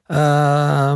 [0.10, 0.96] Eh,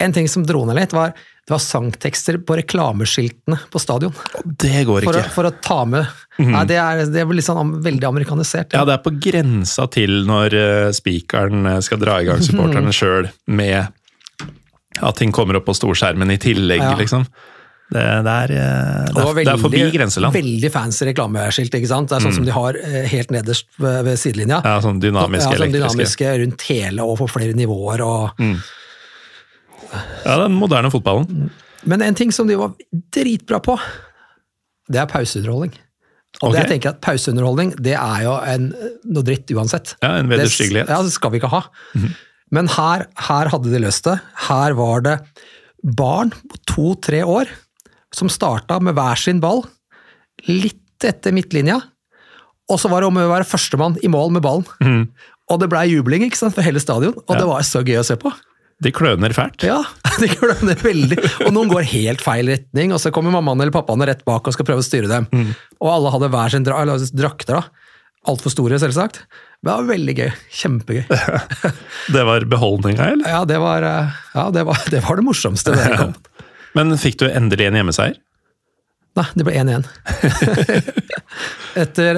[0.00, 1.12] En ting som dro ned litt, var
[1.48, 4.12] det var sangtekster på reklameskiltene på stadion.
[4.44, 5.32] Det går For, å, ikke.
[5.32, 8.76] for å ta med Nei, det, er, det er litt sånn veldig amerikanisert.
[8.76, 12.92] Ja, det er på grensa til når uh, spikeren eh, skal dra i gang supporterne
[12.94, 13.88] sjøl med
[15.00, 16.92] at ting kommer opp på storskjermen i tillegg, Ja.
[17.00, 17.24] liksom.
[17.88, 20.36] Det, det, er, eh, det, Og veldig, det er forbi grenseland.
[20.36, 22.10] Veldig fancy reklameskilt, ikke sant?
[22.10, 24.58] Det er sånn som de har eh, helt nederst ved, ved sidelinja.
[24.60, 28.04] Ja, sånn dynamiske, ja, sånn dynamiske rundt hele og på flere nivåer.
[28.04, 28.44] Og...
[30.24, 31.50] Ja, den moderne fotballen.
[31.88, 32.72] Men en ting som de var
[33.14, 33.76] dritbra på,
[34.90, 35.76] det er pauseunderholdning.
[36.44, 38.66] Og det jeg tenker at Pauseunderholdning det er jo en,
[39.08, 39.94] noe dritt uansett.
[40.04, 40.90] Ja, en vederstyggelighet.
[40.92, 41.62] Ja, det skal vi ikke ha.
[42.54, 44.18] Men her, her hadde de løst det.
[44.46, 45.14] Her var det
[45.96, 47.48] barn på to-tre år
[48.14, 49.64] som starta med hver sin ball,
[50.48, 51.80] litt etter midtlinja.
[52.68, 55.08] Og så var det om å være førstemann i mål med ballen.
[55.48, 57.40] Og det blei jubling ikke sant, for hele stadion, og Ja.
[57.40, 58.30] det var så gøy å se på.
[58.84, 59.64] De kløner fælt.
[59.66, 59.80] Ja,
[60.22, 61.18] de kløner veldig.
[61.48, 64.54] Og noen går helt feil retning, og så kommer mammaen eller pappaen rett bak og
[64.54, 65.26] skal prøve å styre dem.
[65.82, 67.88] Og alle hadde hver sin dra drakter, da.
[68.28, 69.22] Altfor store, selvsagt.
[69.58, 70.30] Det var veldig gøy.
[70.60, 71.04] Kjempegøy.
[72.14, 73.28] Det var beholdninga, eller?
[73.30, 75.74] Ja, det var, eh, ja, det, var, det var det morsomste.
[75.74, 76.12] Det.
[76.78, 78.18] Men fikk du endelig en hjemmeseier?
[79.18, 79.86] Nei, det ble 1-1.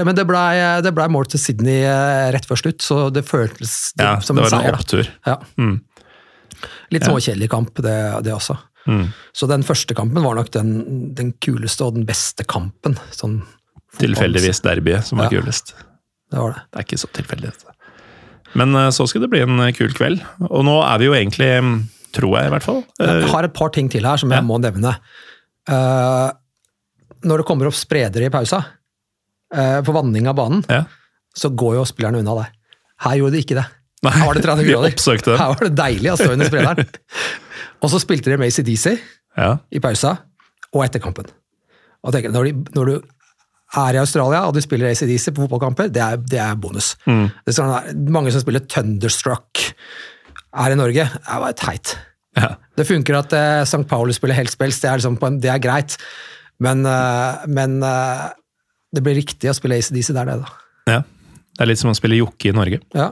[0.05, 4.19] Men det blei ble mål til Sydney eh, rett før slutt, så det føltes Ja,
[4.25, 4.75] som det en var en seier.
[4.77, 4.83] da.
[4.83, 5.11] opptur.
[5.29, 5.37] Ja.
[5.61, 5.79] Mm.
[6.91, 7.97] Litt småkjedelig kamp, det,
[8.27, 8.57] det også.
[8.91, 9.07] Mm.
[9.37, 10.71] Så den første kampen var nok den,
[11.15, 12.97] den kuleste og den beste kampen.
[13.15, 13.41] Sånn
[14.01, 15.41] Tilfeldigvis derbyet som var Ja.
[15.41, 15.75] kulest.
[16.31, 16.63] Det var det.
[16.71, 17.51] Det er ikke så tilfeldig.
[17.51, 17.75] dette.
[18.55, 20.23] Men eh, så skal det bli en eh, kul kveld.
[20.49, 21.75] Og nå er vi jo egentlig, mm,
[22.17, 24.43] tror jeg i hvert fall eh, Jeg har et par ting til her som jeg
[24.43, 24.47] Ja.
[24.47, 24.97] må nevne.
[25.71, 26.31] Uh,
[27.23, 28.63] når det kommer opp spredere i pausa,
[29.55, 30.85] uh, på vanning av banen, ja.
[31.37, 32.49] så går jo spillerne unna der.
[33.05, 33.67] Her gjorde de ikke det.
[34.01, 34.95] Nei, Her var det 30 vi grader.
[34.95, 35.41] oppsøkte dem.
[35.43, 36.93] Her var det deilig å stå under sprederen.
[37.85, 38.95] og så spilte de med ACDC
[39.37, 39.51] Ja.
[39.71, 40.17] i pausa
[40.73, 41.29] og etter kampen.
[42.01, 42.95] Og tenker, når, de, når du
[43.81, 46.95] er i Australia og du spiller ACDC på fotballkamper, det er, det er bonus.
[47.05, 47.27] Mm.
[47.45, 49.61] Det er sånn, mange som spiller Thunderstruck
[50.57, 51.07] her i Norge.
[51.13, 51.95] Det er bare teit.
[52.39, 52.55] Ja.
[52.79, 53.85] Det funker at uh, St.
[53.91, 55.97] Pauli spiller Hellspels, det liksom det er greit.
[56.63, 58.31] Men, uh, men uh,
[58.95, 60.95] det blir riktig å spille ACDC der det, da.
[60.97, 61.01] ja.
[61.51, 62.79] Det er litt som å spille jokke i Norge.
[62.97, 63.11] Ja,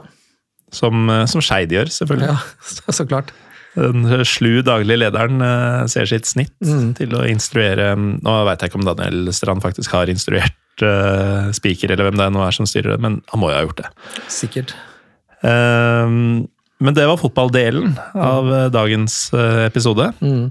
[0.75, 2.33] Som, eh, som Skeid gjør, selvfølgelig.
[2.33, 3.33] ja så, klart.
[3.75, 6.93] Den slu daglige lederen eh, ser sitt snitt Mm.
[6.97, 11.91] til å instruere Nå veit jeg ikke om Daniel Strand faktisk har instruert uh, Spiker,
[11.93, 13.81] eller hvem det er nå er som styrer det, men han må jo ha gjort
[13.83, 13.89] det.
[14.31, 14.73] Sikkert.
[15.43, 16.07] Eh,
[16.79, 18.71] men det var fotballdelen av mm.
[18.71, 20.11] dagens uh, episode.
[20.23, 20.49] Mm.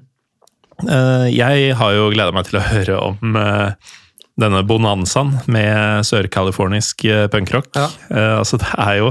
[0.86, 3.94] Eh, jeg har jo gleda meg til å høre om eh,
[4.38, 7.72] denne bonanzaen med sørcalifornisk uh, punkrock.
[7.74, 7.88] Ja.
[8.12, 9.08] Eh, altså, det er jo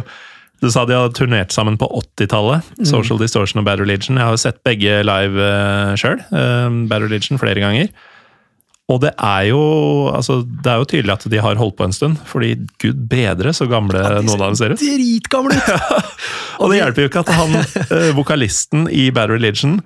[0.63, 1.85] Du sa de hadde turnert sammen på
[2.17, 4.17] 80-tallet, Social Distortion og Bad Religion.
[4.17, 6.23] Jeg har jo sett begge live uh, sjøl,
[6.89, 7.91] Bad Religion, flere ganger.
[8.87, 9.61] Og det er jo
[10.15, 13.51] altså, det er jo tydelig at de har holdt på en stund, fordi gud bedre
[13.55, 14.83] så gamle noen av dem ser ut.
[14.83, 16.13] Dritgamle ut!
[16.63, 17.57] Og det hjelper jo ikke at han,
[17.97, 19.81] eh, vokalisten i Bad Religion,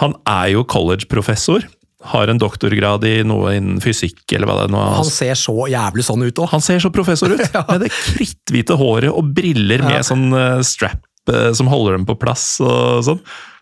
[0.00, 1.64] han er jo college-professor.
[2.10, 4.72] Har en doktorgrad i noe innen fysikk, eller hva det er.
[4.74, 4.88] Noe.
[4.98, 6.48] Han ser så jævlig sånn ut òg.
[6.50, 10.06] Han ser så professor ut, med det kritthvite håret og briller med Ja.
[10.06, 13.20] sånn eh, strap eh, som holder dem på plass og sånn.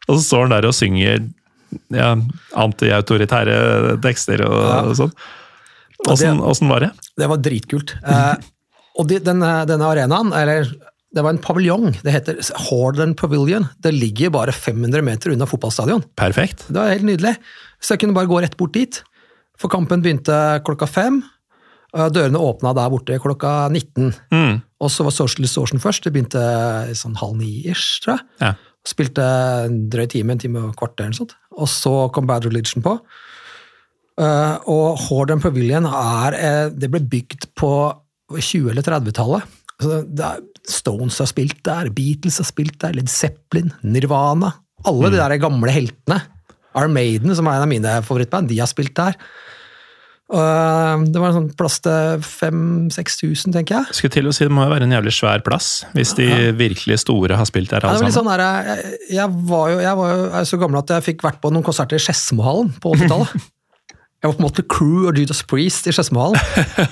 [0.08, 1.20] Og så står han der og synger
[1.94, 2.14] ja,
[2.58, 4.80] antiautoritære tekster og, Ja.
[4.88, 5.12] og sånn.
[6.48, 6.90] Åssen var det?
[7.20, 7.92] Det var dritkult.
[8.00, 8.34] Eh,
[8.98, 10.64] og de, denne, denne arenaen, eller
[11.12, 12.38] det var en paviljong, det heter
[12.70, 13.68] Horden Pavilion.
[13.82, 16.02] Det ligger bare 500 meter unna fotballstadion.
[16.16, 16.64] Perfekt.
[16.68, 17.34] Det var helt nydelig.
[17.80, 19.02] Så jeg kunne bare gå rett bort dit.
[19.60, 20.34] For kampen begynte
[20.64, 21.22] klokka fem.
[21.96, 24.12] og Dørene åpna der borte klokka 19.
[24.32, 24.60] Mm.
[24.80, 26.04] Og så var Social Distortion først.
[26.04, 26.40] Det begynte
[26.96, 28.26] sånn halv ni-ish, tror jeg.
[28.40, 28.54] Ja.
[28.88, 29.24] Spilte
[29.66, 31.34] en drøy time, en time og kvarter eller noe sånt.
[31.60, 32.94] Og så kom Bad Religion på.
[34.20, 37.72] Eh, og Horden Pavilion er eh, Det ble bygd på
[38.32, 39.56] 20- eller 30-tallet.
[39.80, 40.32] Altså,
[40.70, 44.52] Stones har spilt der, Beatles har spilt der, Led Zeppelin, Nirvana.
[44.88, 46.20] Alle de der gamle heltene.
[46.76, 49.16] Iron Maiden, som er en av mine favorittband, de har spilt der.
[50.30, 53.96] Og eh, det var en sånn plass til 5000-6000, tenker jeg.
[53.98, 56.28] Skulle til å si Det må jo være en jævlig svær plass, hvis de
[56.58, 58.30] virkelig store har spilt der Ja, alle det var litt sammen.
[58.30, 61.06] sånn der, jeg, jeg, var jo, jeg var jo jeg er så gammel at jeg
[61.08, 63.34] fikk vært på noen konserter i Skedsmohallen på 80-tallet.
[64.20, 66.36] Jeg var på en måte Crew og Judas Priest i Skedsmohallen.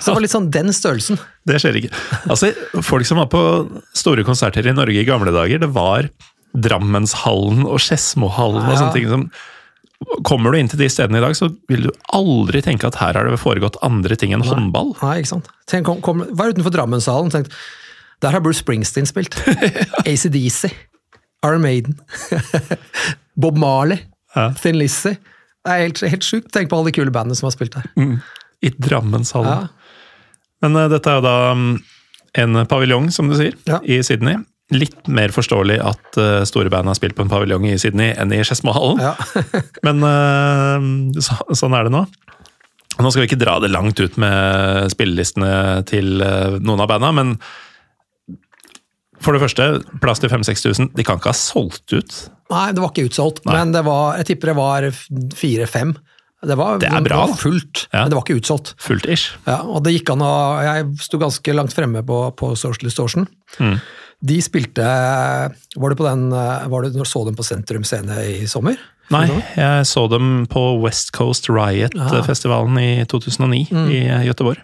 [0.00, 1.18] Så det var litt sånn den størrelsen.
[1.50, 1.90] Det skjer ikke.
[2.32, 2.48] Altså,
[2.80, 3.42] Folk som var på
[4.00, 6.08] store konserter i Norge i gamle dager, det var
[6.56, 8.78] Drammenshallen og Skedsmohallen og Ja.
[8.80, 9.10] sånne ting.
[9.12, 9.26] som
[10.26, 13.16] Kommer du inn til de stedene i dag, så vil du aldri tenke at her
[13.18, 14.92] har det foregått andre ting enn håndball.
[15.02, 15.48] Nei, ikke sant?
[15.70, 17.56] Tenk, kom, kom, var utenfor Drammenshallen tenkt,
[18.22, 19.34] der har Bruce Springsteen spilt.
[20.08, 20.70] ACDC.
[21.46, 21.98] Iron Maiden.
[23.42, 23.98] Bob Marley.
[24.34, 24.52] Ja.
[24.58, 25.18] Thin Lizzie.
[25.66, 26.50] Det er helt, helt sjukt.
[26.54, 27.86] Tenk på alle de kule bandene som har spilt der.
[28.62, 29.66] I Drammenshallen.
[29.68, 29.94] Ja.
[30.64, 31.66] Men uh, dette er jo da um,
[32.38, 33.78] en paviljong, som du sier, Ja.
[33.86, 34.38] i Sydney.
[34.74, 38.34] Litt mer forståelig at uh, store band har spilt på en paviljong i Sydney enn
[38.36, 39.00] i Skedsmohallen.
[39.00, 39.14] Ja.
[39.86, 42.04] Men uh, så, sånn er det nå.
[42.98, 45.50] Nå skal vi ikke dra det langt ut med spillelistene
[45.88, 47.36] til uh, noen av banda, men
[49.22, 49.66] for det første,
[50.02, 50.92] plass til 5000-6000.
[50.98, 52.18] De kan ikke ha solgt ut.
[52.52, 53.56] Nei, det var ikke utsolgt, Nei.
[53.58, 54.86] men det var, jeg tipper det var
[55.38, 55.94] fire-fem.
[56.46, 58.02] Det, var- Det er bra, det var fullt, Ja.
[58.04, 58.74] men det var ikke utsolgt.
[58.78, 59.32] Fullt ish.
[59.46, 63.26] Ja, og det gikk an å Jeg sto ganske langt fremme på, på Social Distortion.
[63.58, 63.80] Mm.
[64.24, 68.76] De spilte Var du på den var du, Så dem på Sentrum Scene i sommer?
[69.10, 74.58] Nei, jeg så dem på West Coast Riot-festivalen i 2009 i Göteborg.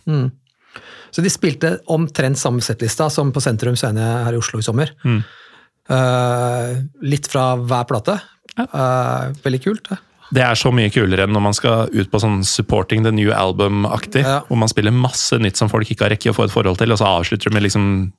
[1.15, 4.91] Så de spilte omtrent samme settlista som på Sentrum Scene her i Oslo i sommer.
[5.05, 5.23] Mm.
[5.89, 8.19] Uh, litt fra hver plate.
[8.55, 9.89] Eh, veldig kult.
[9.89, 9.99] det.
[10.33, 13.31] Det er så mye kulere enn når man skal ut på sånn Supporting the New
[13.35, 14.41] Album-aktig, Ja.
[14.49, 16.93] hvor man spiller masse nytt som folk ikke har rekket å få et forhold til,
[16.93, 18.13] og så avslutter du med liksom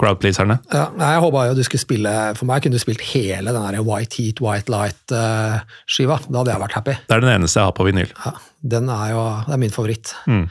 [0.00, 0.58] crowdpleaserne.
[0.72, 3.82] Ja, jeg håpa jo du skulle spille For meg kunne du spilt hele den der
[3.84, 6.16] White Heat, White Light-skiva.
[6.30, 6.94] da hadde jeg vært happy.
[7.08, 8.10] Det er den eneste jeg har på vinyl.
[8.24, 8.32] Ja,
[8.74, 10.14] den er jo det er min favoritt.
[10.26, 10.48] Mm.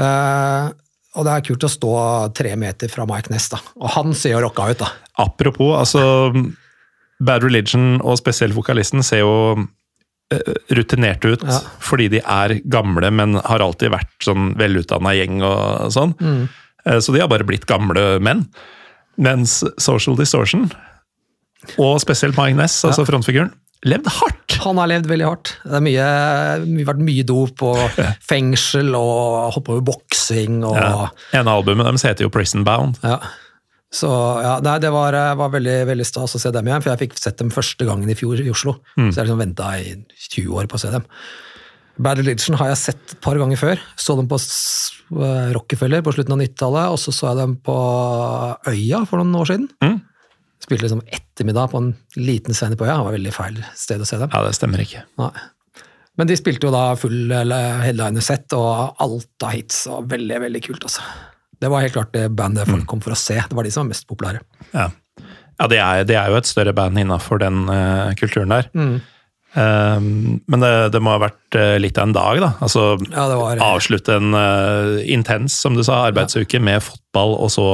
[0.00, 0.70] Uh,
[1.18, 1.92] og det er kult å stå
[2.38, 3.58] tre meter fra Mike Ness, da.
[3.80, 4.92] Og han ser jo rocka ut, da.
[5.18, 6.30] Apropos, altså
[7.20, 9.64] Bad Religion og spesielt vokalisten ser jo eh,
[10.70, 11.58] rutinerte ut Ja.
[11.82, 16.14] fordi de er gamle, men har alltid vært sånn velutdanna gjeng og sånn.
[16.20, 16.48] Mm.
[16.86, 18.46] Eh, Så de har bare blitt gamle menn.
[19.18, 20.70] Mens Social Distortion,
[21.78, 23.50] og spesielt Mike Ness, altså frontfiguren,
[23.84, 24.56] levd hardt.
[24.64, 25.56] Han har levd veldig hardt.
[25.64, 27.78] Det har mye, vært mye dop og
[28.30, 31.10] fengsel og holdt på med boksing og Ja.
[31.40, 32.98] av albumene, deres heter jo Prison Bound.
[33.02, 33.18] Ja.
[33.90, 34.08] Så
[34.44, 37.08] ja, nei, det var, eh, var veldig, veldig stas å se dem igjen, for jeg
[37.08, 38.76] fikk sett dem første gangen i fjor i Oslo.
[38.94, 39.96] Så jeg liksom venta i
[40.30, 41.06] 20 år på å se dem.
[42.00, 43.80] Bad Religion har jeg sett et par ganger før.
[43.98, 47.78] Så dem på eh, Rockefeller på slutten av 90-tallet, og så så jeg dem på
[48.70, 49.66] Øya for noen år siden.
[49.84, 49.98] Mm.
[50.60, 51.90] Spilte liksom ettermiddag på en
[52.20, 53.00] liten scene på Øya.
[53.00, 54.30] Det var veldig feil sted å se dem.
[54.32, 55.02] Ja, det stemmer ikke.
[55.20, 55.32] Nei.
[56.20, 60.62] Men de spilte jo da full eller headliner-sett og alt av hits, og veldig, veldig
[60.66, 61.04] kult, altså.
[61.60, 63.36] Det var helt klart det bandet folk kom for å se.
[63.36, 64.42] Det var de som var mest populære.
[64.72, 64.88] Ja,
[65.60, 68.70] ja det, er, det er jo et større band innafor den uh, kulturen der.
[68.72, 69.00] Mm.
[69.50, 72.50] Um, men det, det må ha vært uh, litt av en dag, da.
[72.62, 77.66] Altså Ja, var avslutte en uh, intens, som du sa, arbeidsuke med fotball, og så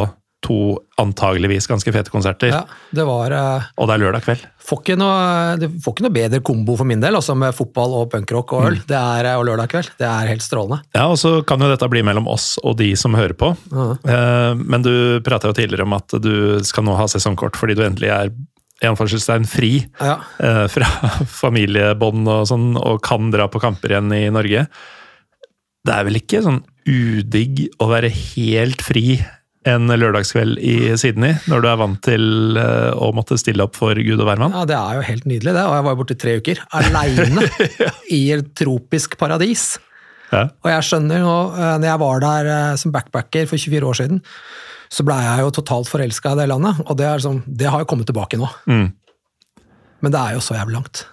[0.47, 0.57] to
[1.03, 2.53] antageligvis ganske fete konserter.
[2.55, 2.63] Ja,
[2.95, 4.45] det var eh, Og det er lørdag kveld.
[4.67, 7.99] får ikke noe, Det får ikke noe bedre kombo for min del, altså med fotball
[8.01, 8.79] og punkrock og øl.
[8.89, 9.91] Det er, og lørdag kveld.
[10.01, 10.81] Det er helt strålende.
[10.97, 13.53] Ja, og så kan jo dette bli mellom oss og de som hører på.
[14.07, 14.93] Eh, Men du
[15.27, 18.31] prata jo tidligere om at du skal nå ha sesongkort fordi du endelig er
[18.83, 19.71] i anførselstegn fri
[20.01, 20.19] Ja.
[20.39, 20.85] eh, fra
[21.43, 24.67] familiebånd og sånn, og kan dra på kamper igjen i Norge.
[25.87, 29.17] Det er vel ikke sånn udigg å være helt fri
[29.67, 33.99] en lørdagskveld i Sydney, når du er vant til eh, å måtte stille opp for
[33.99, 34.55] Gud og hvermann?
[34.55, 35.65] ja, det er jo helt nydelig, det.
[35.65, 37.49] Og jeg var borte i tre uker aleine
[38.19, 39.75] i et tropisk paradis.
[40.31, 40.47] Ja.
[40.65, 44.01] Og jeg skjønner nå, eh, når jeg var der eh, som backpacker for 24 år
[44.03, 44.23] siden,
[44.93, 47.83] så blei jeg jo totalt forelska i det landet, og det, er sånn, det har
[47.83, 48.49] jo kommet tilbake nå.
[48.71, 48.89] Mm.
[50.05, 51.07] Men det er jo så jævlig langt.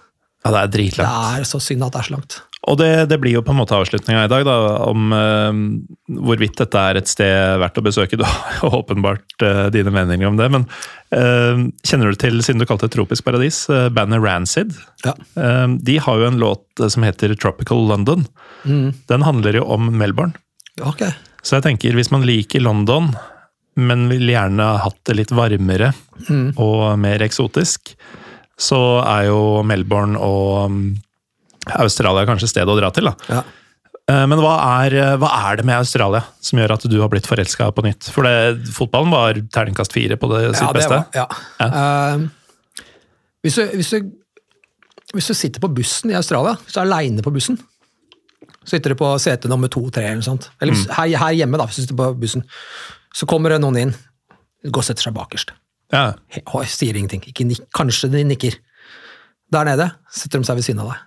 [0.44, 2.42] Ja, det er Det er så synd at det er så langt.
[2.70, 4.54] Og det, det blir jo på en måte avslutninga i dag, da,
[4.88, 5.50] om uh,
[6.24, 8.16] hvorvidt dette er et sted verdt å besøke.
[8.20, 10.64] Du har åpenbart uh, dine meninger om det, men
[11.12, 14.72] uh, kjenner du til, siden du kalte det Tropisk paradis, bandet Rancid?
[15.04, 15.12] Ja.
[15.84, 18.24] De har jo en låt som heter Tropical London.
[18.64, 20.38] Den handler jo om Melbourne.
[20.80, 21.04] Ok.
[21.44, 23.12] Så jeg tenker, hvis man liker London,
[23.76, 25.92] men vil gjerne ha hatt det litt varmere
[26.62, 27.92] og mer eksotisk,
[28.56, 30.78] så er jo Melbourne og
[31.66, 33.10] mm, er kanskje stedet å dra til.
[33.10, 33.14] da.
[33.28, 33.42] Ja.
[34.10, 34.54] Eh, Men hva
[34.84, 38.10] er, hva er det med Australia som gjør at du har blitt forelska på nytt?
[38.12, 40.98] For det, fotballen var terningkast fire på det sitt Ja, det beste.
[40.98, 41.26] var, ja.
[41.64, 42.26] Eh,
[43.44, 44.10] hvis, du, hvis, du,
[45.16, 47.60] hvis du sitter på bussen i Australia, hvis du er aleine på bussen
[48.64, 50.46] Sitter du på sete nummer to, tre eller noe sånt.
[50.56, 50.86] Eller mm.
[50.96, 52.46] her, her hjemme, da, hvis du sitter på bussen.
[53.12, 53.92] Så kommer det noen inn,
[54.64, 55.52] går og setter seg bakerst.
[55.92, 56.14] Ja.
[56.32, 56.40] He-
[56.72, 57.20] sier ingenting.
[57.28, 57.44] Ikke.
[57.76, 58.56] Kanskje de nikker.
[59.52, 61.02] Der nede setter de seg ved siden av deg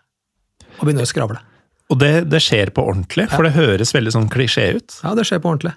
[0.77, 1.41] og begynner å skravle.
[1.87, 4.97] Og det, det skjer på ordentlig, for det høres veldig sånn klisjé ut.
[5.05, 5.71] Ja, det skjer på ordentlig.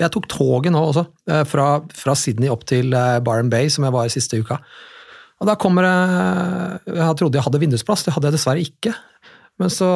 [0.00, 3.84] Jeg tok toget nå også, eh, fra, fra Sydney opp til eh, Byron Bay, som
[3.84, 4.56] jeg var i siste uka.
[5.40, 8.94] Og da kommer det Jeg trodde jeg hadde vindusplass, det hadde jeg dessverre ikke.
[9.60, 9.88] Men så,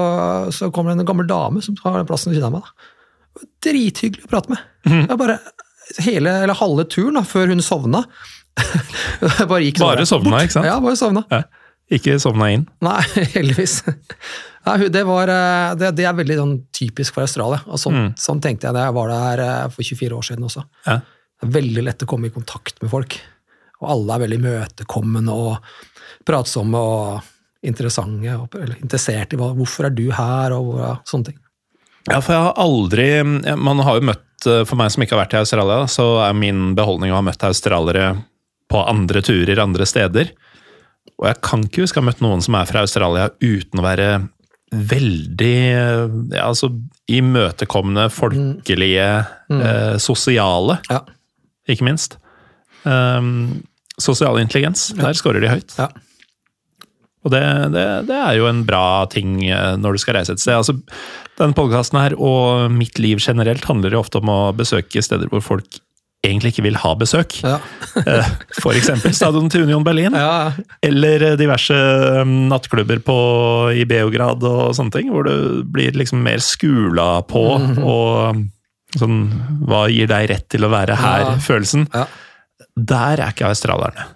[0.53, 2.69] så kommer det en gammel dame som har den plassen ved siden av meg.
[2.69, 3.45] da.
[3.65, 4.65] Drithyggelig å prate med.
[5.09, 5.39] Jeg bare,
[6.05, 8.05] hele, eller halve turen da, før hun sovna.
[9.51, 10.69] Bare gikk Bare sovna, ikke sant?
[10.69, 11.25] Ja, bare sovna.
[11.33, 11.41] Ja.
[11.93, 12.65] Ikke sovna inn.
[12.85, 13.01] Nei,
[13.37, 13.83] heldigvis.
[14.65, 17.61] Nei, det, var, eh, det, det er veldig sånn, typisk for Australia.
[17.69, 20.65] Og sånn, sånn tenkte jeg da jeg var der eh, for 24 år siden også.
[20.89, 20.99] Ja.
[21.05, 23.19] Det er veldig lett å komme i kontakt med folk.
[23.83, 25.75] Og alle er veldig imøtekommende og
[26.25, 27.31] pratsomme og
[27.69, 28.33] interessante.
[28.39, 31.41] Og, eller interessert i hva, hvorfor er du her, og hvor- sånne ting.
[32.09, 33.05] Ja, for jeg har aldri
[33.57, 36.35] Man har jo møtt eh, For meg som ikke har vært i Australia, så er
[36.37, 38.11] min beholdning å ha møtt australiere
[38.69, 40.33] på andre turer andre steder.
[41.21, 43.85] Og jeg kan ikke huske å ha møtt noen som er fra Australia uten å
[43.87, 44.09] være
[44.75, 45.53] veldig
[46.35, 46.73] ja, altså,
[47.11, 49.11] imøtekommende, folkelige,
[49.55, 51.05] eh, sosiale, Ja.
[51.71, 52.17] ikke minst.
[52.83, 53.63] Um,
[54.01, 55.77] sosial intelligens, der scorer de høyt.
[55.79, 55.89] Ja.
[57.25, 57.41] Og det,
[57.73, 60.59] det, det er jo en bra ting eh, når du skal reise et sted.
[60.59, 60.75] Altså,
[61.39, 65.45] denne podkasten her og mitt liv generelt handler jo ofte om å besøke steder hvor
[65.45, 65.79] folk
[66.25, 67.39] egentlig ikke vil ha besøk.
[67.45, 67.59] Ja.
[68.05, 68.31] Eh,
[68.75, 70.17] eksempel stadion til Union Berlin.
[70.19, 70.51] Ja,
[70.83, 71.77] Eller eh, diverse
[72.21, 73.19] um, nattklubber på,
[73.71, 78.43] i Beograd og sånne ting, hvor du blir liksom mer skula på og um,
[78.99, 79.23] sånn
[79.69, 81.87] Hva gir deg rett til å være her-følelsen.
[81.95, 82.05] Ja.
[82.75, 84.11] Der er ikke australierne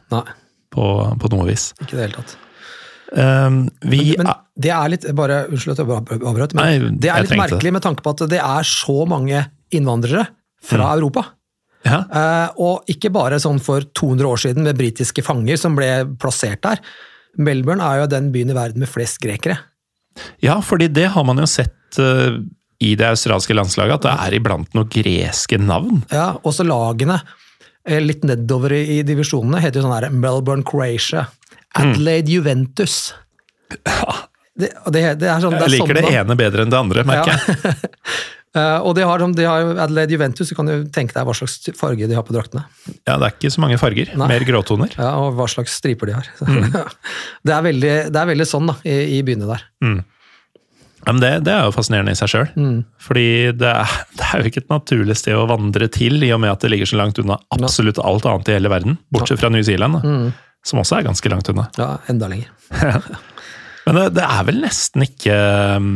[0.75, 0.91] på,
[1.23, 1.71] på noe vis.
[1.79, 2.37] ikke i det hele tatt.
[3.09, 7.09] Um, vi Men men, det er litt bare, Unnskyld at jeg avbrøt, men Nei, det
[7.09, 10.27] er litt merkelig merkelig med tanke på at det er så mange innvandrere
[10.69, 11.25] fra Europa.
[11.89, 15.89] Ja, Eh, og ikke bare sånn for 200 år siden med britiske fanger som ble
[16.21, 16.83] plassert der.
[17.39, 19.59] Melbourne er jo den byen i verden med flest grekere.
[20.43, 22.39] ja, fordi det har man jo sett uh,
[22.83, 26.03] i det australske landslaget, at det er iblant noen greske navn.
[26.15, 27.21] Ja, Også lagene.
[27.87, 31.27] eh, litt nedover i, i divisjonene, heter jo sånn her Melbourne Croatia.
[31.79, 33.13] Adelaide Juventus.
[34.59, 36.79] Det, det, det er sånn, det er Jeg liker sånn det ene bedre enn det
[36.79, 37.59] andre, merker jeg.
[37.71, 37.85] Eh,
[38.57, 42.09] og de har, de har Adelaide Juventus, du kan jo tenke deg hva slags farge
[42.09, 42.65] de har på draktene.
[43.07, 44.13] Ja, Det er ikke så mange farger.
[44.17, 44.29] Nei.
[44.33, 44.95] Mer gråtoner.
[44.99, 46.31] Ja, og hva slags striper de har.
[46.49, 46.71] Mm.
[46.73, 49.67] det, er veldig, det er veldig sånn da, i, i byene der.
[51.07, 52.49] Ja, men det, det er jo fascinerende i seg sjøl.
[52.59, 52.81] Mm.
[53.05, 53.27] Fordi
[53.57, 56.53] det er, det er jo ikke et naturlig sted å vandre til, i og med
[56.57, 58.99] at det ligger så langt unna absolutt alt annet i hele verden.
[59.15, 60.33] Bortsett fra New Zealand, Mm.
[60.67, 61.69] som også er ganske langt unna.
[61.79, 62.51] Ja, enda lenger.
[63.87, 65.37] Men det, det er vel nesten ikke
[65.79, 65.93] um,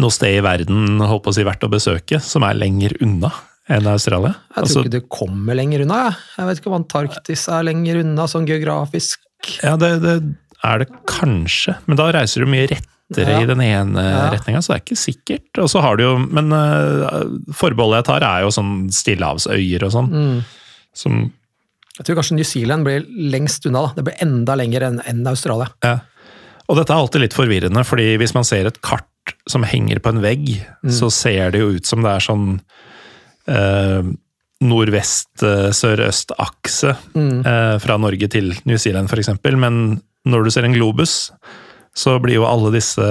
[0.00, 3.30] noe sted i verden holdt på å si, verdt å besøke som er lenger unna
[3.72, 4.34] enn Australia.
[4.34, 6.00] Jeg tror Altså, ikke det kommer lenger unna.
[6.08, 9.20] Jeg, jeg vet ikke om Antarktis er lenger unna, sånn geografisk.
[9.62, 10.16] ja, det, det
[10.64, 12.84] er det kanskje, men da reiser du mye rettere
[13.36, 13.40] Ja.
[13.44, 14.30] i den ene Ja.
[14.32, 15.58] retninga, så det er ikke sikkert.
[15.62, 19.92] Og så har du jo, Men uh, forbeholdet jeg tar, er jo sånn stillehavsøyer og
[19.92, 20.08] sånn.
[20.12, 20.44] Mm.
[20.96, 21.18] Som
[21.98, 23.86] Jeg tror kanskje New Zealand blir lengst unna.
[23.86, 23.92] da.
[24.00, 25.68] Det blir enda lenger enn enn Australia.
[25.84, 25.98] Ja.
[26.68, 29.04] Og dette er alltid litt forvirrende, fordi hvis man ser et kart
[29.50, 30.50] som henger på en vegg,
[30.90, 32.46] så ser det jo ut som det er sånn
[33.48, 34.02] eh,
[34.64, 39.30] nordvest-sørøst-akse eh, fra Norge til New Zealand f.eks.
[39.58, 41.14] Men når du ser en globus,
[41.94, 43.04] så blir jo alle disse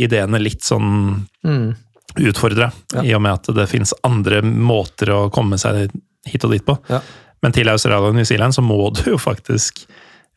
[0.00, 1.74] ideene litt sånn Mm.
[2.20, 3.02] utfordra, Ja.
[3.02, 5.90] i og med at det fins andre måter å komme seg
[6.26, 6.76] hit og dit på.
[6.90, 7.00] Ja.
[7.42, 9.86] Men til Australia og New Zealand så må du jo faktisk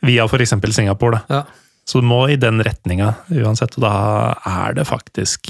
[0.01, 0.53] via f.eks.
[0.71, 1.19] Singapore, da.
[1.29, 1.43] Ja.
[1.85, 3.09] Så du må i den retninga
[3.43, 3.93] uansett, og da
[4.47, 5.49] er det faktisk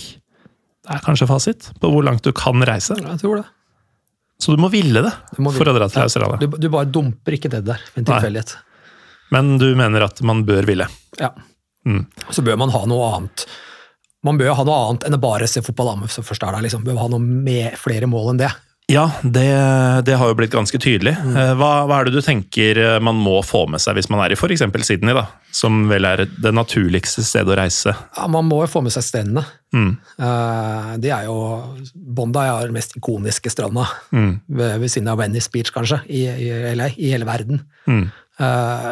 [0.84, 2.98] Det er kanskje fasit på hvor langt du kan reise.
[3.00, 3.46] Jeg tror det.
[4.42, 6.08] Så du må ville det Du må for å dra til Ja.
[6.10, 6.40] Australia.
[6.42, 8.56] Du, du bare dumper ikke det der ved en tilfeldighet.
[9.32, 10.88] Men du mener at man bør ville.
[11.22, 11.32] Ja.
[11.88, 12.06] Mm.
[12.30, 13.46] Så bør man ha noe annet.
[14.24, 16.08] Man bør ha noe annet enn å bare se fotball.
[16.10, 16.84] som først er der, liksom.
[16.84, 18.52] Bør ha noe med flere mål enn det.
[18.92, 19.46] Ja, det,
[20.06, 21.14] det har jo blitt ganske tydelig.
[21.24, 21.36] Mm.
[21.40, 24.20] Eh, Hva, hva er det du tenker eh, man må få med seg hvis man
[24.26, 24.60] er i f.eks.
[24.84, 25.24] Sydney, da?
[25.56, 27.94] Som vel er det naturligste stedet å reise.
[28.18, 29.46] Ja, Man må jo få med seg strendene.
[29.74, 29.94] Mm.
[30.20, 31.38] Eh, det er jo
[31.96, 34.34] Bondi er den mest ikoniske stranda, Mm.
[34.52, 37.64] ved, ved siden av Venice Beach, kanskje, i, i LA, i hele verden.
[37.88, 38.10] Mm.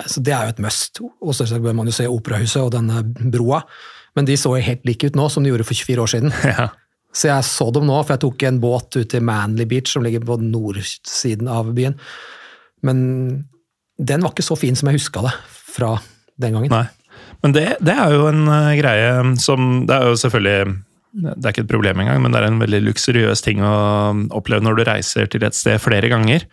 [0.07, 0.99] Så det er jo et must.
[1.19, 3.01] Og så bør man jo se Operahuset og denne
[3.33, 3.63] broa.
[4.15, 6.33] Men de så jo helt like ut nå som de gjorde for 24 år siden.
[6.55, 6.69] Ja.
[7.11, 10.05] Så jeg så dem nå, for jeg tok en båt ut til Manly Beach, som
[10.05, 11.97] ligger på nordsiden av byen.
[12.87, 13.01] Men
[14.01, 15.33] den var ikke så fin som jeg huska det
[15.75, 15.95] fra
[16.41, 16.71] den gangen.
[16.71, 16.85] Nei.
[17.43, 19.11] Men det, det er jo en uh, greie
[19.41, 20.75] som Det er jo selvfølgelig
[21.11, 23.73] Det er ikke et problem engang, men det er en veldig luksuriøs ting å
[24.37, 26.45] oppleve når du reiser til et sted flere ganger.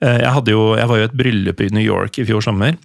[0.00, 2.78] Eh, Jeg, jo, jeg var jo i et bryllup i New York i fjor sommer,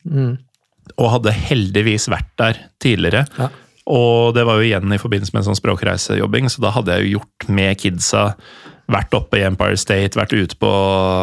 [0.99, 3.23] og hadde heldigvis vært der tidligere.
[3.39, 3.47] Ja.
[3.85, 7.05] Og det var jo igjen i forbindelse med en sånn språkreisejobbing, så da hadde jeg
[7.05, 8.23] jo gjort med kidsa.
[8.91, 10.71] Vært oppe i Empire State, vært ute på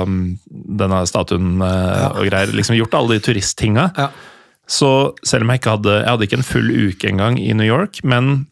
[0.06, 0.20] um,
[0.50, 2.10] denne statuen ja.
[2.10, 2.54] og greier.
[2.54, 3.88] Liksom gjort alle de turisttinga.
[3.98, 4.08] Ja.
[4.70, 4.88] Så
[5.26, 8.00] selv om jeg ikke hadde Jeg hadde ikke en full uke engang i New York,
[8.06, 8.46] men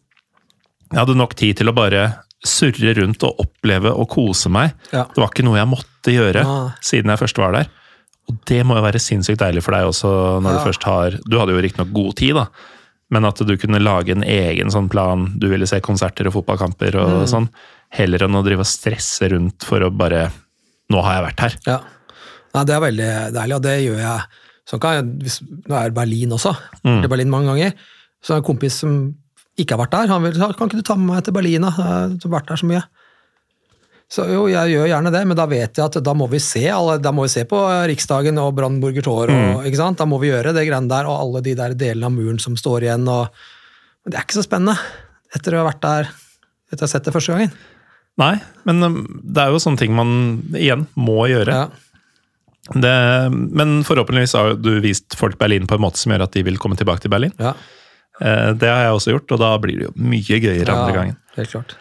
[0.90, 2.08] jeg hadde nok tid til å bare
[2.46, 4.72] surre rundt og oppleve og kose meg.
[4.94, 5.04] Ja.
[5.06, 6.72] Det var ikke noe jeg måtte gjøre Nei.
[6.84, 7.70] siden jeg først var der.
[8.30, 10.10] Og det må jo være sinnssykt deilig for deg også,
[10.42, 12.46] når du først har Du hadde jo riktignok god tid, da.
[13.10, 15.26] Men at du kunne lage en egen sånn plan.
[15.38, 17.26] Du ville se konserter og fotballkamper og Mm.
[17.32, 17.48] sånn.
[17.90, 20.30] Heller enn å drive og stresse rundt for å bare
[20.90, 21.56] Nå har jeg vært her.
[21.66, 21.78] Ja.
[22.54, 24.20] Nei, det er veldig deilig, og det gjør jeg.
[24.66, 25.36] Sånn kan jeg hvis,
[25.68, 26.56] Nå er Berlin også.
[26.84, 27.04] Mm.
[27.04, 27.74] I Berlin mange ganger.
[28.22, 29.14] Så er det en kompis som
[29.56, 30.08] ikke har vært der.
[30.08, 31.70] Han vil si kan ikke du ta med meg til Berlin, da?
[31.70, 32.82] Jeg har vært der så mye.
[34.10, 36.64] Så jo, jeg gjør gjerne det, men da vet jeg at da må vi se
[36.74, 39.30] alle, da må vi se på Riksdagen og Brandenburger Tor.
[39.30, 39.60] Mm.
[39.60, 40.00] Og, sant?
[40.00, 42.56] Da må vi gjøre det greiene der, og alle de der delene av muren som
[42.58, 43.06] står igjen.
[43.06, 43.30] Og,
[44.02, 44.74] men det er ikke så spennende
[45.36, 46.10] etter å ha vært der
[46.70, 47.54] etter å ha sett det første gangen.
[48.20, 48.34] Nei,
[48.68, 50.10] men um, det er jo sånne ting man
[50.58, 51.54] igjen må gjøre.
[51.54, 51.68] Ja.
[52.70, 52.94] Det,
[53.30, 56.58] men forhåpentligvis har du vist folk Berlin på en måte som gjør at de vil
[56.62, 57.34] komme tilbake til Berlin.
[57.38, 57.54] Ja.
[58.20, 60.98] Eh, Det har jeg også gjort, og da blir det jo mye gøyere andre Ja,
[60.98, 61.16] gangen.
[61.38, 61.78] Helt klart.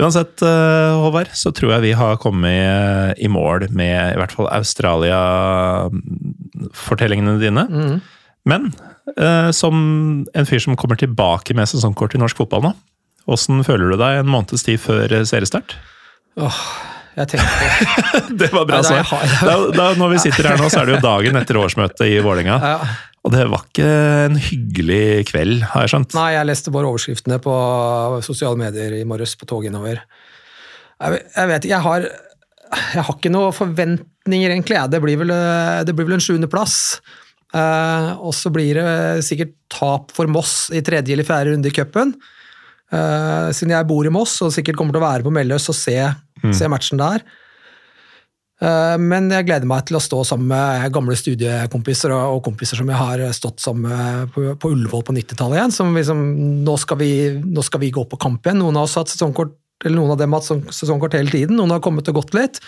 [0.00, 4.32] Uansett, eh, Håvard, så tror jeg vi har kommet eh, i mål med i hvert
[4.32, 7.62] fall Australia-fortellingene dine.
[7.68, 8.00] Mm.
[8.48, 8.72] Men
[9.16, 9.74] eh, som
[10.32, 12.72] en fyr som kommer tilbake med sesongkort i norsk fotball nå,
[13.30, 15.30] åssen føler du deg en måneds tid før seriestart?
[15.30, 15.70] seriestart?
[17.12, 17.48] Jeg tenkte
[18.40, 19.04] Det var bra svar.
[19.44, 22.10] Da, da, når vi sitter her nå, så er det jo dagen etter årsmøtet i
[22.24, 22.56] Vålerenga.
[22.74, 22.78] ja.
[23.22, 23.88] Og det var ikke
[24.26, 26.16] en hyggelig kveld, har jeg skjønt.
[26.18, 27.54] Nei, jeg leste bare overskriftene på
[28.26, 30.02] sosiale medier i morges på toget innover.
[30.98, 32.06] Jeg, jeg vet ikke, jeg har,
[32.96, 34.80] jeg har ikke noen forventninger, egentlig.
[34.90, 35.34] Det blir vel,
[35.86, 36.76] det blir vel en sjuendeplass.
[37.52, 41.76] Eh, og så blir det sikkert tap for Moss i tredje eller fjerde runde i
[41.76, 42.14] cupen.
[42.92, 45.76] Eh, siden jeg bor i Moss og sikkert kommer til å være på Melløs og
[45.76, 45.98] se,
[46.56, 47.24] se matchen der.
[48.62, 52.90] Eh, Men jeg gleder meg til å stå sammen med gamle studiekompiser og kompiser som
[52.92, 55.74] jeg har stått sammen med på, Ullevål på 90-tallet igjen.
[55.74, 56.22] Som liksom,
[56.66, 57.10] nå, skal vi,
[57.42, 58.60] nå skal vi gå på kamp igjen.
[58.62, 61.58] Noen av oss har hatt sesongkort, eller noen av dem har hatt sesongkort hele tiden.
[61.58, 62.62] Noen har kommet og gått litt.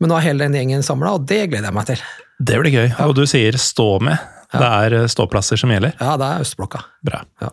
[0.00, 2.04] Men nå er hele den gjengen samla, og det gleder jeg meg til.
[2.40, 2.86] Det blir gøy.
[3.04, 4.16] Og du sier stå med.
[4.50, 5.92] Det er eh, ståplasser som gjelder.
[6.00, 6.80] Ja, det er Østblokka.
[7.06, 7.20] Bra.
[7.44, 7.50] Ja.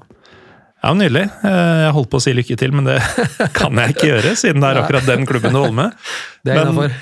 [0.85, 1.25] Ja, Nydelig.
[1.43, 2.95] Eh, Jeg holdt på å si lykke til, men det
[3.59, 6.09] kan jeg ikke gjøre, siden det er akkurat den klubben du holder med.
[6.47, 6.97] Det er Men-.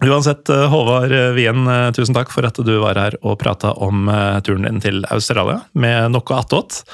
[0.00, 4.08] Uansett, eh, Håvard Wien, eh, tusen takk for at du var her og prata om
[4.08, 6.84] eh, turen din til Australia med noe attåt.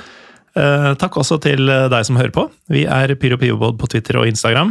[0.56, 2.46] Takk også til deg som hører på.
[2.72, 4.70] Vi er Pyro Pivobod på Twitter og Instagram.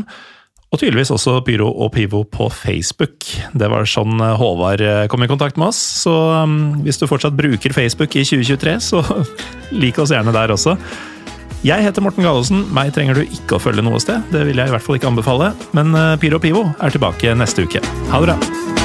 [0.73, 3.21] Og tydeligvis også Pyro og Pivo på Facebook.
[3.53, 4.81] Det var sånn Håvard
[5.13, 5.83] kom i kontakt med oss.
[6.01, 9.03] Så um, hvis du fortsatt bruker Facebook i 2023, så
[9.83, 10.73] lik oss gjerne der også.
[11.65, 12.61] Jeg heter Morten Gallosen.
[12.77, 14.21] Meg trenger du ikke å følge noe sted.
[14.29, 15.49] Det vil jeg i hvert fall ikke anbefale.
[15.73, 17.81] Men eh, Pyro Pivo er tilbake neste uke.
[18.13, 18.84] Ha det bra.